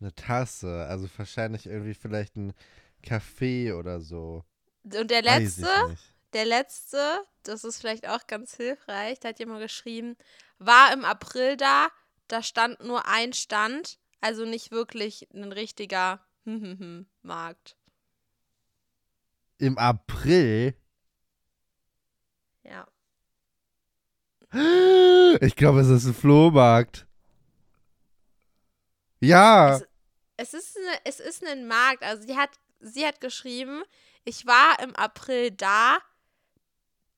Eine 0.00 0.14
Tasse. 0.14 0.86
Also 0.88 1.08
wahrscheinlich 1.16 1.66
irgendwie 1.66 1.94
vielleicht 1.94 2.36
ein 2.36 2.54
Kaffee 3.02 3.72
oder 3.72 4.00
so. 4.00 4.44
Und 4.84 5.10
der 5.10 5.22
letzte, 5.22 5.68
der 6.32 6.46
letzte, 6.46 7.24
das 7.42 7.64
ist 7.64 7.80
vielleicht 7.80 8.08
auch 8.08 8.26
ganz 8.26 8.56
hilfreich, 8.56 9.20
da 9.20 9.28
hat 9.28 9.38
jemand 9.38 9.60
geschrieben, 9.60 10.16
war 10.58 10.92
im 10.92 11.04
April 11.04 11.56
da, 11.56 11.88
da 12.28 12.42
stand 12.42 12.82
nur 12.82 13.06
ein 13.06 13.32
Stand, 13.32 13.98
also 14.20 14.44
nicht 14.44 14.70
wirklich 14.70 15.28
ein 15.34 15.52
richtiger 15.52 16.24
Markt. 17.22 17.76
Im 19.58 19.76
April? 19.76 20.74
Ja. 22.62 22.86
Ich 24.52 25.56
glaube, 25.56 25.80
es 25.80 25.88
ist 25.88 26.06
ein 26.06 26.14
Flohmarkt. 26.14 27.06
Ja. 29.20 29.76
Es, 29.76 29.84
es, 30.36 30.54
ist 30.54 30.76
eine, 30.78 30.96
es 31.04 31.20
ist 31.20 31.44
ein 31.46 31.66
Markt, 31.66 32.02
also 32.02 32.26
sie 32.26 32.36
hat, 32.36 32.50
sie 32.80 33.04
hat 33.06 33.20
geschrieben, 33.20 33.82
ich 34.24 34.46
war 34.46 34.78
im 34.82 34.94
April 34.96 35.50
da, 35.50 35.98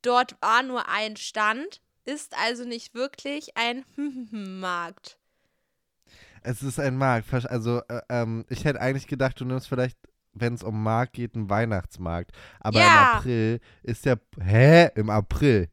dort 0.02 0.40
war 0.40 0.62
nur 0.62 0.88
ein 0.88 1.16
Stand, 1.16 1.80
ist 2.04 2.34
also 2.38 2.64
nicht 2.64 2.94
wirklich 2.94 3.56
ein 3.56 3.84
Markt. 4.60 5.18
Es 6.42 6.62
ist 6.62 6.80
ein 6.80 6.96
Markt. 6.96 7.32
Also, 7.32 7.82
äh, 7.88 8.00
ähm, 8.08 8.46
ich 8.48 8.64
hätte 8.64 8.80
eigentlich 8.80 9.06
gedacht, 9.06 9.38
du 9.40 9.44
nimmst 9.44 9.68
vielleicht, 9.68 9.98
wenn 10.32 10.54
es 10.54 10.62
um 10.62 10.82
Markt 10.82 11.12
geht, 11.12 11.34
einen 11.34 11.50
Weihnachtsmarkt. 11.50 12.32
Aber 12.60 12.78
Ja. 12.80 12.86
im 12.86 13.18
April 13.18 13.60
ist 13.82 14.06
ja. 14.06 14.16
Hä? 14.40 14.88
Im 14.94 15.10
April? 15.10 15.68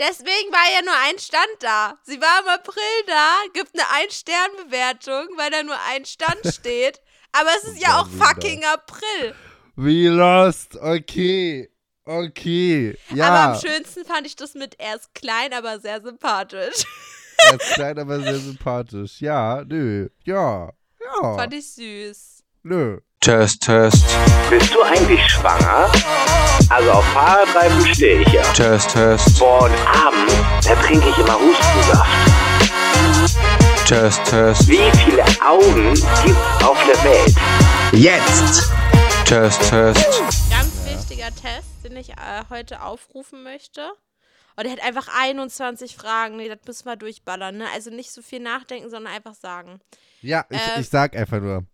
Deswegen 0.00 0.50
war 0.50 0.64
ja 0.74 0.82
nur 0.82 0.94
ein 1.08 1.18
Stand 1.18 1.56
da. 1.60 1.98
Sie 2.04 2.18
war 2.22 2.40
im 2.42 2.48
April 2.48 3.04
da, 3.06 3.34
gibt 3.52 3.74
eine 3.74 3.84
Ein-Stern-Bewertung, 3.96 5.28
weil 5.36 5.50
da 5.50 5.62
nur 5.62 5.76
ein 5.90 6.06
Stand 6.06 6.40
steht. 6.54 7.02
Aber 7.32 7.50
es 7.58 7.64
ist 7.68 7.82
ja 7.82 8.00
auch 8.00 8.08
fucking 8.08 8.64
April. 8.64 9.34
Wie 9.76 10.06
lost. 10.06 10.76
Okay. 10.76 11.70
Okay. 12.06 12.98
Ja. 13.10 13.28
Aber 13.28 13.54
am 13.54 13.60
schönsten 13.60 14.06
fand 14.06 14.26
ich 14.26 14.36
das 14.36 14.54
mit, 14.54 14.74
er 14.80 14.96
ist 14.96 15.14
klein, 15.14 15.52
aber 15.52 15.78
sehr 15.78 16.00
sympathisch. 16.00 16.84
Er 17.42 17.54
ist 17.54 17.70
klein, 17.74 17.98
aber 17.98 18.20
sehr 18.20 18.36
sympathisch. 18.36 19.20
Ja, 19.22 19.64
nö. 19.66 20.10
Ja. 20.24 20.70
Ja. 21.00 21.36
Fand 21.36 21.54
ich 21.54 21.72
süß. 21.72 22.42
Nö. 22.64 22.98
Test, 23.18 23.62
Test, 23.62 24.04
Bist 24.50 24.74
du 24.74 24.82
eigentlich 24.82 25.26
schwanger? 25.26 25.90
Also 26.70 26.92
auf 26.92 27.04
Fahrradreifen 27.06 27.84
stehe 27.92 28.20
ich 28.20 28.28
ja. 28.28 28.42
Test, 28.52 28.90
Test, 28.90 29.40
Boah, 29.40 29.64
und 29.64 29.72
abends, 29.88 30.32
da 30.64 30.76
trinke 30.76 31.08
ich 31.08 31.18
immer 31.18 31.36
Hustensaft. 31.40 32.08
Test, 33.88 34.24
Test, 34.26 34.68
Wie 34.68 34.78
viele 34.98 35.24
Augen 35.44 35.94
gibt's 36.24 36.64
auf 36.64 36.78
der 36.86 37.02
Welt? 37.02 37.34
Jetzt! 37.92 38.70
Test, 39.24 39.60
Test, 39.68 40.22
Ganz 40.48 40.84
wichtiger 40.84 41.34
Test, 41.34 41.82
den 41.82 41.96
ich 41.96 42.10
äh, 42.10 42.44
heute 42.50 42.82
aufrufen 42.82 43.42
möchte. 43.42 43.90
Und 44.54 44.62
der 44.62 44.72
hat 44.72 44.80
einfach 44.84 45.08
21 45.12 45.96
Fragen. 45.96 46.36
Nee, 46.36 46.48
das 46.48 46.58
müssen 46.64 46.84
wir 46.84 46.94
durchballern, 46.94 47.56
ne? 47.56 47.66
Also 47.74 47.90
nicht 47.90 48.12
so 48.12 48.22
viel 48.22 48.38
nachdenken, 48.38 48.90
sondern 48.90 49.12
einfach 49.12 49.34
sagen. 49.34 49.80
Ja, 50.22 50.46
ich, 50.48 50.56
Ähm, 50.56 50.80
ich 50.82 50.88
sag 50.88 51.16
einfach 51.16 51.40
nur. 51.40 51.64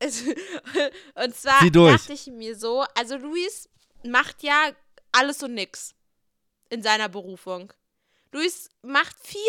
Und 0.02 1.34
zwar 1.34 1.68
dachte 1.68 2.12
ich 2.14 2.28
mir 2.28 2.56
so, 2.56 2.86
also 2.94 3.16
Luis 3.16 3.68
macht 4.10 4.42
ja 4.42 4.72
alles 5.12 5.42
und 5.42 5.54
nix 5.54 5.94
in 6.70 6.82
seiner 6.82 7.08
Berufung. 7.08 7.72
Luis 8.32 8.68
macht 8.82 9.16
viel, 9.22 9.40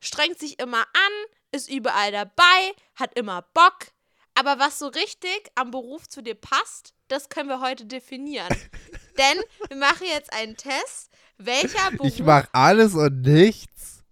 strengt 0.00 0.38
sich 0.38 0.58
immer 0.58 0.80
an, 0.82 1.12
ist 1.52 1.70
überall 1.70 2.12
dabei, 2.12 2.74
hat 2.96 3.18
immer 3.18 3.42
Bock, 3.54 3.88
Aber 4.36 4.58
was 4.58 4.80
so 4.80 4.88
richtig 4.88 5.50
am 5.54 5.70
Beruf 5.70 6.08
zu 6.08 6.20
dir 6.20 6.34
passt, 6.34 6.92
das 7.08 7.28
können 7.28 7.48
wir 7.48 7.60
heute 7.60 7.86
definieren. 7.86 8.48
Denn 9.18 9.40
wir 9.68 9.76
machen 9.76 10.06
jetzt 10.08 10.32
einen 10.32 10.56
Test, 10.56 11.10
welcher 11.38 11.92
Beruf. 11.92 12.06
Ich 12.06 12.20
mach 12.20 12.48
alles 12.52 12.94
und 12.94 13.22
nichts. 13.22 14.02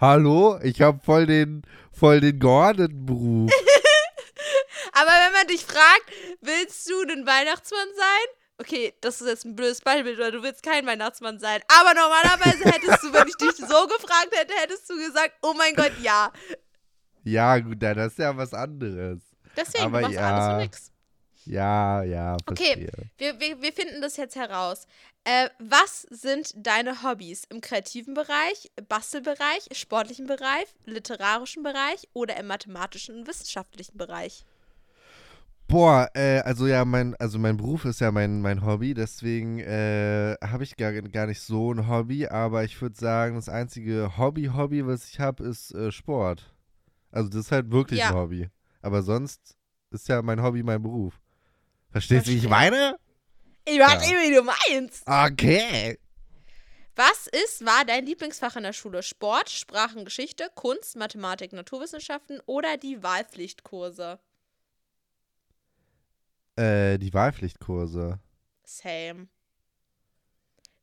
Hallo? 0.00 0.58
Ich 0.62 0.80
hab 0.80 1.04
voll 1.04 1.26
den, 1.26 1.62
voll 1.92 2.20
den 2.20 2.38
geordneten 2.38 3.04
Beruf. 3.04 3.50
Aber 4.92 5.10
wenn 5.10 5.32
man 5.32 5.46
dich 5.48 5.64
fragt, 5.64 6.04
willst 6.40 6.88
du 6.88 7.02
ein 7.02 7.26
Weihnachtsmann 7.26 7.88
sein? 7.94 8.37
Okay, 8.60 8.92
das 9.00 9.20
ist 9.20 9.28
jetzt 9.28 9.44
ein 9.44 9.54
blödes 9.54 9.80
Beispiel, 9.80 10.18
weil 10.18 10.32
du 10.32 10.42
willst 10.42 10.62
kein 10.64 10.84
Weihnachtsmann 10.84 11.38
sein. 11.38 11.60
Aber 11.68 11.94
normalerweise 11.94 12.64
hättest 12.64 13.04
du, 13.04 13.12
wenn 13.12 13.28
ich 13.28 13.36
dich 13.36 13.56
so 13.56 13.86
gefragt 13.86 14.30
hätte, 14.32 14.52
hättest 14.54 14.90
du 14.90 14.96
gesagt, 14.96 15.34
oh 15.42 15.54
mein 15.56 15.74
Gott, 15.74 15.92
ja. 16.02 16.32
Ja, 17.22 17.58
gut, 17.58 17.80
dann 17.82 17.96
das 17.96 18.12
ist 18.12 18.18
ja 18.18 18.36
was 18.36 18.52
anderes. 18.52 19.20
Deswegen, 19.56 19.84
Aber 19.84 19.98
du 19.98 20.02
machst 20.06 20.16
ja, 20.16 20.36
alles 20.36 20.54
und 20.54 20.60
nix. 20.62 20.92
Ja, 21.44 22.02
ja, 22.02 22.36
Okay, 22.46 22.88
verstehe. 22.88 23.10
wir, 23.16 23.40
wir, 23.40 23.62
wir 23.62 23.72
finden 23.72 24.02
das 24.02 24.16
jetzt 24.16 24.36
heraus. 24.36 24.86
Äh, 25.24 25.48
was 25.58 26.02
sind 26.02 26.52
deine 26.56 27.02
Hobbys 27.02 27.44
im 27.48 27.60
kreativen 27.60 28.14
Bereich, 28.14 28.70
Bastelbereich, 28.88 29.68
sportlichen 29.72 30.26
Bereich, 30.26 30.66
literarischen 30.84 31.62
Bereich 31.62 32.08
oder 32.12 32.36
im 32.36 32.46
mathematischen 32.48 33.20
und 33.20 33.26
wissenschaftlichen 33.26 33.96
Bereich? 33.96 34.44
Boah, 35.68 36.08
äh, 36.14 36.38
also 36.40 36.66
ja, 36.66 36.86
mein, 36.86 37.14
also 37.16 37.38
mein 37.38 37.58
Beruf 37.58 37.84
ist 37.84 38.00
ja 38.00 38.10
mein, 38.10 38.40
mein 38.40 38.64
Hobby, 38.64 38.94
deswegen 38.94 39.58
äh, 39.58 40.34
habe 40.42 40.64
ich 40.64 40.76
gar, 40.76 40.92
gar 40.94 41.26
nicht 41.26 41.42
so 41.42 41.74
ein 41.74 41.86
Hobby, 41.86 42.26
aber 42.26 42.64
ich 42.64 42.80
würde 42.80 42.96
sagen, 42.96 43.34
das 43.36 43.50
einzige 43.50 44.16
Hobby-Hobby, 44.16 44.86
was 44.86 45.10
ich 45.10 45.20
habe, 45.20 45.44
ist 45.44 45.74
äh, 45.74 45.92
Sport. 45.92 46.54
Also 47.10 47.28
das 47.28 47.40
ist 47.40 47.52
halt 47.52 47.70
wirklich 47.70 48.00
Ja. 48.00 48.08
ein 48.08 48.14
Hobby. 48.14 48.48
Aber 48.80 49.02
sonst 49.02 49.58
ist 49.90 50.08
ja 50.08 50.22
mein 50.22 50.42
Hobby 50.42 50.62
mein 50.62 50.82
Beruf. 50.82 51.20
Verstehst 51.90 52.26
du, 52.26 52.30
wie 52.30 52.38
ich 52.38 52.48
meine? 52.48 52.96
Ich 53.66 53.78
weiß 53.78 54.00
nicht, 54.00 54.10
wie 54.10 54.34
du 54.34 54.42
meinst. 54.42 55.06
Okay. 55.06 55.98
Was 56.96 57.26
ist, 57.44 57.64
war 57.66 57.84
dein 57.84 58.06
Lieblingsfach 58.06 58.56
in 58.56 58.62
der 58.62 58.72
Schule? 58.72 59.02
Sport, 59.02 59.50
Sprachen, 59.50 60.06
Geschichte, 60.06 60.48
Kunst, 60.54 60.96
Mathematik, 60.96 61.52
Naturwissenschaften 61.52 62.40
oder 62.46 62.78
die 62.78 63.02
Wahlpflichtkurse? 63.02 64.18
Äh, 66.58 66.98
die 66.98 67.14
Wahlpflichtkurse. 67.14 68.20
Same. 68.64 69.28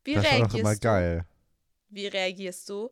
Wie 0.05 0.15
das 0.15 0.31
war 0.31 0.39
reagierst 0.39 0.39
doch 0.39 0.53
immer 0.53 0.75
du? 0.79 0.79
geil. 0.79 1.25
Wie 1.89 2.07
reagierst 2.07 2.67
du 2.69 2.89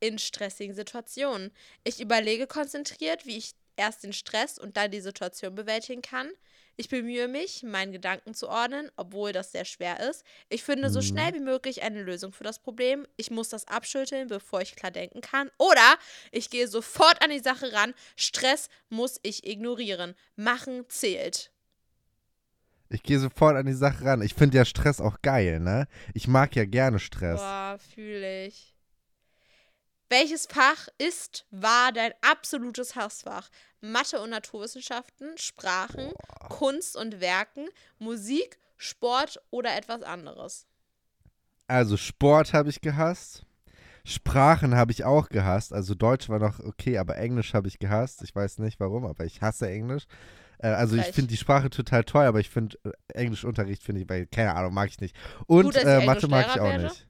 in 0.00 0.18
stressigen 0.18 0.74
Situationen? 0.74 1.52
Ich 1.84 2.00
überlege 2.00 2.46
konzentriert, 2.46 3.26
wie 3.26 3.38
ich 3.38 3.52
erst 3.76 4.04
den 4.04 4.12
Stress 4.12 4.58
und 4.58 4.76
dann 4.76 4.90
die 4.90 5.00
Situation 5.00 5.54
bewältigen 5.54 6.02
kann. 6.02 6.30
Ich 6.76 6.88
bemühe 6.88 7.28
mich, 7.28 7.62
meinen 7.62 7.92
Gedanken 7.92 8.34
zu 8.34 8.48
ordnen, 8.48 8.90
obwohl 8.96 9.32
das 9.32 9.52
sehr 9.52 9.64
schwer 9.64 10.00
ist. 10.10 10.24
Ich 10.48 10.62
finde 10.64 10.90
so 10.90 11.00
Mhm. 11.00 11.02
schnell 11.02 11.34
wie 11.34 11.40
möglich 11.40 11.82
eine 11.82 12.02
Lösung 12.02 12.32
für 12.32 12.44
das 12.44 12.58
Problem. 12.60 13.06
Ich 13.16 13.30
muss 13.30 13.50
das 13.50 13.68
abschütteln, 13.68 14.28
bevor 14.28 14.60
ich 14.62 14.76
klar 14.76 14.90
denken 14.90 15.20
kann. 15.20 15.50
Oder 15.58 15.98
ich 16.32 16.50
gehe 16.50 16.68
sofort 16.68 17.22
an 17.22 17.30
die 17.30 17.40
Sache 17.40 17.72
ran. 17.72 17.94
Stress 18.16 18.68
muss 18.88 19.20
ich 19.22 19.46
ignorieren. 19.46 20.14
Machen 20.36 20.84
zählt. 20.88 21.52
Ich 22.92 23.02
gehe 23.02 23.18
sofort 23.18 23.56
an 23.56 23.66
die 23.66 23.72
Sache 23.72 24.04
ran. 24.04 24.22
Ich 24.22 24.34
finde 24.34 24.58
ja 24.58 24.64
Stress 24.64 25.00
auch 25.00 25.22
geil, 25.22 25.60
ne? 25.60 25.88
Ich 26.12 26.28
mag 26.28 26.54
ja 26.54 26.66
gerne 26.66 26.98
Stress. 26.98 27.40
Boah, 27.40 27.78
fühle 27.94 28.46
ich. 28.46 28.74
Welches 30.10 30.44
Fach 30.44 30.88
ist, 30.98 31.46
war 31.50 31.90
dein 31.92 32.12
absolutes 32.20 32.94
Hassfach? 32.94 33.48
Mathe 33.80 34.20
und 34.20 34.28
Naturwissenschaften, 34.28 35.38
Sprachen, 35.38 36.12
Kunst 36.50 36.96
und 36.96 37.22
Werken, 37.22 37.66
Musik, 37.98 38.58
Sport 38.76 39.40
oder 39.50 39.74
etwas 39.74 40.02
anderes? 40.02 40.66
Also 41.68 41.96
Sport 41.96 42.52
habe 42.52 42.68
ich 42.68 42.82
gehasst. 42.82 43.46
Sprachen 44.04 44.74
habe 44.76 44.92
ich 44.92 45.04
auch 45.04 45.30
gehasst. 45.30 45.72
Also 45.72 45.94
Deutsch 45.94 46.28
war 46.28 46.40
noch 46.40 46.58
okay, 46.60 46.98
aber 46.98 47.16
Englisch 47.16 47.54
habe 47.54 47.68
ich 47.68 47.78
gehasst. 47.78 48.22
Ich 48.22 48.34
weiß 48.34 48.58
nicht 48.58 48.80
warum, 48.80 49.06
aber 49.06 49.24
ich 49.24 49.40
hasse 49.40 49.70
Englisch. 49.70 50.04
Äh, 50.62 50.68
also 50.68 50.96
ich 50.96 51.06
finde 51.06 51.28
die 51.28 51.36
Sprache 51.36 51.68
total 51.70 52.04
toll, 52.04 52.24
aber 52.24 52.40
ich 52.40 52.48
finde 52.48 52.78
äh, 52.84 52.90
Englischunterricht 53.14 53.82
finde 53.82 54.02
ich, 54.02 54.08
weil 54.08 54.26
keine 54.26 54.54
Ahnung, 54.54 54.72
mag 54.72 54.88
ich 54.88 55.00
nicht. 55.00 55.14
Und 55.46 55.76
ich 55.76 55.84
äh, 55.84 56.06
Mathe 56.06 56.28
mag 56.28 56.46
ich 56.54 56.60
auch 56.60 56.68
wäre. 56.68 56.84
nicht. 56.84 57.06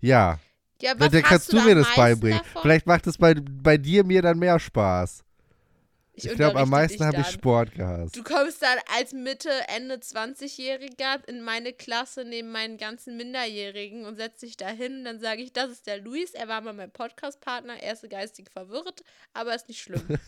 Ja, 0.00 0.38
Ja, 0.80 0.94
dann 0.94 1.10
dann 1.10 1.22
kannst 1.22 1.52
du 1.52 1.56
da 1.56 1.64
mir 1.64 1.74
das 1.74 1.92
beibringen. 1.96 2.38
davon? 2.38 2.62
Vielleicht 2.62 2.86
macht 2.86 3.06
es 3.06 3.18
bei, 3.18 3.34
bei 3.34 3.78
dir 3.78 4.04
mir 4.04 4.22
dann 4.22 4.38
mehr 4.38 4.60
Spaß. 4.60 5.24
Ich, 6.12 6.34
glaube, 6.34 6.58
am 6.58 6.70
meisten 6.70 7.04
habe 7.04 7.20
ich. 7.20 7.28
Sport 7.28 7.74
gehasst. 7.74 8.16
Du 8.16 8.24
kommst 8.24 8.60
dann 8.60 8.76
als 8.98 9.12
Mitte, 9.12 9.50
Ende 9.68 9.94
20-Jähriger 9.96 11.24
in 11.28 11.42
meine 11.42 11.72
Klasse 11.72 12.24
neben 12.24 12.50
meinen 12.50 12.76
ganzen 12.76 13.16
Minderjährigen 13.16 14.04
und 14.04 14.16
setzt 14.16 14.42
dich 14.42 14.56
da 14.56 14.68
hin. 14.68 15.04
Dann 15.04 15.20
sage 15.20 15.42
ich, 15.42 15.52
das 15.52 15.70
ist 15.70 15.86
der 15.86 15.98
Luis, 15.98 16.34
er 16.34 16.48
war 16.48 16.60
mal 16.60 16.72
mein 16.74 16.90
Podcast-Partner, 16.90 17.80
er 17.80 17.92
ist 17.92 18.10
geistig 18.10 18.50
verwirrt, 18.50 19.04
aber 19.32 19.54
ist 19.54 19.68
nicht 19.68 19.80
schlimm. 19.80 20.02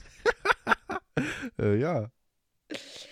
Äh, 1.58 1.76
ja. 1.76 2.10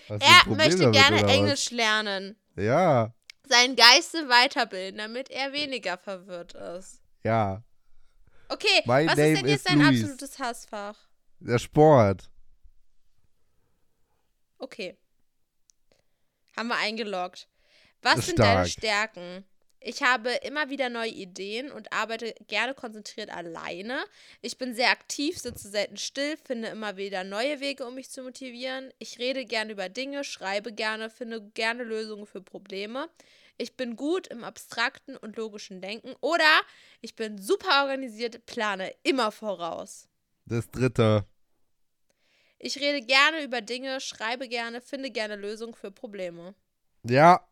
Er 0.07 0.47
möchte 0.47 0.77
damit, 0.77 0.93
gerne? 0.93 1.27
Englisch 1.27 1.69
lernen, 1.71 2.35
Ja, 2.55 3.13
seinen 3.47 3.75
Geiste 3.75 4.27
weiterbilden, 4.29 4.97
damit 4.97 5.29
er 5.29 5.53
weniger 5.53 5.97
verwirrt 5.97 6.53
ist. 6.53 7.01
ja. 7.23 7.63
Okay, 8.51 8.81
My 8.85 9.05
was 9.05 9.11
ist 9.11 9.37
denn 9.37 9.47
jetzt 9.47 9.69
dein 9.69 9.79
Luis. 9.79 10.01
absolutes 10.03 10.39
Hassfach? 10.39 10.97
Der 11.39 11.59
Sport. 11.59 12.31
Okay. 14.57 14.97
Haben 16.57 16.69
wir 16.69 16.77
eingeloggt. 16.77 17.47
Was 18.01 18.25
sind 18.25 18.39
deine 18.39 18.65
Stark. 18.65 18.69
Stärken? 19.13 19.45
Ich 19.81 20.03
habe 20.03 20.31
immer 20.43 20.69
wieder 20.69 20.89
neue 20.89 21.09
Ideen 21.09 21.71
und 21.71 21.93
arbeite 21.93 22.35
gerne 22.47 22.73
konzentriert 22.73 23.29
alleine. 23.29 24.03
Ich 24.41 24.57
bin 24.57 24.73
sehr 24.73 24.89
aktiv, 24.89 25.37
sitze 25.39 25.69
selten 25.69 25.95
still, 25.95 26.35
finde 26.37 26.67
immer 26.67 26.97
wieder 26.97 27.23
neue 27.23 27.61
Wege, 27.61 27.85
um 27.85 27.95
mich 27.95 28.09
zu 28.09 28.21
motivieren. 28.23 28.91
Ich 28.99 29.19
rede 29.19 29.45
gerne 29.45 29.71
über 29.71 29.87
Dinge, 29.87 30.25
schreibe 30.25 30.73
gerne, 30.73 31.09
finde 31.09 31.41
gerne 31.53 31.83
Lösungen 31.83 32.25
für 32.25 32.41
Probleme. 32.41 33.09
Ich 33.57 33.75
bin 33.77 33.95
gut 33.95 34.27
im 34.27 34.43
abstrakten 34.43 35.15
und 35.15 35.37
logischen 35.37 35.81
Denken. 35.81 36.13
Oder 36.19 36.61
ich 37.01 37.15
bin 37.15 37.37
super 37.37 37.83
organisiert, 37.83 38.45
plane 38.45 38.93
immer 39.03 39.31
voraus. 39.31 40.07
Das 40.45 40.69
dritte. 40.71 41.25
Ich 42.57 42.77
rede 42.79 43.05
gerne 43.05 43.43
über 43.43 43.61
Dinge, 43.61 44.01
schreibe 44.01 44.49
gerne, 44.49 44.81
finde 44.81 45.09
gerne 45.09 45.37
Lösungen 45.37 45.73
für 45.73 45.91
Probleme. 45.91 46.53
Ja, 47.03 47.48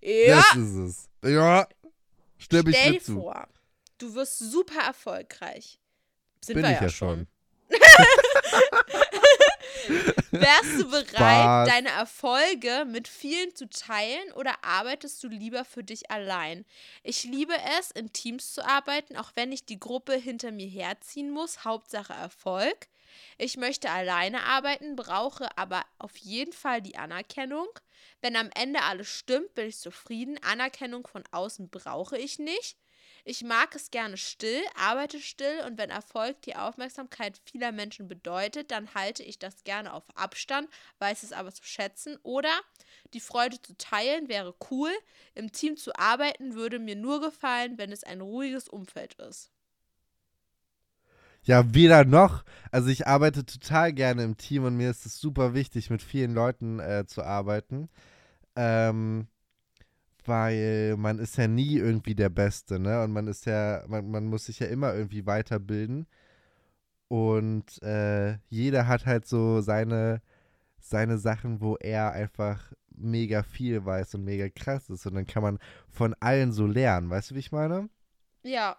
Ja, 0.00 0.36
das 0.36 0.56
ist 0.56 0.74
es. 0.74 1.08
Ja, 1.24 1.66
stimme 2.38 2.70
ich 2.70 2.76
stell 2.76 2.92
dir 2.92 3.02
zu. 3.02 3.14
vor, 3.14 3.48
du 3.98 4.14
wirst 4.14 4.38
super 4.38 4.80
erfolgreich. 4.80 5.78
Sind 6.40 6.56
Bin 6.56 6.64
wir 6.64 6.72
ich 6.72 6.80
ja 6.80 6.88
schon. 6.90 7.26
Wärst 10.30 10.80
du 10.80 10.90
bereit, 10.90 11.08
Spaß. 11.08 11.68
deine 11.68 11.88
Erfolge 11.90 12.84
mit 12.86 13.08
vielen 13.08 13.54
zu 13.54 13.68
teilen 13.68 14.32
oder 14.34 14.62
arbeitest 14.62 15.22
du 15.22 15.28
lieber 15.28 15.64
für 15.64 15.82
dich 15.82 16.10
allein? 16.10 16.64
Ich 17.02 17.24
liebe 17.24 17.54
es, 17.78 17.90
in 17.90 18.12
Teams 18.12 18.52
zu 18.52 18.64
arbeiten, 18.64 19.16
auch 19.16 19.32
wenn 19.34 19.52
ich 19.52 19.64
die 19.64 19.80
Gruppe 19.80 20.14
hinter 20.14 20.52
mir 20.52 20.68
herziehen 20.68 21.30
muss. 21.30 21.64
Hauptsache 21.64 22.12
Erfolg. 22.12 22.88
Ich 23.38 23.56
möchte 23.56 23.90
alleine 23.90 24.42
arbeiten, 24.44 24.96
brauche 24.96 25.56
aber 25.56 25.84
auf 25.98 26.16
jeden 26.16 26.52
Fall 26.52 26.82
die 26.82 26.96
Anerkennung. 26.96 27.68
Wenn 28.20 28.36
am 28.36 28.50
Ende 28.54 28.82
alles 28.82 29.08
stimmt, 29.08 29.54
bin 29.54 29.68
ich 29.68 29.78
zufrieden. 29.78 30.38
Anerkennung 30.42 31.06
von 31.06 31.24
außen 31.30 31.68
brauche 31.70 32.18
ich 32.18 32.38
nicht. 32.38 32.76
Ich 33.26 33.42
mag 33.42 33.74
es 33.74 33.90
gerne 33.90 34.18
still, 34.18 34.62
arbeite 34.74 35.18
still 35.18 35.60
und 35.66 35.78
wenn 35.78 35.88
Erfolg 35.88 36.42
die 36.42 36.56
Aufmerksamkeit 36.56 37.40
vieler 37.46 37.72
Menschen 37.72 38.06
bedeutet, 38.06 38.70
dann 38.70 38.92
halte 38.94 39.22
ich 39.22 39.38
das 39.38 39.64
gerne 39.64 39.94
auf 39.94 40.04
Abstand, 40.14 40.68
weiß 40.98 41.22
es 41.22 41.32
aber 41.32 41.50
zu 41.50 41.64
schätzen. 41.64 42.18
Oder 42.22 42.52
die 43.14 43.20
Freude 43.20 43.60
zu 43.62 43.74
teilen 43.78 44.28
wäre 44.28 44.54
cool. 44.70 44.92
Im 45.34 45.52
Team 45.52 45.78
zu 45.78 45.94
arbeiten 45.96 46.54
würde 46.54 46.78
mir 46.78 46.96
nur 46.96 47.22
gefallen, 47.22 47.78
wenn 47.78 47.92
es 47.92 48.04
ein 48.04 48.20
ruhiges 48.20 48.68
Umfeld 48.68 49.14
ist. 49.14 49.53
Ja, 51.44 51.74
weder 51.74 52.04
noch. 52.04 52.44
Also 52.70 52.88
ich 52.88 53.06
arbeite 53.06 53.44
total 53.44 53.92
gerne 53.92 54.24
im 54.24 54.36
Team 54.36 54.64
und 54.64 54.76
mir 54.76 54.90
ist 54.90 55.06
es 55.06 55.20
super 55.20 55.54
wichtig, 55.54 55.90
mit 55.90 56.02
vielen 56.02 56.34
Leuten 56.34 56.80
äh, 56.80 57.04
zu 57.06 57.22
arbeiten. 57.22 57.88
Ähm, 58.56 59.28
weil 60.24 60.96
man 60.96 61.18
ist 61.18 61.36
ja 61.36 61.46
nie 61.48 61.76
irgendwie 61.76 62.14
der 62.14 62.30
Beste, 62.30 62.80
ne? 62.80 63.02
Und 63.02 63.12
man 63.12 63.26
ist 63.28 63.44
ja, 63.44 63.84
man, 63.88 64.10
man 64.10 64.24
muss 64.26 64.46
sich 64.46 64.58
ja 64.58 64.66
immer 64.68 64.94
irgendwie 64.94 65.26
weiterbilden. 65.26 66.06
Und 67.08 67.82
äh, 67.82 68.38
jeder 68.48 68.86
hat 68.88 69.04
halt 69.06 69.26
so 69.26 69.60
seine, 69.60 70.22
seine 70.80 71.18
Sachen, 71.18 71.60
wo 71.60 71.76
er 71.76 72.12
einfach 72.12 72.72
mega 72.96 73.42
viel 73.42 73.84
weiß 73.84 74.14
und 74.14 74.24
mega 74.24 74.48
krass 74.48 74.88
ist. 74.88 75.06
Und 75.06 75.14
dann 75.14 75.26
kann 75.26 75.42
man 75.42 75.58
von 75.88 76.14
allen 76.20 76.52
so 76.52 76.66
lernen. 76.66 77.10
Weißt 77.10 77.30
du, 77.30 77.34
wie 77.34 77.40
ich 77.40 77.52
meine? 77.52 77.90
Ja, 78.42 78.76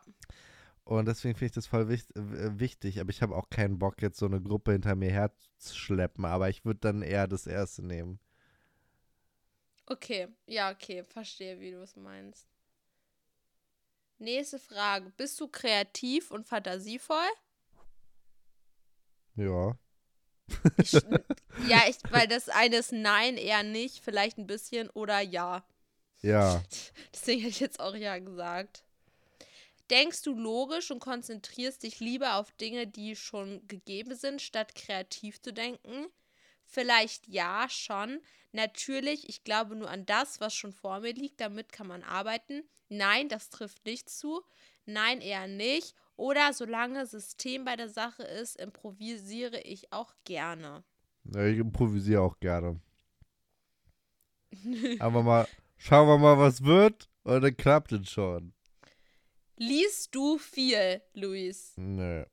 Und 0.86 1.07
deswegen 1.07 1.33
finde 1.33 1.47
ich 1.47 1.51
das 1.51 1.67
voll 1.67 1.91
äh, 1.91 2.59
wichtig. 2.59 2.99
Aber 2.99 3.09
ich 3.09 3.21
habe 3.21 3.36
auch 3.36 3.49
keinen 3.49 3.79
Bock, 3.79 4.01
jetzt 4.01 4.19
so 4.19 4.27
eine 4.27 4.41
Gruppe 4.41 4.71
hinter 4.71 4.95
mir 4.95 5.11
herzuschleppen. 5.11 6.25
Aber 6.25 6.49
ich 6.49 6.63
würde 6.63 6.79
dann 6.79 7.01
eher 7.01 7.27
das 7.27 7.47
erste 7.47 7.83
nehmen. 7.83 8.19
Okay, 9.88 10.27
ja, 10.47 10.71
okay, 10.71 11.03
verstehe, 11.03 11.59
wie 11.59 11.71
du 11.71 11.81
es 11.81 11.95
meinst. 11.95 12.47
Nächste 14.19 14.59
Frage. 14.59 15.11
Bist 15.17 15.39
du 15.39 15.47
kreativ 15.47 16.31
und 16.31 16.47
fantasievoll? 16.47 17.17
Ja. 19.36 19.77
Ich, 20.77 20.93
ja, 21.67 21.83
ich, 21.89 21.97
weil 22.11 22.27
das 22.27 22.49
eine 22.49 22.77
ist 22.77 22.91
Nein, 22.91 23.38
eher 23.38 23.63
nicht, 23.63 24.03
vielleicht 24.03 24.38
ein 24.38 24.47
bisschen 24.47 24.89
oder 24.91 25.19
ja. 25.19 25.65
Ja. 26.21 26.63
Deswegen 27.13 27.41
hätte 27.41 27.51
ich 27.51 27.59
jetzt 27.59 27.79
auch 27.79 27.95
ja 27.95 28.17
gesagt. 28.19 28.84
Denkst 29.91 30.23
du 30.23 30.33
logisch 30.33 30.89
und 30.89 30.99
konzentrierst 30.99 31.83
dich 31.83 31.99
lieber 31.99 32.36
auf 32.36 32.51
Dinge, 32.53 32.88
die 32.88 33.15
schon 33.15 33.67
gegeben 33.67 34.15
sind, 34.15 34.41
statt 34.41 34.73
kreativ 34.73 35.41
zu 35.41 35.53
denken? 35.53 36.07
Vielleicht 36.65 37.27
ja, 37.27 37.67
schon. 37.69 38.19
Natürlich, 38.51 39.29
ich 39.29 39.43
glaube 39.43 39.75
nur 39.75 39.89
an 39.89 40.05
das, 40.05 40.39
was 40.39 40.55
schon 40.55 40.71
vor 40.71 41.01
mir 41.01 41.13
liegt, 41.13 41.39
damit 41.39 41.71
kann 41.71 41.88
man 41.88 42.03
arbeiten. 42.03 42.63
Nein, 42.89 43.29
das 43.29 43.49
trifft 43.49 43.86
nicht 43.86 44.09
zu. 44.09 44.41
Nein, 44.86 45.21
eher 45.21 45.47
nicht. 45.47 45.95
Oder 46.15 46.53
solange 46.53 47.05
System 47.05 47.65
bei 47.65 47.75
der 47.75 47.89
Sache 47.89 48.23
ist, 48.23 48.59
improvisiere 48.59 49.59
ich 49.61 49.91
auch 49.91 50.13
gerne. 50.23 50.83
ja 51.25 51.45
ich 51.45 51.57
improvisiere 51.59 52.21
auch 52.21 52.39
gerne. 52.39 52.79
Aber 54.99 55.23
mal, 55.23 55.47
schauen 55.77 56.07
wir 56.07 56.17
mal, 56.17 56.38
was 56.38 56.63
wird. 56.63 57.09
Und 57.23 57.41
dann 57.41 57.57
klappt 57.57 57.91
es 57.91 58.09
schon. 58.09 58.53
Liest 59.57 60.13
du 60.13 60.37
viel, 60.37 61.01
Luis? 61.13 61.73
Nee, 61.77 62.25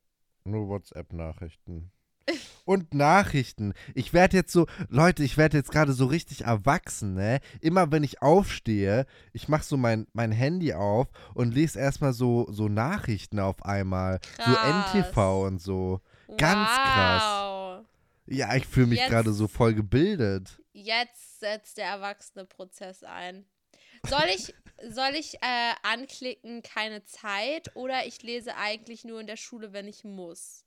nur 0.43 0.67
WhatsApp-Nachrichten. 0.67 1.91
Und 2.65 2.93
Nachrichten. 2.93 3.73
Ich 3.93 4.13
werde 4.13 4.37
jetzt 4.37 4.51
so, 4.53 4.67
Leute, 4.89 5.23
ich 5.23 5.37
werde 5.37 5.57
jetzt 5.57 5.71
gerade 5.71 5.93
so 5.93 6.05
richtig 6.05 6.41
erwachsen, 6.45 7.13
ne? 7.13 7.39
Immer 7.59 7.91
wenn 7.91 8.03
ich 8.03 8.21
aufstehe, 8.21 9.05
ich 9.33 9.49
mache 9.49 9.63
so 9.63 9.77
mein, 9.77 10.07
mein 10.13 10.31
Handy 10.31 10.73
auf 10.73 11.07
und 11.33 11.53
lese 11.53 11.79
erstmal 11.79 12.13
so, 12.13 12.47
so 12.49 12.67
Nachrichten 12.69 13.39
auf 13.39 13.63
einmal. 13.65 14.19
So 14.37 14.53
Krass. 14.53 14.93
NTV 14.93 15.45
und 15.45 15.61
so. 15.61 16.01
Ganz 16.37 16.69
krass. 16.69 17.23
wow. 17.23 17.85
Ja, 18.25 18.55
ich 18.55 18.65
fühle 18.65 18.87
mich 18.87 19.05
gerade 19.05 19.33
so 19.33 19.47
voll 19.47 19.73
gebildet. 19.73 20.61
Jetzt 20.71 21.39
setzt 21.39 21.77
der 21.77 21.87
erwachsene 21.87 22.45
Prozess 22.45 23.03
ein. 23.03 23.45
Soll 24.07 24.25
ich, 24.35 24.53
soll 24.89 25.15
ich 25.15 25.35
äh, 25.35 25.73
anklicken, 25.83 26.61
keine 26.61 27.03
Zeit 27.03 27.75
oder 27.75 28.05
ich 28.05 28.21
lese 28.23 28.55
eigentlich 28.55 29.03
nur 29.03 29.19
in 29.19 29.27
der 29.27 29.37
Schule, 29.37 29.73
wenn 29.73 29.87
ich 29.87 30.03
muss? 30.03 30.65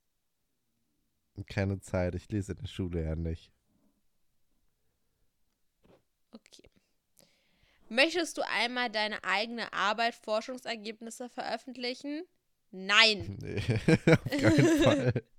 Keine 1.48 1.80
Zeit, 1.80 2.14
ich 2.14 2.28
lese 2.30 2.52
in 2.52 2.58
der 2.58 2.66
Schule 2.66 3.02
ja 3.04 3.14
nicht. 3.14 3.52
Okay. 6.30 6.68
Möchtest 7.88 8.36
du 8.38 8.42
einmal 8.42 8.90
deine 8.90 9.22
eigene 9.22 9.72
Arbeit, 9.72 10.14
Forschungsergebnisse 10.14 11.28
veröffentlichen? 11.28 12.24
Nein. 12.70 13.38
Nee, 13.42 13.58
auf 14.24 14.30
keinen 14.30 14.82
Fall. 14.82 15.12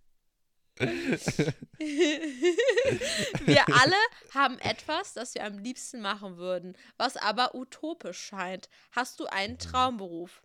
wir 3.45 3.65
alle 3.69 3.95
haben 4.33 4.59
etwas, 4.59 5.13
das 5.13 5.35
wir 5.35 5.43
am 5.45 5.57
liebsten 5.59 6.01
machen 6.01 6.37
würden, 6.37 6.77
was 6.97 7.17
aber 7.17 7.55
utopisch 7.55 8.19
scheint. 8.19 8.69
Hast 8.91 9.19
du 9.19 9.25
einen 9.25 9.57
Traumberuf? 9.57 10.41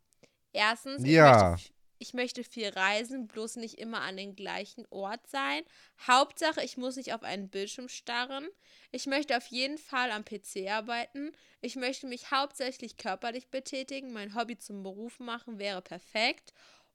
Erstens, 0.53 1.03
ich, 1.05 1.11
Ja. 1.11 1.51
möchte, 1.53 1.73
ich 1.99 2.15
möchte 2.15 2.45
viel 2.45 2.69
reisen, 2.69 3.27
bloß 3.29 3.57
nicht 3.57 3.79
immer 3.79 4.01
an 4.03 4.17
den 4.17 4.35
gleichen 4.37 4.87
Ort 4.91 5.27
sein. 5.29 5.63
Hauptsache, 6.07 6.63
ich 6.63 6.77
muss 6.77 6.97
nicht 6.97 7.15
auf 7.15 7.23
einen 7.23 7.49
Bildschirm 7.49 7.89
starren. 7.89 8.47
Ich 8.91 9.07
möchte 9.07 9.37
auf 9.37 9.47
jeden 9.47 9.79
Fall 9.79 10.11
am 10.11 10.25
PC 10.25 10.69
arbeiten. 10.69 11.33
Ich 11.61 11.77
möchte 11.77 12.07
mich 12.07 12.31
hauptsächlich 12.31 12.97
körperlich 12.97 13.49
betätigen. 13.49 14.13
Mein 14.13 14.35
Hobby 14.35 14.59
zum 14.59 14.83
Beruf 14.83 15.21
machen 15.21 15.59
wäre 15.59 15.81
perfekt. 15.81 16.53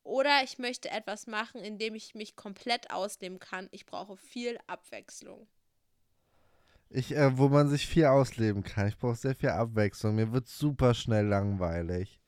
Oder 0.07 0.41
ich 0.41 0.57
möchte 0.57 0.89
etwas 0.89 1.27
machen, 1.27 1.61
in 1.61 1.77
dem 1.77 1.93
ich 1.93 2.15
mich 2.15 2.37
komplett 2.37 2.91
ausleben 2.91 3.39
kann. 3.39 3.67
Ich 3.71 3.85
brauche 3.85 4.15
viel 4.15 4.57
Abwechslung. 4.65 5.47
Ich, 6.89 7.13
äh, 7.13 7.37
wo 7.37 7.49
man 7.49 7.67
sich 7.67 7.85
viel 7.85 8.05
ausleben 8.05 8.63
kann. 8.63 8.87
Ich 8.87 8.97
brauche 8.97 9.15
sehr 9.17 9.35
viel 9.35 9.49
Abwechslung. 9.49 10.15
Mir 10.15 10.31
wird 10.31 10.47
super 10.47 10.93
schnell 10.93 11.25
langweilig. 11.25 12.21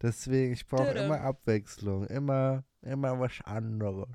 Deswegen, 0.00 0.54
ich 0.54 0.66
brauche 0.66 0.92
immer 0.92 1.20
Abwechslung. 1.20 2.06
Immer, 2.06 2.64
immer 2.80 3.20
was 3.20 3.42
anderes. 3.44 4.08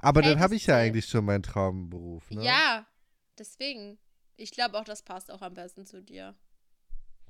Aber 0.00 0.22
dann 0.22 0.30
Hättest 0.30 0.42
habe 0.42 0.54
ich 0.56 0.66
ja 0.66 0.76
eigentlich 0.76 1.06
schon 1.06 1.24
meinen 1.24 1.44
Traumberuf, 1.44 2.28
ne? 2.32 2.44
Ja, 2.44 2.84
deswegen. 3.38 3.96
Ich 4.36 4.50
glaube 4.50 4.76
auch, 4.76 4.84
das 4.84 5.02
passt 5.02 5.30
auch 5.30 5.40
am 5.40 5.54
besten 5.54 5.86
zu 5.86 6.02
dir. 6.02 6.34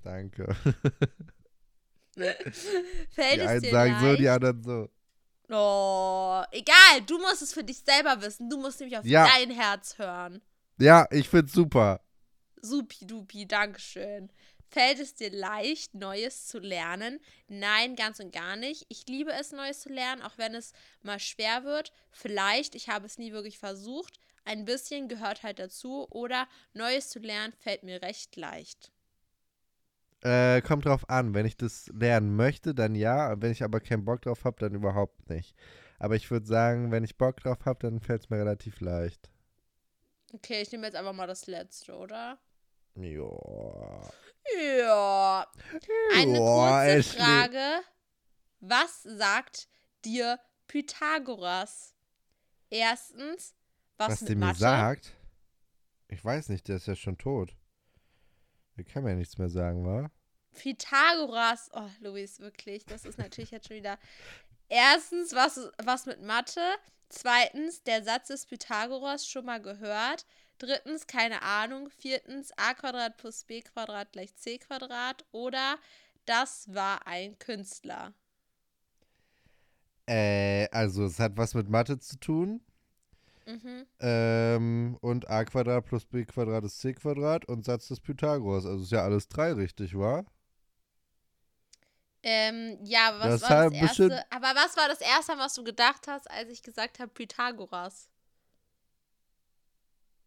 Danke. 0.03 0.57
Fällt 3.11 3.36
Die 3.36 3.40
einen 3.42 3.61
sagen 3.70 3.92
leicht? 3.92 4.00
so, 4.00 4.16
die 4.16 4.28
anderen 4.28 4.62
so. 4.62 4.88
Oh, 5.52 6.42
egal, 6.52 7.02
du 7.06 7.18
musst 7.18 7.42
es 7.42 7.52
für 7.52 7.64
dich 7.64 7.78
selber 7.78 8.20
wissen. 8.22 8.48
Du 8.48 8.58
musst 8.58 8.78
nämlich 8.80 8.98
auf 8.98 9.04
Ja. 9.04 9.28
dein 9.34 9.50
Herz 9.50 9.98
hören. 9.98 10.40
Ja, 10.78 11.06
ich 11.11 11.28
find's 11.28 11.52
super. 11.52 12.00
Supi-dupi, 12.62 13.46
Dankeschön. 13.46 14.30
Fällt 14.68 15.00
es 15.00 15.14
dir 15.14 15.30
leicht, 15.32 15.94
Neues 15.94 16.46
zu 16.46 16.61
lernen? 16.61 17.18
Nein, 17.48 17.96
ganz 17.96 18.20
und 18.20 18.32
gar 18.32 18.54
nicht. 18.54 18.86
Ich 18.88 19.04
liebe 19.08 19.32
es, 19.32 19.50
Neues 19.50 19.80
zu 19.80 19.88
lernen, 19.88 20.22
auch 20.22 20.38
wenn 20.38 20.54
es 20.54 20.72
mal 21.02 21.18
schwer 21.18 21.64
wird. 21.64 21.92
Vielleicht, 22.12 22.76
ich 22.76 22.88
habe 22.88 23.06
es 23.06 23.18
nie 23.18 23.32
wirklich 23.32 23.58
versucht. 23.58 24.20
Ein 24.44 24.64
bisschen 24.64 25.08
gehört 25.08 25.42
halt 25.42 25.58
dazu. 25.58 26.06
Oder 26.11 26.46
Neues 26.72 27.08
zu 27.08 27.18
lernen 27.18 27.52
fällt 27.58 27.82
mir 27.82 28.00
recht 28.02 28.36
leicht. 28.36 28.92
Äh, 30.23 30.61
kommt 30.62 30.85
drauf 30.85 31.09
an. 31.09 31.35
Wenn 31.35 31.47
ich 31.47 31.57
das 31.57 31.91
lernen 31.95 32.37
möchte, 32.37 32.75
dann 32.75 32.95
ja. 32.95 33.41
Wenn 33.41 33.53
ich 33.53 33.62
aber 33.62 33.81
keinen 33.81 34.05
Bock 34.05 34.23
drauf 34.23 34.45
habe, 34.45 34.57
dann 34.61 34.75
überhaupt 34.75 35.31
nicht. 35.31 35.55
Aber 35.99 36.14
ich 36.16 36.31
würde 36.31 36.47
sagen, 36.47 36.91
wenn 36.91 37.05
ich 37.05 37.16
Bock 37.18 37.39
drauf 37.41 37.64
habe, 37.64 37.79
dann 37.81 38.01
fällt 38.01 38.23
es 38.23 38.31
mir 38.31 38.39
relativ 38.39 38.81
leicht. 38.81 39.31
Okay, 40.33 40.62
ich 40.62 40.71
nehme 40.73 40.87
jetzt 40.87 40.97
einfach 40.97 41.12
mal 41.12 41.27
das 41.27 41.47
letzte, 41.47 41.95
oder? 41.97 42.39
Ja. 42.95 43.31
Ja. 44.79 45.47
Eine 46.14 46.39
kurze 46.39 46.87
Ashley. 46.87 47.21
Frage. 47.23 47.83
Was 48.61 49.03
sagt 49.03 49.68
dir 50.05 50.39
Pythagoras? 50.66 51.95
Erstens, 52.68 53.55
was, 53.97 54.11
Was 54.11 54.21
mit 54.23 54.29
der 54.31 54.37
mir 54.37 54.47
Mathe? 54.47 54.59
sagt? 54.59 55.12
Ich 56.09 56.25
weiß 56.25 56.49
nicht, 56.49 56.68
der 56.68 56.77
ist 56.77 56.87
ja 56.87 56.97
schon 56.97 57.18
tot. 57.18 57.55
Der 58.81 58.87
kann 58.91 59.05
mir 59.05 59.11
ja 59.11 59.16
nichts 59.16 59.37
mehr 59.37 59.51
sagen, 59.51 59.85
wa? 59.85 60.11
Pythagoras. 60.53 61.68
Oh, 61.74 61.91
Luis, 62.01 62.41
wirklich. 62.41 62.87
Das 62.87 63.05
ist 63.05 63.18
natürlich 63.18 63.51
jetzt 63.51 63.68
schon 63.68 63.76
wieder. 63.76 63.99
Erstens, 64.70 65.35
was, 65.35 65.70
was 65.85 66.07
mit 66.07 66.22
Mathe? 66.22 66.62
Zweitens, 67.11 67.83
der 67.83 68.03
Satz 68.03 68.28
des 68.28 68.47
Pythagoras 68.47 69.28
schon 69.28 69.45
mal 69.45 69.61
gehört. 69.61 70.24
Drittens, 70.57 71.07
keine 71.07 71.43
Ahnung. 71.43 71.91
Viertens, 71.91 72.53
a 72.57 72.72
Quadrat 72.72 73.18
plus 73.18 73.45
b 73.45 73.61
Quadrat 73.61 74.12
gleich 74.12 74.35
c 74.37 74.57
Quadrat. 74.57 75.26
Oder 75.31 75.76
das 76.24 76.72
war 76.72 77.07
ein 77.07 77.39
Künstler. 77.39 78.14
Äh, 80.07 80.70
also 80.70 81.05
es 81.05 81.18
hat 81.18 81.37
was 81.37 81.53
mit 81.53 81.68
Mathe 81.68 81.99
zu 81.99 82.18
tun. 82.18 82.62
Mhm. 83.51 83.86
Ähm, 83.98 84.96
und 85.01 85.28
a 85.28 85.44
Quadrat 85.44 85.84
plus 85.84 86.05
b 86.05 86.24
Quadrat 86.24 86.64
ist 86.64 86.80
c 86.80 86.92
Quadrat 86.94 87.44
und 87.46 87.64
Satz 87.64 87.88
des 87.88 88.01
Pythagoras. 88.01 88.64
Also 88.64 88.84
ist 88.84 88.92
ja 88.92 89.03
alles 89.03 89.28
drei 89.28 89.53
richtig, 89.53 89.98
wa? 89.98 90.24
Ähm, 92.22 92.78
ja, 92.84 93.09
aber 93.09 93.20
was 93.20 93.40
Das 93.40 93.51
war 93.51 93.64
das 93.64 93.72
erste? 93.72 94.24
Aber 94.30 94.55
was 94.55 94.76
war 94.76 94.88
das 94.88 95.01
erste, 95.01 95.38
was 95.38 95.55
du 95.55 95.64
gedacht 95.64 96.07
hast, 96.07 96.30
als 96.30 96.51
ich 96.51 96.62
gesagt 96.62 96.98
habe 96.98 97.11
Pythagoras? 97.11 98.09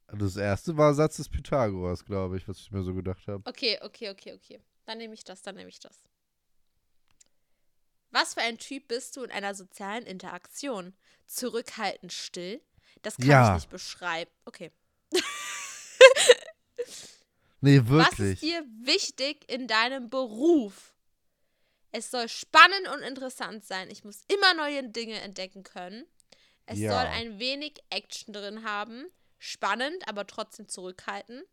Das 0.08 0.36
erste 0.36 0.78
war 0.78 0.94
Satz 0.94 1.18
des 1.18 1.30
Pythagoras, 1.30 2.06
glaube 2.06 2.38
ich, 2.38 2.48
was 2.48 2.60
ich 2.60 2.72
mir 2.72 2.84
so 2.84 2.94
gedacht 2.94 3.28
habe. 3.28 3.44
Okay, 3.50 3.80
okay, 3.82 4.10
okay, 4.10 4.34
okay. 4.34 4.60
Dann 4.86 4.98
nehme 4.98 5.14
ich 5.14 5.24
das, 5.24 5.42
dann 5.42 5.56
nehme 5.56 5.70
ich 5.70 5.80
das. 5.80 6.00
Was 8.12 8.36
für 8.36 8.42
ein 8.42 8.60
Typ 8.60 8.90
bist 8.90 9.18
du 9.18 9.24
in 9.24 9.32
einer 9.32 9.56
sozialen 9.56 10.06
Interaktion? 10.06 10.94
Zurückhaltend 11.26 12.14
still? 12.14 12.62
Das 13.04 13.18
kann 13.18 13.28
Ja. 13.28 13.48
ich 13.50 13.62
nicht 13.64 13.70
beschreiben. 13.70 14.32
Okay. 14.46 14.72
Nee, 17.62 17.80
Was 17.86 18.12
ist 18.14 18.20
wirklich. 18.20 18.40
dir 18.42 18.66
wichtig 18.82 19.50
in 19.50 19.68
deinem 19.68 20.10
Beruf? 20.10 20.94
Es 21.92 22.12
soll 22.12 22.28
spannend 22.28 22.88
und 22.94 23.02
interessant 23.04 23.64
sein. 23.64 23.90
Ich 23.90 24.04
muss 24.04 24.24
immer 24.28 24.54
neue 24.56 24.84
Dinge 24.90 25.20
entdecken 25.22 25.64
können. 25.64 26.06
Es 26.66 26.80
Ja. 26.80 26.92
soll 26.92 27.06
ein 27.12 27.40
wenig 27.40 27.76
Action 27.90 28.34
drin 28.34 28.64
haben. 28.66 29.06
Spannend, 29.38 30.08
aber 30.08 30.26
trotzdem 30.28 30.68
zurückhaltend. 30.68 31.44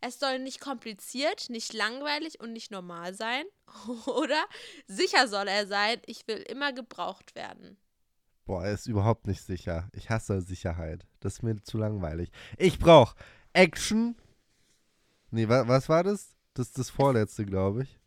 Es 0.00 0.18
soll 0.20 0.38
nicht 0.38 0.60
kompliziert, 0.60 1.48
nicht 1.48 1.72
langweilig 1.72 2.38
und 2.40 2.52
nicht 2.52 2.70
normal 2.70 3.14
sein. 3.14 3.44
Oder 4.06 4.44
sicher 4.86 5.26
soll 5.26 5.48
er 5.48 5.66
sein, 5.66 6.00
ich 6.06 6.28
will 6.28 6.38
immer 6.42 6.72
gebraucht 6.72 7.34
werden. 7.34 7.76
Boah, 8.46 8.64
er 8.64 8.72
ist 8.74 8.86
überhaupt 8.86 9.26
nicht 9.26 9.42
sicher. 9.42 9.88
Ich 9.92 10.08
hasse 10.08 10.40
Sicherheit. 10.40 11.04
Das 11.20 11.34
ist 11.34 11.42
mir 11.42 11.60
zu 11.62 11.78
langweilig. 11.78 12.30
Ich 12.56 12.78
brauch 12.78 13.14
Action. 13.52 14.16
Nee, 15.30 15.48
wa 15.48 15.66
was 15.68 15.88
war 15.88 16.04
das? 16.04 16.34
Das 16.54 16.68
ist 16.68 16.78
das 16.78 16.88
vorletzte, 16.90 17.44
glaube 17.44 17.82
ich. 17.82 17.98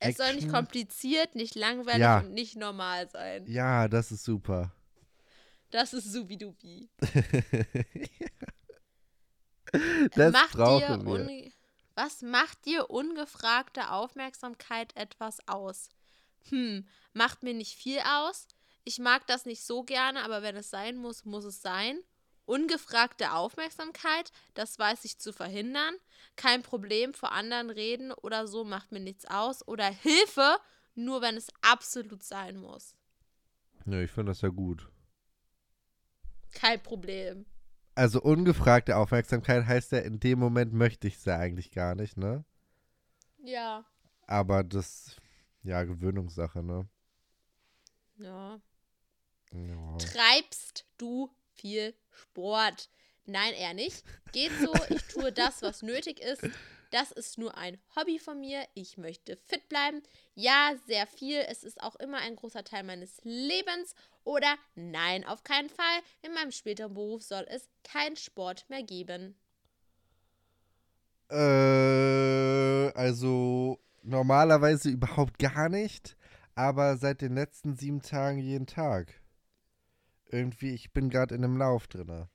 Es 0.00 0.16
soll 0.16 0.26
nicht 0.34 0.44
Action. 0.46 0.52
kompliziert, 0.52 1.34
nicht 1.36 1.54
langweilig 1.54 2.00
Ja. 2.00 2.18
und 2.18 2.32
nicht 2.34 2.56
normal 2.56 3.08
sein. 3.08 3.46
Ja, 3.46 3.86
das 3.88 4.10
ist 4.10 4.24
super. 4.24 4.74
Das 5.70 5.94
ist 5.94 6.12
subidubi. 6.12 6.90
Das 10.14 10.32
macht 10.32 10.52
brauchen 10.52 11.06
wir. 11.06 11.50
Was 11.94 12.20
macht 12.22 12.66
dir 12.66 12.90
ungefragte 12.90 13.90
Aufmerksamkeit 13.90 14.94
etwas 14.96 15.38
aus? 15.48 15.88
Hm, 16.48 16.86
macht 17.14 17.42
mir 17.42 17.54
nicht 17.54 17.74
viel 17.78 17.98
aus. 18.00 18.46
Ich 18.84 18.98
mag 18.98 19.26
das 19.26 19.46
nicht 19.46 19.64
so 19.64 19.82
gerne, 19.82 20.24
aber 20.24 20.42
wenn 20.42 20.56
es 20.56 20.70
sein 20.70 20.96
muss, 20.96 21.24
muss 21.24 21.44
es 21.44 21.62
sein. 21.62 21.98
Ungefragte 22.44 23.32
Aufmerksamkeit, 23.32 24.32
das 24.54 24.78
weiß 24.78 25.04
ich 25.04 25.18
zu 25.18 25.32
verhindern. 25.32 25.94
Kein 26.34 26.62
Problem 26.62 27.14
vor 27.14 27.32
anderen 27.32 27.70
reden 27.70 28.12
oder 28.12 28.48
so 28.48 28.64
macht 28.64 28.90
mir 28.90 29.00
nichts 29.00 29.24
aus. 29.26 29.66
Oder 29.66 29.86
Hilfe, 29.86 30.56
nur 30.94 31.22
wenn 31.22 31.36
es 31.36 31.48
absolut 31.60 32.24
sein 32.24 32.56
muss. 32.56 32.96
Nö, 33.84 34.02
ich 34.02 34.10
finde 34.10 34.32
das 34.32 34.40
ja 34.40 34.48
gut. 34.48 34.90
Kein 36.52 36.82
Problem. 36.82 37.46
Also 37.94 38.20
ungefragte 38.20 38.96
Aufmerksamkeit 38.96 39.66
heißt 39.66 39.92
ja, 39.92 39.98
in 39.98 40.18
dem 40.18 40.38
Moment 40.38 40.72
möchte 40.72 41.06
ich 41.06 41.16
es 41.16 41.24
ja 41.24 41.36
eigentlich 41.36 41.70
gar 41.70 41.94
nicht, 41.94 42.16
ne? 42.16 42.44
Ja. 43.42 43.84
Aber 44.26 44.64
das, 44.64 45.16
ja, 45.62 45.84
Gewöhnungssache, 45.84 46.62
ne? 46.62 46.88
Ja. 48.16 48.60
Ja. 49.52 49.96
Treibst 49.98 50.84
du 50.98 51.30
viel 51.52 51.94
Sport? 52.10 52.88
Nein, 53.24 53.54
eher 53.54 53.74
nicht. 53.74 54.04
Geht 54.32 54.52
so, 54.60 54.72
ich 54.88 55.02
tue 55.12 55.32
das, 55.32 55.62
was 55.62 55.82
nötig 55.82 56.20
ist. 56.20 56.42
Das 56.90 57.10
ist 57.10 57.38
nur 57.38 57.56
ein 57.56 57.78
Hobby 57.96 58.18
von 58.18 58.38
mir. 58.40 58.66
Ich 58.74 58.98
möchte 58.98 59.36
fit 59.36 59.66
bleiben. 59.70 60.02
Ja, 60.34 60.74
sehr 60.86 61.06
viel. 61.06 61.38
Es 61.48 61.64
ist 61.64 61.82
auch 61.82 61.96
immer 61.96 62.18
ein 62.18 62.36
großer 62.36 62.64
Teil 62.64 62.82
meines 62.82 63.18
Lebens. 63.22 63.94
Oder 64.24 64.56
nein, 64.74 65.24
auf 65.24 65.42
keinen 65.42 65.70
Fall. 65.70 66.00
In 66.20 66.34
meinem 66.34 66.52
späteren 66.52 66.92
Beruf 66.92 67.22
soll 67.22 67.46
es 67.48 67.68
keinen 67.82 68.16
Sport 68.16 68.68
mehr 68.68 68.82
geben. 68.82 69.36
Äh, 71.30 72.92
also 72.94 73.78
normalerweise 74.02 74.90
überhaupt 74.90 75.38
gar 75.38 75.70
nicht, 75.70 76.16
aber 76.54 76.98
seit 76.98 77.22
den 77.22 77.34
letzten 77.34 77.74
sieben 77.74 78.02
Tagen 78.02 78.38
jeden 78.38 78.66
Tag. 78.66 79.21
Irgendwie, 80.32 80.70
ich 80.74 80.92
bin 80.92 81.10
gerade 81.10 81.34
in 81.34 81.44
einem 81.44 81.56
Lauf 81.58 81.86
drinne. 81.86 82.28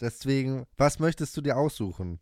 Deswegen, 0.00 0.66
was 0.76 0.98
möchtest 0.98 1.36
du 1.36 1.40
dir 1.40 1.56
aussuchen? 1.56 2.20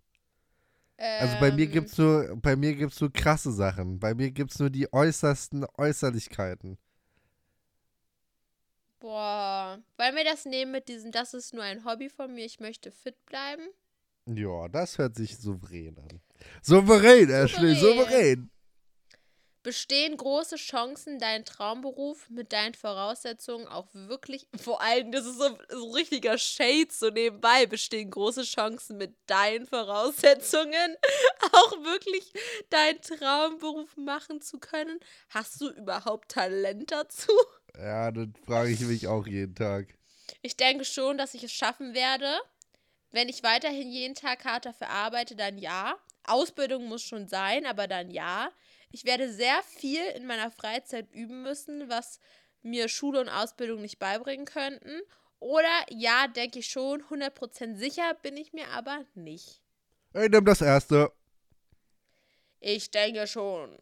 Also 0.96 1.36
bei 1.40 1.50
mir 1.50 1.64
Ähm, 1.64 1.72
gibt's 1.72 1.98
nur, 1.98 2.36
bei 2.36 2.54
mir 2.54 2.74
gibt's 2.76 3.00
nur 3.00 3.12
krasse 3.12 3.52
Sachen. 3.52 3.98
Bei 3.98 4.14
mir 4.14 4.30
gibt's 4.30 4.60
nur 4.60 4.70
die 4.70 4.90
äußersten 4.92 5.66
Äußerlichkeiten. 5.76 6.78
Boah. 9.00 9.82
Wollen 9.98 10.16
wir 10.16 10.24
das 10.24 10.44
nehmen 10.44 10.72
mit 10.72 10.88
diesem, 10.88 11.10
das 11.10 11.34
ist 11.34 11.52
nur 11.52 11.64
ein 11.64 11.84
Hobby 11.84 12.08
von 12.08 12.32
mir, 12.32 12.44
ich 12.44 12.60
möchte 12.60 12.90
fit 12.92 13.16
bleiben? 13.26 13.62
Ja, 14.26 14.68
das 14.68 14.96
hört 14.96 15.16
sich 15.16 15.36
souverän 15.36 15.98
an. 15.98 16.20
Souverän, 16.62 17.28
Ashley, 17.28 17.74
Souverän. 17.74 18.50
Bestehen 19.64 20.18
große 20.18 20.56
Chancen, 20.56 21.18
deinen 21.18 21.46
Traumberuf 21.46 22.28
mit 22.28 22.52
deinen 22.52 22.74
Voraussetzungen 22.74 23.66
auch 23.66 23.88
wirklich, 23.94 24.46
vor 24.62 24.82
allem, 24.82 25.10
das 25.10 25.24
ist 25.24 25.38
so, 25.38 25.56
so 25.70 25.90
richtiger 25.92 26.36
Shade 26.36 26.88
so 26.90 27.08
nebenbei, 27.08 27.64
bestehen 27.64 28.10
große 28.10 28.42
Chancen 28.42 28.98
mit 28.98 29.16
deinen 29.26 29.66
Voraussetzungen 29.66 30.96
auch 31.52 31.82
wirklich 31.82 32.30
deinen 32.68 33.00
Traumberuf 33.00 33.96
machen 33.96 34.42
zu 34.42 34.58
können? 34.58 35.00
Hast 35.30 35.62
du 35.62 35.70
überhaupt 35.70 36.30
Talent 36.30 36.92
dazu? 36.92 37.32
Ja, 37.78 38.10
das 38.10 38.28
frage 38.44 38.70
ich 38.70 38.80
mich 38.80 39.08
auch 39.08 39.26
jeden 39.26 39.54
Tag. 39.54 39.96
Ich 40.42 40.58
denke 40.58 40.84
schon, 40.84 41.16
dass 41.16 41.32
ich 41.32 41.42
es 41.42 41.52
schaffen 41.52 41.94
werde. 41.94 42.38
Wenn 43.12 43.30
ich 43.30 43.42
weiterhin 43.42 43.90
jeden 43.90 44.14
Tag 44.14 44.44
hart 44.44 44.66
dafür 44.66 44.90
arbeite, 44.90 45.36
dann 45.36 45.56
ja. 45.56 45.96
Ausbildung 46.24 46.84
muss 46.86 47.02
schon 47.02 47.28
sein, 47.28 47.64
aber 47.64 47.86
dann 47.86 48.10
ja. 48.10 48.50
Ich 48.94 49.04
werde 49.04 49.32
sehr 49.32 49.60
viel 49.64 50.04
in 50.14 50.24
meiner 50.24 50.52
Freizeit 50.52 51.10
üben 51.10 51.42
müssen, 51.42 51.88
was 51.88 52.20
mir 52.62 52.88
Schule 52.88 53.20
und 53.20 53.28
Ausbildung 53.28 53.80
nicht 53.80 53.98
beibringen 53.98 54.46
könnten. 54.46 55.00
Oder 55.40 55.84
ja, 55.90 56.28
denke 56.28 56.60
ich 56.60 56.68
schon, 56.68 57.02
100% 57.02 57.74
sicher 57.74 58.14
bin 58.22 58.36
ich 58.36 58.52
mir 58.52 58.68
aber 58.68 59.04
nicht. 59.14 59.60
Ich 60.14 60.30
nehme 60.30 60.44
das 60.44 60.60
erste. 60.60 61.10
Ich 62.60 62.92
denke 62.92 63.26
schon. 63.26 63.76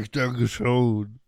Ich 0.00 0.10
denke 0.10 0.48
schon. 0.48 1.20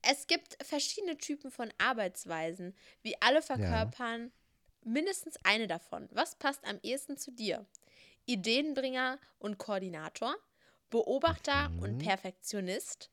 Es 0.00 0.26
gibt 0.26 0.56
verschiedene 0.64 1.18
Typen 1.18 1.50
von 1.50 1.70
Arbeitsweisen. 1.76 2.74
Wir 3.02 3.16
alle 3.20 3.42
verkörpern 3.42 4.32
mindestens 4.84 5.36
eine 5.44 5.66
davon. 5.66 6.08
Was 6.12 6.36
passt 6.36 6.64
am 6.64 6.80
ehesten 6.82 7.18
zu 7.18 7.30
dir? 7.30 7.66
Ideenbringer 8.24 9.20
und 9.38 9.58
Koordinator, 9.58 10.34
Beobachter 10.94 11.72
und 11.80 11.98
Perfektionist, 11.98 13.10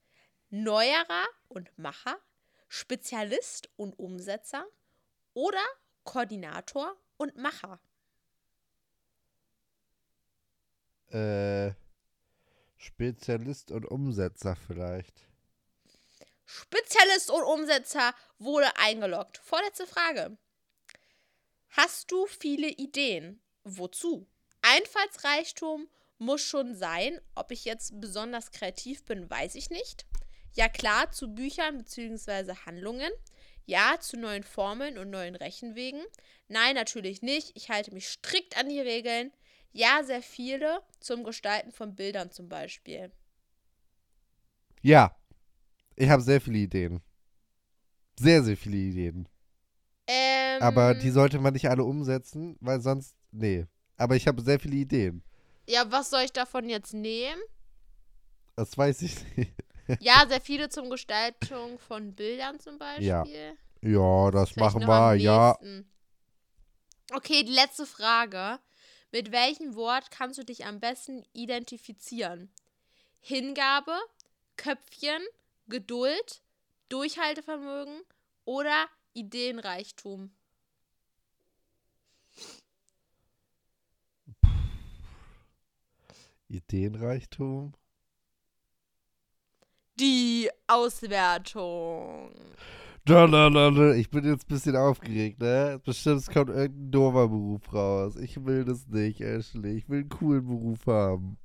Neuerer 0.52 1.26
und 1.48 1.76
Macher, 1.80 2.16
Spezialist 2.68 3.72
und 3.76 3.98
Umsetzer 3.98 4.68
oder 5.34 5.64
Koordinator 6.04 6.96
und 7.18 7.36
Macher. 7.38 7.80
Äh, 11.10 11.72
Spezialist 12.78 13.72
und 13.72 13.86
Umsetzer 13.90 14.56
vielleicht. 14.56 15.28
Spezialist 16.46 17.32
und 17.32 17.42
Umsetzer 17.42 18.14
wurde 18.38 18.78
eingeloggt. 18.78 19.40
Vorletzte 19.40 19.88
Frage. 19.88 20.38
Hast 21.70 22.12
du 22.12 22.28
viele 22.28 22.68
Ideen? 22.68 23.42
Wozu? 23.64 24.28
Einfallsreichtum 24.62 25.90
muss 26.22 26.42
schon 26.42 26.76
sein. 26.76 27.20
Ob 27.36 27.52
ich 27.52 27.66
jetzt 27.66 28.00
besonders 28.00 28.52
kreativ 28.52 29.04
bin, 29.06 29.30
weiß 29.30 29.56
ich 29.56 29.70
nicht. 29.70 30.06
Ja 30.54 30.70
klar, 30.70 31.12
zu 31.12 31.34
Büchern 31.34 31.80
bzw. 31.80 32.54
Handlungen. 32.66 33.12
Ja, 33.66 33.98
zu 34.00 34.18
neuen 34.18 34.44
Formeln 34.44 34.98
und 34.98 35.10
neuen 35.10 35.36
Rechenwegen. 35.36 36.02
Nein, 36.48 36.76
natürlich 36.76 37.22
nicht. 37.22 37.52
Ich 37.56 37.70
halte 37.70 37.94
mich 37.94 38.08
strikt 38.08 38.58
an 38.58 38.70
die 38.70 38.80
Regeln. 38.80 39.32
Ja, 39.72 40.04
sehr 40.04 40.22
viele 40.22 40.82
zum 41.00 41.24
Gestalten 41.24 41.72
von 41.72 41.96
Bildern 41.96 42.32
zum 42.32 42.50
Beispiel. 42.50 43.12
Ja, 44.82 45.16
ich 45.96 46.10
habe 46.10 46.22
sehr 46.22 46.42
viele 46.42 46.58
Ideen. 46.58 47.02
Sehr, 48.20 48.44
sehr 48.44 48.58
viele 48.58 48.78
Ideen. 48.78 49.30
Ähm, 50.08 50.62
Aber 50.62 50.94
die 50.94 51.12
sollte 51.12 51.40
man 51.40 51.54
nicht 51.54 51.70
alle 51.70 51.84
umsetzen, 51.84 52.58
weil 52.60 52.82
sonst, 52.82 53.16
nee. 53.32 53.66
Aber 53.96 54.16
ich 54.16 54.28
habe 54.28 54.42
sehr 54.42 54.60
viele 54.60 54.76
Ideen. 54.76 55.24
Ja, 55.68 55.90
was 55.92 56.10
soll 56.10 56.22
ich 56.22 56.34
davon 56.34 56.70
jetzt 56.70 56.94
nehmen? 56.94 57.42
Das 58.56 58.78
weiß 58.78 59.02
ich 59.04 59.16
nicht. 59.38 59.52
Ja, 60.00 60.26
sehr 60.28 60.42
viele 60.42 60.70
zum 60.70 60.90
Gestaltung 60.90 61.78
von 61.80 62.14
Bildern 62.14 62.60
zum 62.60 62.78
Beispiel. 62.78 63.06
Ja, 63.08 63.26
Ja, 63.82 64.32
das 64.32 64.52
Vielleicht 64.52 64.76
machen 64.76 64.88
wir, 64.88 65.16
ja. 65.16 65.58
Okay, 67.14 67.44
die 67.44 67.52
letzte 67.52 67.86
Frage. 67.86 68.60
Mit 69.12 69.34
welchem 69.34 69.76
Wort 69.76 70.10
kannst 70.10 70.40
du 70.40 70.46
dich 70.46 70.66
am 70.66 70.80
besten 70.80 71.26
identifizieren? 71.34 72.50
Hingabe, 73.20 73.98
Köpfchen, 74.56 75.22
Geduld, 75.68 76.42
Durchhaltevermögen 76.88 78.02
oder 78.46 78.88
Ideenreichtum? 79.14 80.32
Ideenreichtum. 86.52 87.74
Die 90.00 90.50
Auswertung. 90.68 92.32
Da, 93.06 93.26
da, 93.26 93.50
da, 93.50 93.72
da. 93.72 93.94
Ich 93.94 94.10
bin 94.10 94.26
jetzt 94.26 94.46
ein 94.46 94.54
bisschen 94.54 94.76
aufgeregt, 94.76 95.40
ne? 95.40 95.82
Bestimmt 95.84 96.20
es 96.20 96.30
kommt 96.30 96.50
irgendein 96.50 96.92
doofer 96.92 97.28
Beruf 97.28 97.74
raus. 97.74 98.16
Ich 98.16 98.46
will 98.46 98.64
das 98.64 98.88
nicht, 98.88 99.22
Ashley. 99.22 99.78
Ich 99.78 99.90
will 99.90 100.02
einen 100.02 100.10
coolen 100.10 100.46
Beruf 100.46 100.86
haben. 100.86 101.38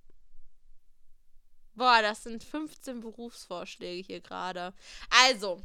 Boah, 1.74 2.00
das 2.02 2.22
sind 2.22 2.42
15 2.42 3.00
Berufsvorschläge 3.00 4.06
hier 4.06 4.20
gerade. 4.20 4.72
Also, 5.26 5.62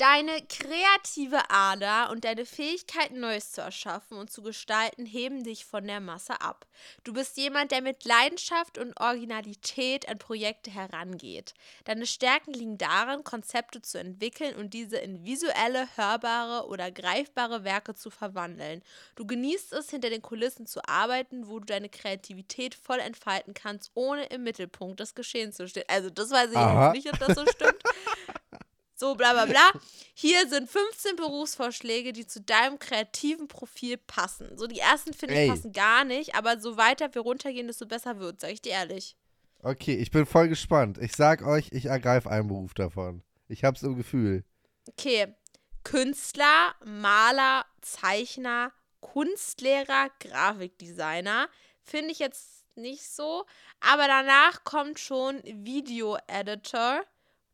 Deine 0.00 0.40
kreative 0.48 1.50
Ader 1.50 2.08
und 2.10 2.24
deine 2.24 2.46
Fähigkeit, 2.46 3.12
Neues 3.12 3.52
zu 3.52 3.60
erschaffen 3.60 4.16
und 4.16 4.30
zu 4.30 4.40
gestalten, 4.40 5.04
heben 5.04 5.44
dich 5.44 5.66
von 5.66 5.86
der 5.86 6.00
Masse 6.00 6.40
ab. 6.40 6.66
Du 7.04 7.12
bist 7.12 7.36
jemand, 7.36 7.70
der 7.70 7.82
mit 7.82 8.06
Leidenschaft 8.06 8.78
und 8.78 8.98
Originalität 8.98 10.08
an 10.08 10.16
Projekte 10.16 10.70
herangeht. 10.70 11.52
Deine 11.84 12.06
Stärken 12.06 12.54
liegen 12.54 12.78
darin, 12.78 13.24
Konzepte 13.24 13.82
zu 13.82 13.98
entwickeln 13.98 14.56
und 14.56 14.72
diese 14.72 14.96
in 14.96 15.26
visuelle, 15.26 15.86
hörbare 15.96 16.66
oder 16.66 16.90
greifbare 16.90 17.64
Werke 17.64 17.94
zu 17.94 18.08
verwandeln. 18.08 18.82
Du 19.16 19.26
genießt 19.26 19.74
es, 19.74 19.90
hinter 19.90 20.08
den 20.08 20.22
Kulissen 20.22 20.64
zu 20.64 20.80
arbeiten, 20.88 21.46
wo 21.46 21.58
du 21.58 21.66
deine 21.66 21.90
Kreativität 21.90 22.74
voll 22.74 23.00
entfalten 23.00 23.52
kannst, 23.52 23.90
ohne 23.92 24.24
im 24.28 24.44
Mittelpunkt 24.44 24.98
des 24.98 25.14
Geschehens 25.14 25.58
zu 25.58 25.68
stehen. 25.68 25.84
Also, 25.88 26.08
das 26.08 26.30
weiß 26.30 26.52
ich 26.52 26.56
Aha. 26.56 26.92
nicht, 26.92 27.12
ob 27.12 27.18
das 27.18 27.36
so 27.36 27.44
stimmt. 27.44 27.82
So, 29.00 29.14
bla 29.14 29.32
bla 29.32 29.46
bla. 29.46 29.70
Hier 30.12 30.46
sind 30.46 30.68
15 30.68 31.16
Berufsvorschläge, 31.16 32.12
die 32.12 32.26
zu 32.26 32.42
deinem 32.42 32.78
kreativen 32.78 33.48
Profil 33.48 33.96
passen. 33.96 34.58
So, 34.58 34.66
die 34.66 34.78
ersten 34.78 35.14
finde 35.14 35.42
ich 35.42 35.48
passen 35.48 35.72
gar 35.72 36.04
nicht, 36.04 36.34
aber 36.34 36.60
so 36.60 36.76
weiter 36.76 37.14
wir 37.14 37.22
runtergehen, 37.22 37.66
desto 37.66 37.86
besser 37.86 38.18
wird, 38.18 38.42
sag 38.42 38.50
ich 38.50 38.60
dir 38.60 38.72
ehrlich. 38.72 39.16
Okay, 39.62 39.94
ich 39.94 40.10
bin 40.10 40.26
voll 40.26 40.48
gespannt. 40.48 40.98
Ich 40.98 41.16
sag 41.16 41.40
euch, 41.40 41.68
ich 41.72 41.86
ergreife 41.86 42.30
einen 42.30 42.48
Beruf 42.48 42.74
davon. 42.74 43.22
Ich 43.48 43.64
hab's 43.64 43.82
im 43.82 43.96
Gefühl. 43.96 44.44
Okay. 44.90 45.34
Künstler, 45.82 46.74
Maler, 46.84 47.64
Zeichner, 47.80 48.70
Kunstlehrer, 49.00 50.10
Grafikdesigner. 50.20 51.48
Finde 51.82 52.12
ich 52.12 52.18
jetzt 52.18 52.66
nicht 52.76 53.08
so. 53.08 53.46
Aber 53.80 54.06
danach 54.06 54.62
kommt 54.64 54.98
schon 54.98 55.40
Video-Editor, 55.44 57.02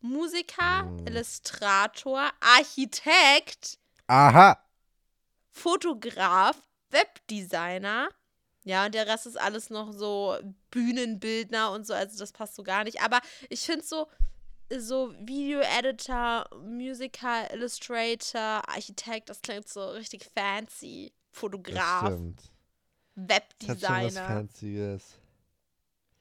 Musiker, 0.08 0.84
Mm. 0.84 1.06
Illustrator, 1.06 2.30
Architekt, 2.40 3.78
Aha! 4.08 4.58
Fotograf, 5.50 6.56
Webdesigner. 6.90 8.08
Ja, 8.64 8.84
und 8.86 8.94
der 8.94 9.06
Rest 9.06 9.26
ist 9.26 9.40
alles 9.40 9.70
noch 9.70 9.92
so 9.92 10.36
Bühnenbildner 10.70 11.70
und 11.72 11.86
so, 11.86 11.94
also 11.94 12.18
das 12.18 12.32
passt 12.32 12.56
so 12.56 12.62
gar 12.62 12.84
nicht. 12.84 13.00
Aber 13.00 13.20
ich 13.48 13.60
finde 13.60 13.84
so, 13.84 14.08
so 14.76 15.12
Video-Editor, 15.20 16.46
Musiker, 16.64 17.52
Illustrator, 17.52 18.68
Architekt, 18.68 19.30
das 19.30 19.40
klingt 19.40 19.68
so 19.68 19.88
richtig 19.90 20.28
fancy. 20.34 21.12
Das 21.32 21.40
Fotograf, 21.40 22.06
stimmt. 22.06 22.40
Das 23.14 23.36
hat 23.36 23.44
schon 23.60 23.68
was 23.68 23.78
Webdesigner. 23.80 24.26
Fancyes. 24.26 25.04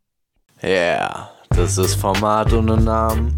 Yeah, 0.64 1.30
das 1.50 1.78
ist 1.78 1.96
Format 1.96 2.52
ohne 2.52 2.78
Namen. 2.78 3.38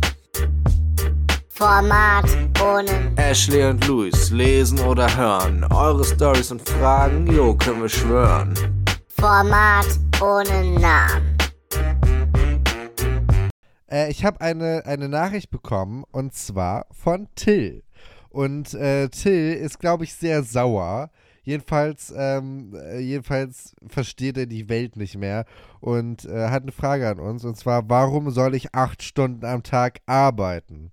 Format 1.50 2.26
ohne 2.64 3.12
Ashley 3.18 3.66
und 3.66 3.86
Luis 3.86 4.30
lesen 4.32 4.80
oder 4.80 5.14
hören. 5.18 5.66
Eure 5.74 6.06
Stories 6.06 6.52
und 6.52 6.68
Fragen, 6.68 7.28
jo, 7.28 7.54
können 7.56 7.82
wir 7.82 7.90
schwören. 7.90 8.54
Format 9.10 9.86
ohne 10.22 10.64
Namen. 10.80 11.29
Äh, 13.90 14.12
ich 14.12 14.26
habe 14.26 14.42
eine, 14.42 14.86
eine 14.86 15.10
Nachricht 15.10 15.50
bekommen 15.50 16.04
und 16.12 16.34
zwar 16.34 16.86
von 16.92 17.28
Till. 17.36 17.84
Und 18.30 18.74
äh, 18.76 19.10
Till 19.10 19.54
ist, 19.54 19.80
glaube 19.80 20.04
ich, 20.04 20.14
sehr 20.14 20.44
sauer. 20.44 21.10
Jedenfalls, 21.44 22.14
ähm, 22.16 22.76
äh, 22.76 23.00
jedenfalls 23.00 23.74
versteht 23.88 24.38
er 24.38 24.46
die 24.46 24.70
Welt 24.70 24.98
nicht 24.98 25.18
mehr 25.18 25.46
und 25.80 26.26
äh, 26.26 26.50
hat 26.50 26.64
eine 26.64 26.72
Frage 26.72 27.10
an 27.10 27.20
uns. 27.20 27.44
Und 27.44 27.58
zwar, 27.58 27.90
warum 27.90 28.30
soll 28.30 28.54
ich 28.54 28.76
acht 28.76 29.02
Stunden 29.02 29.46
am 29.46 29.64
Tag 29.64 30.00
arbeiten? 30.06 30.92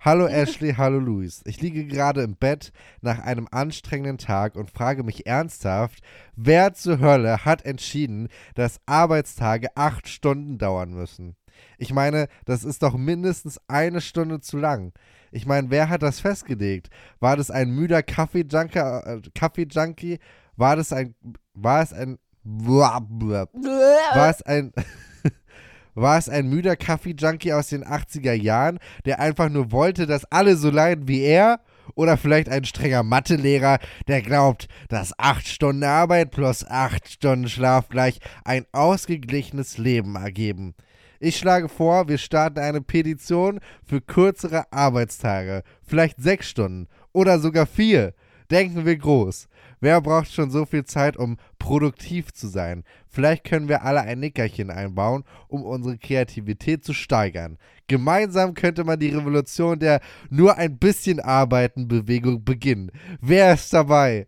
Hallo 0.00 0.26
Ashley, 0.28 0.74
hallo 0.74 0.98
Luis. 0.98 1.42
Ich 1.46 1.62
liege 1.62 1.86
gerade 1.86 2.22
im 2.22 2.36
Bett 2.36 2.72
nach 3.00 3.20
einem 3.20 3.48
anstrengenden 3.50 4.18
Tag 4.18 4.56
und 4.56 4.70
frage 4.70 5.02
mich 5.02 5.26
ernsthaft, 5.26 6.02
wer 6.36 6.74
zur 6.74 7.00
Hölle 7.00 7.44
hat 7.46 7.64
entschieden, 7.64 8.28
dass 8.54 8.80
Arbeitstage 8.84 9.74
acht 9.76 10.08
Stunden 10.08 10.58
dauern 10.58 10.92
müssen? 10.92 11.36
Ich 11.78 11.92
meine, 11.92 12.28
das 12.44 12.64
ist 12.64 12.82
doch 12.82 12.96
mindestens 12.96 13.60
eine 13.68 14.00
Stunde 14.00 14.40
zu 14.40 14.56
lang. 14.58 14.92
Ich 15.32 15.46
meine, 15.46 15.70
wer 15.70 15.88
hat 15.88 16.02
das 16.02 16.20
festgelegt? 16.20 16.90
War 17.20 17.36
das 17.36 17.50
ein 17.50 17.70
müder 17.70 18.02
Kaffee-Junkie? 18.02 18.78
Äh, 18.78 19.20
Kaffee-Junkie? 19.34 20.18
War 20.56 20.76
das 20.76 20.92
ein. 20.92 21.14
War 21.54 21.82
es 21.82 21.92
ein. 21.92 22.18
War 22.42 24.30
es 24.30 24.42
ein. 24.42 24.72
War 25.94 26.18
es 26.18 26.28
ein 26.28 26.48
müder 26.48 26.76
Kaffee-Junkie 26.76 27.52
aus 27.52 27.68
den 27.68 27.84
80er 27.84 28.32
Jahren, 28.32 28.78
der 29.04 29.20
einfach 29.20 29.48
nur 29.48 29.72
wollte, 29.72 30.06
dass 30.06 30.24
alle 30.26 30.56
so 30.56 30.70
leiden 30.70 31.08
wie 31.08 31.20
er? 31.20 31.60
Oder 31.94 32.16
vielleicht 32.16 32.48
ein 32.48 32.64
strenger 32.64 33.02
Mathelehrer, 33.02 33.78
der 34.06 34.22
glaubt, 34.22 34.68
dass 34.88 35.18
acht 35.18 35.48
Stunden 35.48 35.82
Arbeit 35.82 36.30
plus 36.30 36.64
acht 36.64 37.08
Stunden 37.08 37.48
Schlaf 37.48 37.88
gleich 37.88 38.20
ein 38.44 38.64
ausgeglichenes 38.72 39.76
Leben 39.76 40.14
ergeben? 40.14 40.74
Ich 41.22 41.36
schlage 41.36 41.68
vor, 41.68 42.08
wir 42.08 42.16
starten 42.16 42.60
eine 42.60 42.80
Petition 42.80 43.60
für 43.84 44.00
kürzere 44.00 44.72
Arbeitstage. 44.72 45.62
Vielleicht 45.82 46.18
sechs 46.18 46.48
Stunden 46.48 46.88
oder 47.12 47.38
sogar 47.38 47.66
vier. 47.66 48.14
Denken 48.50 48.86
wir 48.86 48.96
groß. 48.96 49.46
Wer 49.80 50.00
braucht 50.00 50.32
schon 50.32 50.50
so 50.50 50.64
viel 50.64 50.84
Zeit, 50.84 51.18
um 51.18 51.36
produktiv 51.58 52.32
zu 52.32 52.48
sein? 52.48 52.84
Vielleicht 53.06 53.44
können 53.44 53.68
wir 53.68 53.82
alle 53.82 54.00
ein 54.00 54.20
Nickerchen 54.20 54.70
einbauen, 54.70 55.24
um 55.48 55.62
unsere 55.62 55.98
Kreativität 55.98 56.86
zu 56.86 56.94
steigern. 56.94 57.58
Gemeinsam 57.86 58.54
könnte 58.54 58.84
man 58.84 58.98
die 58.98 59.10
Revolution 59.10 59.78
der 59.78 60.00
nur 60.30 60.56
ein 60.56 60.78
bisschen 60.78 61.20
arbeiten 61.20 61.86
Bewegung 61.86 62.44
beginnen. 62.46 62.92
Wer 63.20 63.52
ist 63.52 63.74
dabei? 63.74 64.26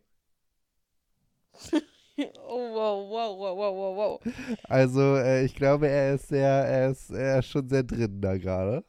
Oh, 2.18 2.72
wow, 2.74 3.08
wow, 3.08 3.32
wow, 3.38 3.54
wow, 3.56 3.72
wow, 3.72 3.94
wow. 3.96 4.20
Also, 4.68 5.16
äh, 5.16 5.44
ich 5.44 5.54
glaube, 5.54 5.88
er 5.88 6.14
ist 6.14 6.28
sehr, 6.28 6.48
er 6.48 6.90
ist, 6.90 7.10
er 7.10 7.38
ist 7.40 7.48
schon 7.48 7.68
sehr 7.68 7.82
drin 7.82 8.20
da 8.20 8.36
gerade. 8.36 8.84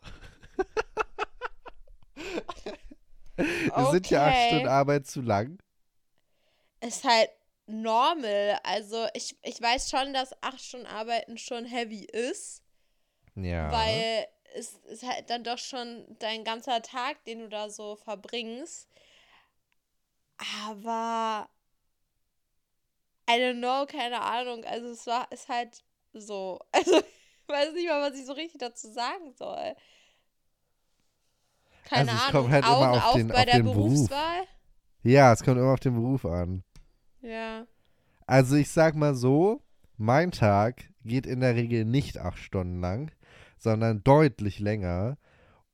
Sind 3.76 4.10
ja 4.10 4.28
acht 4.28 4.38
Okay. 4.38 4.46
Stunden 4.46 4.68
Arbeit 4.68 5.08
zu 5.08 5.22
lang? 5.22 5.58
Ist 6.82 7.04
halt 7.04 7.30
normal. 7.66 8.60
Also, 8.64 9.08
ich, 9.14 9.38
ich 9.44 9.62
weiß 9.62 9.90
schon, 9.90 10.14
dass 10.14 10.34
acht 10.44 10.62
Stunden 10.62 10.86
Arbeiten 10.88 11.38
schon 11.38 11.66
heavy 11.66 12.04
ist. 12.06 12.62
Ja. 13.36 13.72
Weil 13.72 14.28
es 14.56 14.74
ist 14.90 15.04
halt 15.04 15.30
dann 15.30 15.44
doch 15.44 15.58
schon 15.58 16.06
dein 16.20 16.44
ganzer 16.44 16.82
Tag, 16.82 17.24
den 17.26 17.40
du 17.40 17.50
da 17.50 17.70
so 17.70 17.96
verbringst. 17.96 18.88
Aber 20.68 21.50
I 23.30 23.34
don't 23.40 23.60
know, 23.60 23.86
keine 23.86 24.22
Ahnung. 24.22 24.64
Also 24.66 24.88
es 24.88 25.06
war 25.08 25.32
ist 25.32 25.48
halt 25.50 25.84
so. 26.14 26.60
Also 26.74 26.98
ich 27.00 27.50
weiß 27.56 27.74
nicht 27.74 27.88
mal, 27.88 28.10
was 28.10 28.18
ich 28.18 28.26
so 28.26 28.32
richtig 28.34 28.60
dazu 28.60 28.90
sagen 28.92 29.34
soll. 29.34 29.76
Keine 31.86 32.12
Also 32.12 32.14
es 32.14 32.22
Ahnung. 32.30 32.42
kommt 32.44 32.54
halt 32.54 32.66
immer 32.66 32.78
Augen 32.78 32.98
auf 33.00 33.06
auf 33.06 33.14
den- 33.16 33.28
bei 33.28 33.40
auf 33.40 33.46
der 33.46 33.60
Beruf. 33.64 33.76
Berufswahl. 33.76 34.44
ja, 35.04 35.34
es 35.34 35.44
kommt 35.44 35.58
immer 35.58 35.74
auf 35.74 35.80
den 35.80 35.96
Beruf 35.96 36.26
an. 36.26 36.64
Ja. 37.22 37.66
Also 38.26 38.56
ich 38.56 38.70
sag 38.70 38.96
mal 38.96 39.14
so, 39.16 39.62
mein 39.98 40.32
Tag 40.32 40.86
geht 41.04 41.26
in 41.26 41.42
der 41.42 41.56
Regel 41.56 41.84
nicht 41.86 42.18
acht 42.18 42.38
Stunden 42.38 42.80
lang, 42.80 43.12
sondern 43.58 44.04
deutlich 44.04 44.60
länger. 44.60 45.18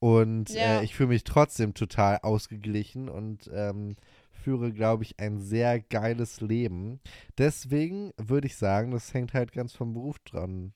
Und 0.00 0.50
Ja. 0.50 0.80
äh, 0.80 0.84
ich 0.84 0.94
fühle 0.94 1.10
mich 1.10 1.24
trotzdem 1.24 1.74
total 1.74 2.18
ausgeglichen 2.22 3.08
und 3.08 3.48
ähm, 3.52 3.96
führe, 4.40 4.72
glaube 4.72 5.04
ich, 5.04 5.20
ein 5.20 5.40
sehr 5.40 5.80
geiles 5.80 6.40
Leben. 6.40 7.00
Deswegen 7.38 8.12
würde 8.16 8.46
ich 8.46 8.56
sagen, 8.56 8.90
das 8.90 9.14
hängt 9.14 9.34
halt 9.34 9.52
ganz 9.52 9.72
vom 9.72 9.92
Beruf 9.92 10.18
dran 10.20 10.72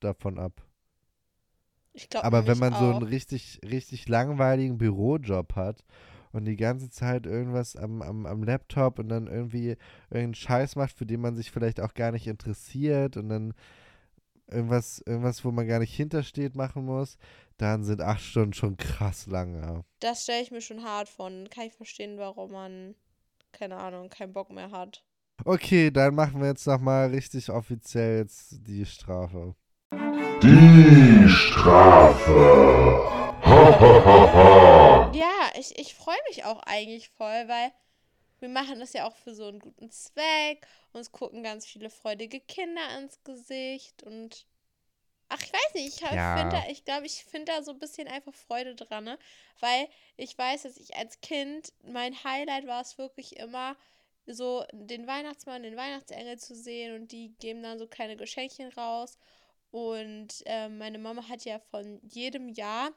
davon 0.00 0.38
ab. 0.38 0.62
Ich 1.92 2.10
glaube 2.10 2.26
Aber 2.26 2.46
wenn 2.46 2.58
man 2.58 2.74
so 2.74 2.86
auch. 2.86 2.96
einen 2.96 3.02
richtig, 3.02 3.60
richtig 3.64 4.08
langweiligen 4.08 4.76
Bürojob 4.76 5.54
hat 5.56 5.82
und 6.32 6.44
die 6.44 6.56
ganze 6.56 6.90
Zeit 6.90 7.24
irgendwas 7.24 7.74
am, 7.74 8.02
am, 8.02 8.26
am 8.26 8.42
Laptop 8.42 8.98
und 8.98 9.08
dann 9.08 9.26
irgendwie 9.26 9.76
irgendeinen 10.10 10.34
Scheiß 10.34 10.76
macht, 10.76 10.92
für 10.92 11.06
den 11.06 11.22
man 11.22 11.34
sich 11.34 11.50
vielleicht 11.50 11.80
auch 11.80 11.94
gar 11.94 12.12
nicht 12.12 12.26
interessiert 12.26 13.16
und 13.16 13.30
dann 13.30 13.54
irgendwas, 14.48 15.02
irgendwas, 15.06 15.44
wo 15.44 15.50
man 15.50 15.66
gar 15.66 15.78
nicht 15.78 15.94
hintersteht, 15.94 16.54
machen 16.54 16.84
muss, 16.84 17.16
dann 17.56 17.84
sind 17.84 18.00
acht 18.00 18.20
Stunden 18.20 18.52
schon 18.52 18.76
krass 18.76 19.26
lange. 19.26 19.84
Das 20.00 20.22
stelle 20.24 20.42
ich 20.42 20.50
mir 20.50 20.60
schon 20.60 20.84
hart 20.84 21.08
von. 21.08 21.48
Kann 21.50 21.66
ich 21.66 21.72
verstehen, 21.72 22.18
warum 22.18 22.52
man, 22.52 22.94
keine 23.56 23.76
Ahnung, 23.76 24.08
keinen 24.08 24.32
Bock 24.32 24.50
mehr 24.50 24.70
hat. 24.70 25.02
Okay, 25.44 25.90
dann 25.90 26.14
machen 26.14 26.40
wir 26.40 26.48
jetzt 26.48 26.66
nochmal 26.66 27.08
richtig 27.08 27.50
offiziell 27.50 28.18
jetzt 28.18 28.66
die 28.66 28.86
Strafe. 28.86 29.54
Die 30.42 31.28
Strafe. 31.28 33.02
Ha, 33.44 33.80
ha, 33.80 34.04
ha, 34.04 34.32
ha. 34.34 35.12
Ja, 35.14 35.50
ich, 35.58 35.78
ich 35.78 35.94
freue 35.94 36.16
mich 36.28 36.44
auch 36.44 36.62
eigentlich 36.64 37.08
voll, 37.10 37.48
weil 37.48 37.72
wir 38.40 38.48
machen 38.48 38.80
das 38.80 38.92
ja 38.92 39.06
auch 39.06 39.16
für 39.16 39.34
so 39.34 39.46
einen 39.46 39.60
guten 39.60 39.90
Zweck. 39.90 40.66
Uns 40.92 41.12
gucken 41.12 41.42
ganz 41.42 41.66
viele 41.66 41.90
freudige 41.90 42.40
Kinder 42.40 42.98
ins 42.98 43.22
Gesicht 43.24 44.02
und 44.02 44.46
ach, 45.28 45.42
ich 45.42 45.52
weiß 45.52 45.74
nicht, 45.74 46.00
ich, 46.00 46.00
Ja. 46.10 46.38
finde, 46.38 46.56
ich 46.70 46.84
glaube, 46.84 47.06
ich 47.06 47.24
finde 47.24 47.52
da 47.52 47.62
so 47.62 47.72
ein 47.72 47.78
bisschen 47.78 48.08
einfach 48.08 48.34
Freude 48.34 48.74
dran, 48.74 49.04
ne? 49.04 49.18
Weil 49.60 49.88
ich 50.16 50.36
weiß, 50.36 50.62
dass 50.62 50.76
ich 50.76 50.96
als 50.96 51.20
Kind, 51.20 51.72
mein 51.84 52.22
Highlight 52.24 52.66
war 52.66 52.80
es 52.82 52.98
wirklich 52.98 53.36
immer, 53.36 53.76
so 54.26 54.64
den 54.72 55.06
Weihnachtsmann, 55.06 55.62
den 55.62 55.76
Weihnachtsengel 55.76 56.38
zu 56.38 56.54
sehen 56.56 56.94
und 56.96 57.12
die 57.12 57.34
geben 57.38 57.62
dann 57.62 57.78
so 57.78 57.86
kleine 57.86 58.16
Geschenkchen 58.16 58.72
raus. 58.72 59.18
Und 59.70 60.42
ähm, 60.46 60.78
meine 60.78 60.98
Mama 60.98 61.28
hat 61.28 61.44
ja 61.44 61.58
von 61.58 62.00
jedem 62.02 62.48
Jahr. 62.48 62.90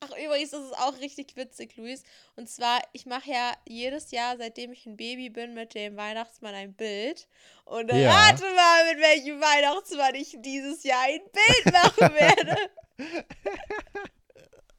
Ach, 0.00 0.10
übrigens, 0.22 0.50
das 0.50 0.64
ist 0.64 0.78
auch 0.78 0.98
richtig 0.98 1.36
witzig, 1.36 1.76
Luis. 1.76 2.02
Und 2.36 2.48
zwar, 2.48 2.80
ich 2.92 3.06
mache 3.06 3.30
ja 3.30 3.52
jedes 3.66 4.10
Jahr, 4.10 4.36
seitdem 4.36 4.72
ich 4.72 4.84
ein 4.86 4.96
Baby 4.96 5.30
bin, 5.30 5.54
mit 5.54 5.74
dem 5.74 5.96
Weihnachtsmann 5.96 6.54
ein 6.54 6.74
Bild. 6.74 7.26
Und 7.64 7.90
Ja. 7.90 8.12
rate 8.12 8.42
mal, 8.42 8.94
mit 8.94 9.02
welchem 9.02 9.40
Weihnachtsmann 9.40 10.14
ich 10.14 10.36
dieses 10.40 10.84
Jahr 10.84 11.04
ein 11.04 11.20
Bild 11.32 11.72
machen 11.72 12.14
werde. 12.14 12.56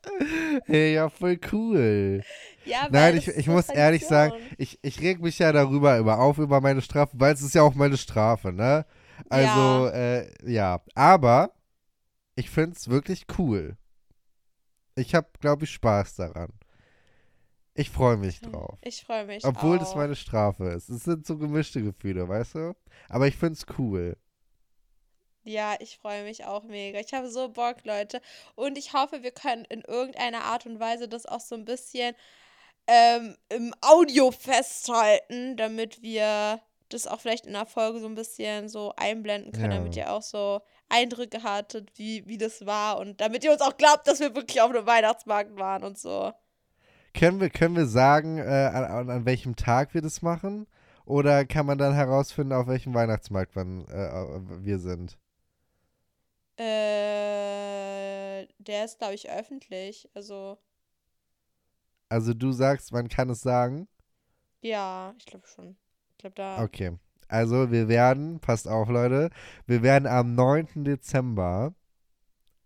Hey, 0.66 0.93
ja, 0.93 1.09
voll 1.09 1.39
cool. 1.51 2.24
Ja, 2.63 2.88
Nein, 2.91 3.18
ich, 3.18 3.28
ich 3.28 3.47
muss 3.47 3.70
ehrlich 3.70 4.05
sagen, 4.05 4.36
ich, 4.57 4.80
ich 4.82 5.01
reg 5.01 5.20
mich 5.22 5.39
ja 5.39 5.51
darüber 5.51 5.97
immer 5.97 6.20
auf, 6.20 6.38
über 6.38 6.61
meine 6.61 6.82
Strafe, 6.82 7.11
weil 7.20 7.34
es 7.34 7.41
ist 7.41 7.55
ja 7.55 7.61
auch 7.63 7.76
meine 7.76 7.97
Strafe, 7.97 8.51
ne? 8.53 8.86
Also, 9.30 9.88
Ja. 9.88 9.89
äh, 9.89 10.51
ja. 10.51 10.82
Aber 10.93 11.51
ich 12.36 12.49
find's 12.49 12.89
wirklich 12.89 13.26
cool. 13.38 13.78
Ich 14.96 15.14
hab, 15.14 15.39
glaube 15.41 15.66
ich, 15.66 15.72
Spaß 15.72 16.16
daran. 16.16 16.52
Ich 17.74 17.89
freue 17.89 18.16
mich 18.16 18.39
drauf. 18.39 18.78
Ich 18.82 19.04
freue 19.04 19.26
mich 19.26 19.43
Obwohl 19.43 19.76
auch. 19.76 19.80
das 19.82 19.96
meine 19.96 20.16
Strafe 20.16 20.66
ist. 20.70 20.88
Es 20.89 21.04
sind 21.04 21.28
so 21.28 21.38
gemischte 21.38 21.82
Gefühle, 21.84 22.28
weißt 22.30 22.56
du? 22.56 22.76
Aber 23.10 23.28
ich 23.28 23.36
find's 23.36 23.66
cool. 23.78 24.16
Ja, 25.43 25.76
ich 25.80 25.98
freue 25.98 26.24
mich 26.24 26.46
auch 26.46 26.64
mega. 26.64 27.00
Ich 27.00 27.14
habe 27.14 27.30
so 27.30 27.50
Bock, 27.50 27.84
Leute. 27.84 28.22
Und 28.56 28.78
ich 28.78 28.93
hoffe, 28.93 29.22
wir 29.24 29.32
können 29.32 29.66
in 29.66 29.82
irgendeiner 29.82 30.46
Art 30.46 30.66
und 30.66 30.80
Weise 30.80 31.08
das 31.10 31.26
auch 31.26 31.41
so 31.41 31.54
ein 31.56 31.66
bisschen 31.66 32.16
ähm, 32.88 33.36
im 33.50 33.74
Audio 33.82 34.32
festhalten, 34.32 35.58
damit 35.58 36.02
wir 36.02 36.62
das 36.89 37.08
auch 37.08 37.20
vielleicht 37.20 37.46
in 37.46 37.54
der 37.54 37.66
Folge 37.66 38.00
so 38.00 38.08
ein 38.08 38.16
bisschen 38.16 38.70
so 38.70 38.93
einblenden 38.96 39.52
können, 39.52 39.72
Ja. 39.72 39.78
damit 39.80 39.96
ihr 39.98 40.12
auch 40.14 40.22
so 40.22 40.62
Eindrücke 40.96 41.43
hattet, 41.43 41.91
wie, 41.98 42.26
wie 42.28 42.38
das 42.38 42.66
war 42.66 42.98
und 43.00 43.20
damit 43.22 43.43
ihr 43.43 43.52
uns 43.52 43.62
auch 43.62 43.78
glaubt, 43.78 44.08
dass 44.08 44.20
wir 44.20 44.36
wirklich 44.36 44.62
auf 44.62 44.70
einem 44.70 44.86
Weihnachtsmarkt 44.86 45.56
waren 45.58 45.84
und 45.84 45.98
so. 45.98 46.32
Können 47.14 47.39
wir, 47.39 47.50
können 47.50 47.76
wir 47.76 47.86
sagen, 47.86 48.38
äh, 48.39 48.43
an, 48.74 49.10
an- 49.10 49.26
welchem 49.26 49.56
Tag 49.56 49.93
wir 49.93 50.02
das 50.02 50.22
machen? 50.22 50.68
Oder 51.06 51.46
kann 51.46 51.66
man 51.66 51.78
dann 51.78 51.93
herausfinden, 51.93 52.52
auf 52.54 52.68
welchem 52.68 52.93
Weihnachtsmarkt 52.93 53.56
man, 53.56 53.86
äh, 53.86 54.66
wir 54.66 54.80
sind? 54.80 55.18
Äh, 56.58 58.48
der 58.58 58.86
ist, 58.86 58.98
glaube 59.00 59.14
ich, 59.16 59.30
öffentlich. 59.30 60.10
Also, 60.14 60.58
Also 62.10 62.34
du 62.34 62.52
sagst, 62.52 62.91
man 62.91 63.08
kann 63.08 63.30
es 63.30 63.41
sagen? 63.41 63.88
ja, 64.62 65.14
ich 65.20 65.26
glaube 65.26 65.46
schon. 65.48 65.78
Ich 66.12 66.18
glaube, 66.18 66.36
da. 66.36 66.64
Okay. 66.64 66.98
Also 67.28 67.71
wir 67.71 67.88
werden, 67.88 68.39
passt 68.39 68.67
auf 68.67 68.89
Leute, 68.89 69.30
wir 69.65 69.82
werden 69.82 70.07
am 70.07 70.36
9. 70.36 70.84
Dezember, 70.84 71.73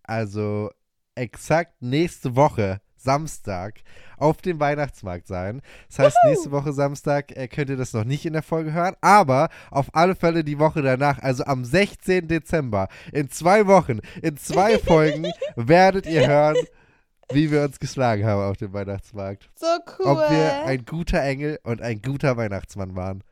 also 0.03 0.71
exakt 1.15 1.81
nächste 1.81 2.35
Woche, 2.35 2.81
Samstag, 2.95 3.81
auf 4.17 4.41
dem 4.41 4.59
Weihnachtsmarkt 4.59 5.27
sein. 5.27 5.61
Das 5.87 5.99
heißt, 5.99 6.17
nächste 6.25 6.51
Woche 6.51 6.73
Samstag 6.73 7.35
äh, 7.35 7.47
könnt 7.47 7.69
ihr 7.69 7.77
das 7.77 7.93
noch 7.93 8.03
nicht 8.03 8.25
in 8.25 8.33
der 8.33 8.43
Folge 8.43 8.73
hören, 8.73 8.95
aber 9.01 9.49
auf 9.71 9.87
alle 9.93 10.15
Fälle 10.15 10.43
die 10.43 10.59
Woche 10.59 10.81
danach, 10.81 11.19
also 11.19 11.45
am 11.45 11.63
16. 11.63 12.27
Dezember, 12.27 12.89
in 13.13 13.29
zwei 13.29 13.67
Wochen, 13.67 13.99
in 14.21 14.37
zwei 14.37 14.77
Folgen, 14.79 15.31
werdet 15.55 16.05
ihr 16.05 16.27
hören, 16.27 16.57
wie 17.31 17.51
wir 17.51 17.63
uns 17.63 17.79
geschlagen 17.79 18.25
haben 18.25 18.41
auf 18.41 18.57
dem 18.57 18.73
Weihnachtsmarkt. 18.73 19.49
So 19.55 19.67
cool. 19.99 20.05
Ob 20.05 20.17
wir 20.29 20.65
ein 20.65 20.85
guter 20.85 21.21
Engel 21.21 21.59
und 21.63 21.81
ein 21.81 22.01
guter 22.01 22.37
Weihnachtsmann 22.37 22.95
waren. 22.95 23.23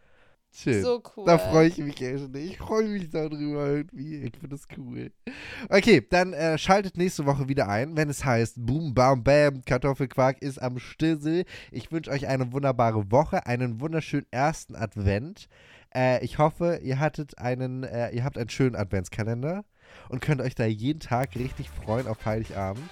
Schön. 0.51 0.81
So 0.81 1.03
cool. 1.15 1.25
Da 1.25 1.37
freue 1.37 1.67
ich 1.67 1.77
mich 1.77 2.01
echt. 2.01 2.35
Ich 2.35 2.57
freue 2.57 2.87
mich 2.87 3.09
darüber 3.09 3.67
irgendwie. 3.67 4.15
Ich 4.23 4.31
finde 4.31 4.49
das 4.49 4.67
cool. 4.77 5.11
Okay, 5.69 6.05
dann 6.09 6.33
äh, 6.33 6.57
schaltet 6.57 6.97
nächste 6.97 7.25
Woche 7.25 7.47
wieder 7.47 7.69
ein, 7.69 7.95
wenn 7.95 8.09
es 8.09 8.25
heißt 8.25 8.65
Boom, 8.65 8.93
Bam, 8.93 9.23
Bam, 9.23 9.61
Kartoffelquark 9.63 10.41
ist 10.41 10.59
am 10.59 10.79
Stissel. 10.79 11.45
Ich 11.71 11.91
wünsche 11.91 12.09
euch 12.09 12.27
eine 12.27 12.51
wunderbare 12.51 13.11
Woche, 13.11 13.45
einen 13.45 13.79
wunderschönen 13.81 14.25
ersten 14.31 14.75
Advent. 14.75 15.47
Äh, 15.93 16.23
ich 16.23 16.37
hoffe, 16.37 16.79
ihr 16.83 16.99
hattet 16.99 17.37
einen, 17.37 17.83
äh, 17.83 18.09
ihr 18.09 18.23
habt 18.23 18.37
einen 18.37 18.49
schönen 18.49 18.75
Adventskalender 18.75 19.63
und 20.09 20.21
könnt 20.21 20.41
euch 20.41 20.55
da 20.55 20.65
jeden 20.65 20.99
Tag 20.99 21.35
richtig 21.35 21.69
freuen 21.69 22.07
auf 22.07 22.25
Heiligabend. 22.25 22.89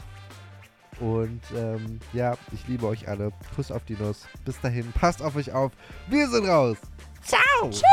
Und 0.99 1.41
ähm, 1.55 1.99
ja, 2.13 2.37
ich 2.53 2.67
liebe 2.67 2.87
euch 2.87 3.07
alle. 3.07 3.31
Kuss 3.55 3.71
auf 3.71 3.83
die 3.85 3.95
Nuss. 3.95 4.27
Bis 4.45 4.59
dahin, 4.61 4.91
passt 4.93 5.21
auf 5.21 5.35
euch 5.35 5.51
auf. 5.51 5.71
Wir 6.07 6.29
sind 6.29 6.47
raus. 6.47 6.77
Ciao. 7.25 7.71
Tschüss. 7.71 7.85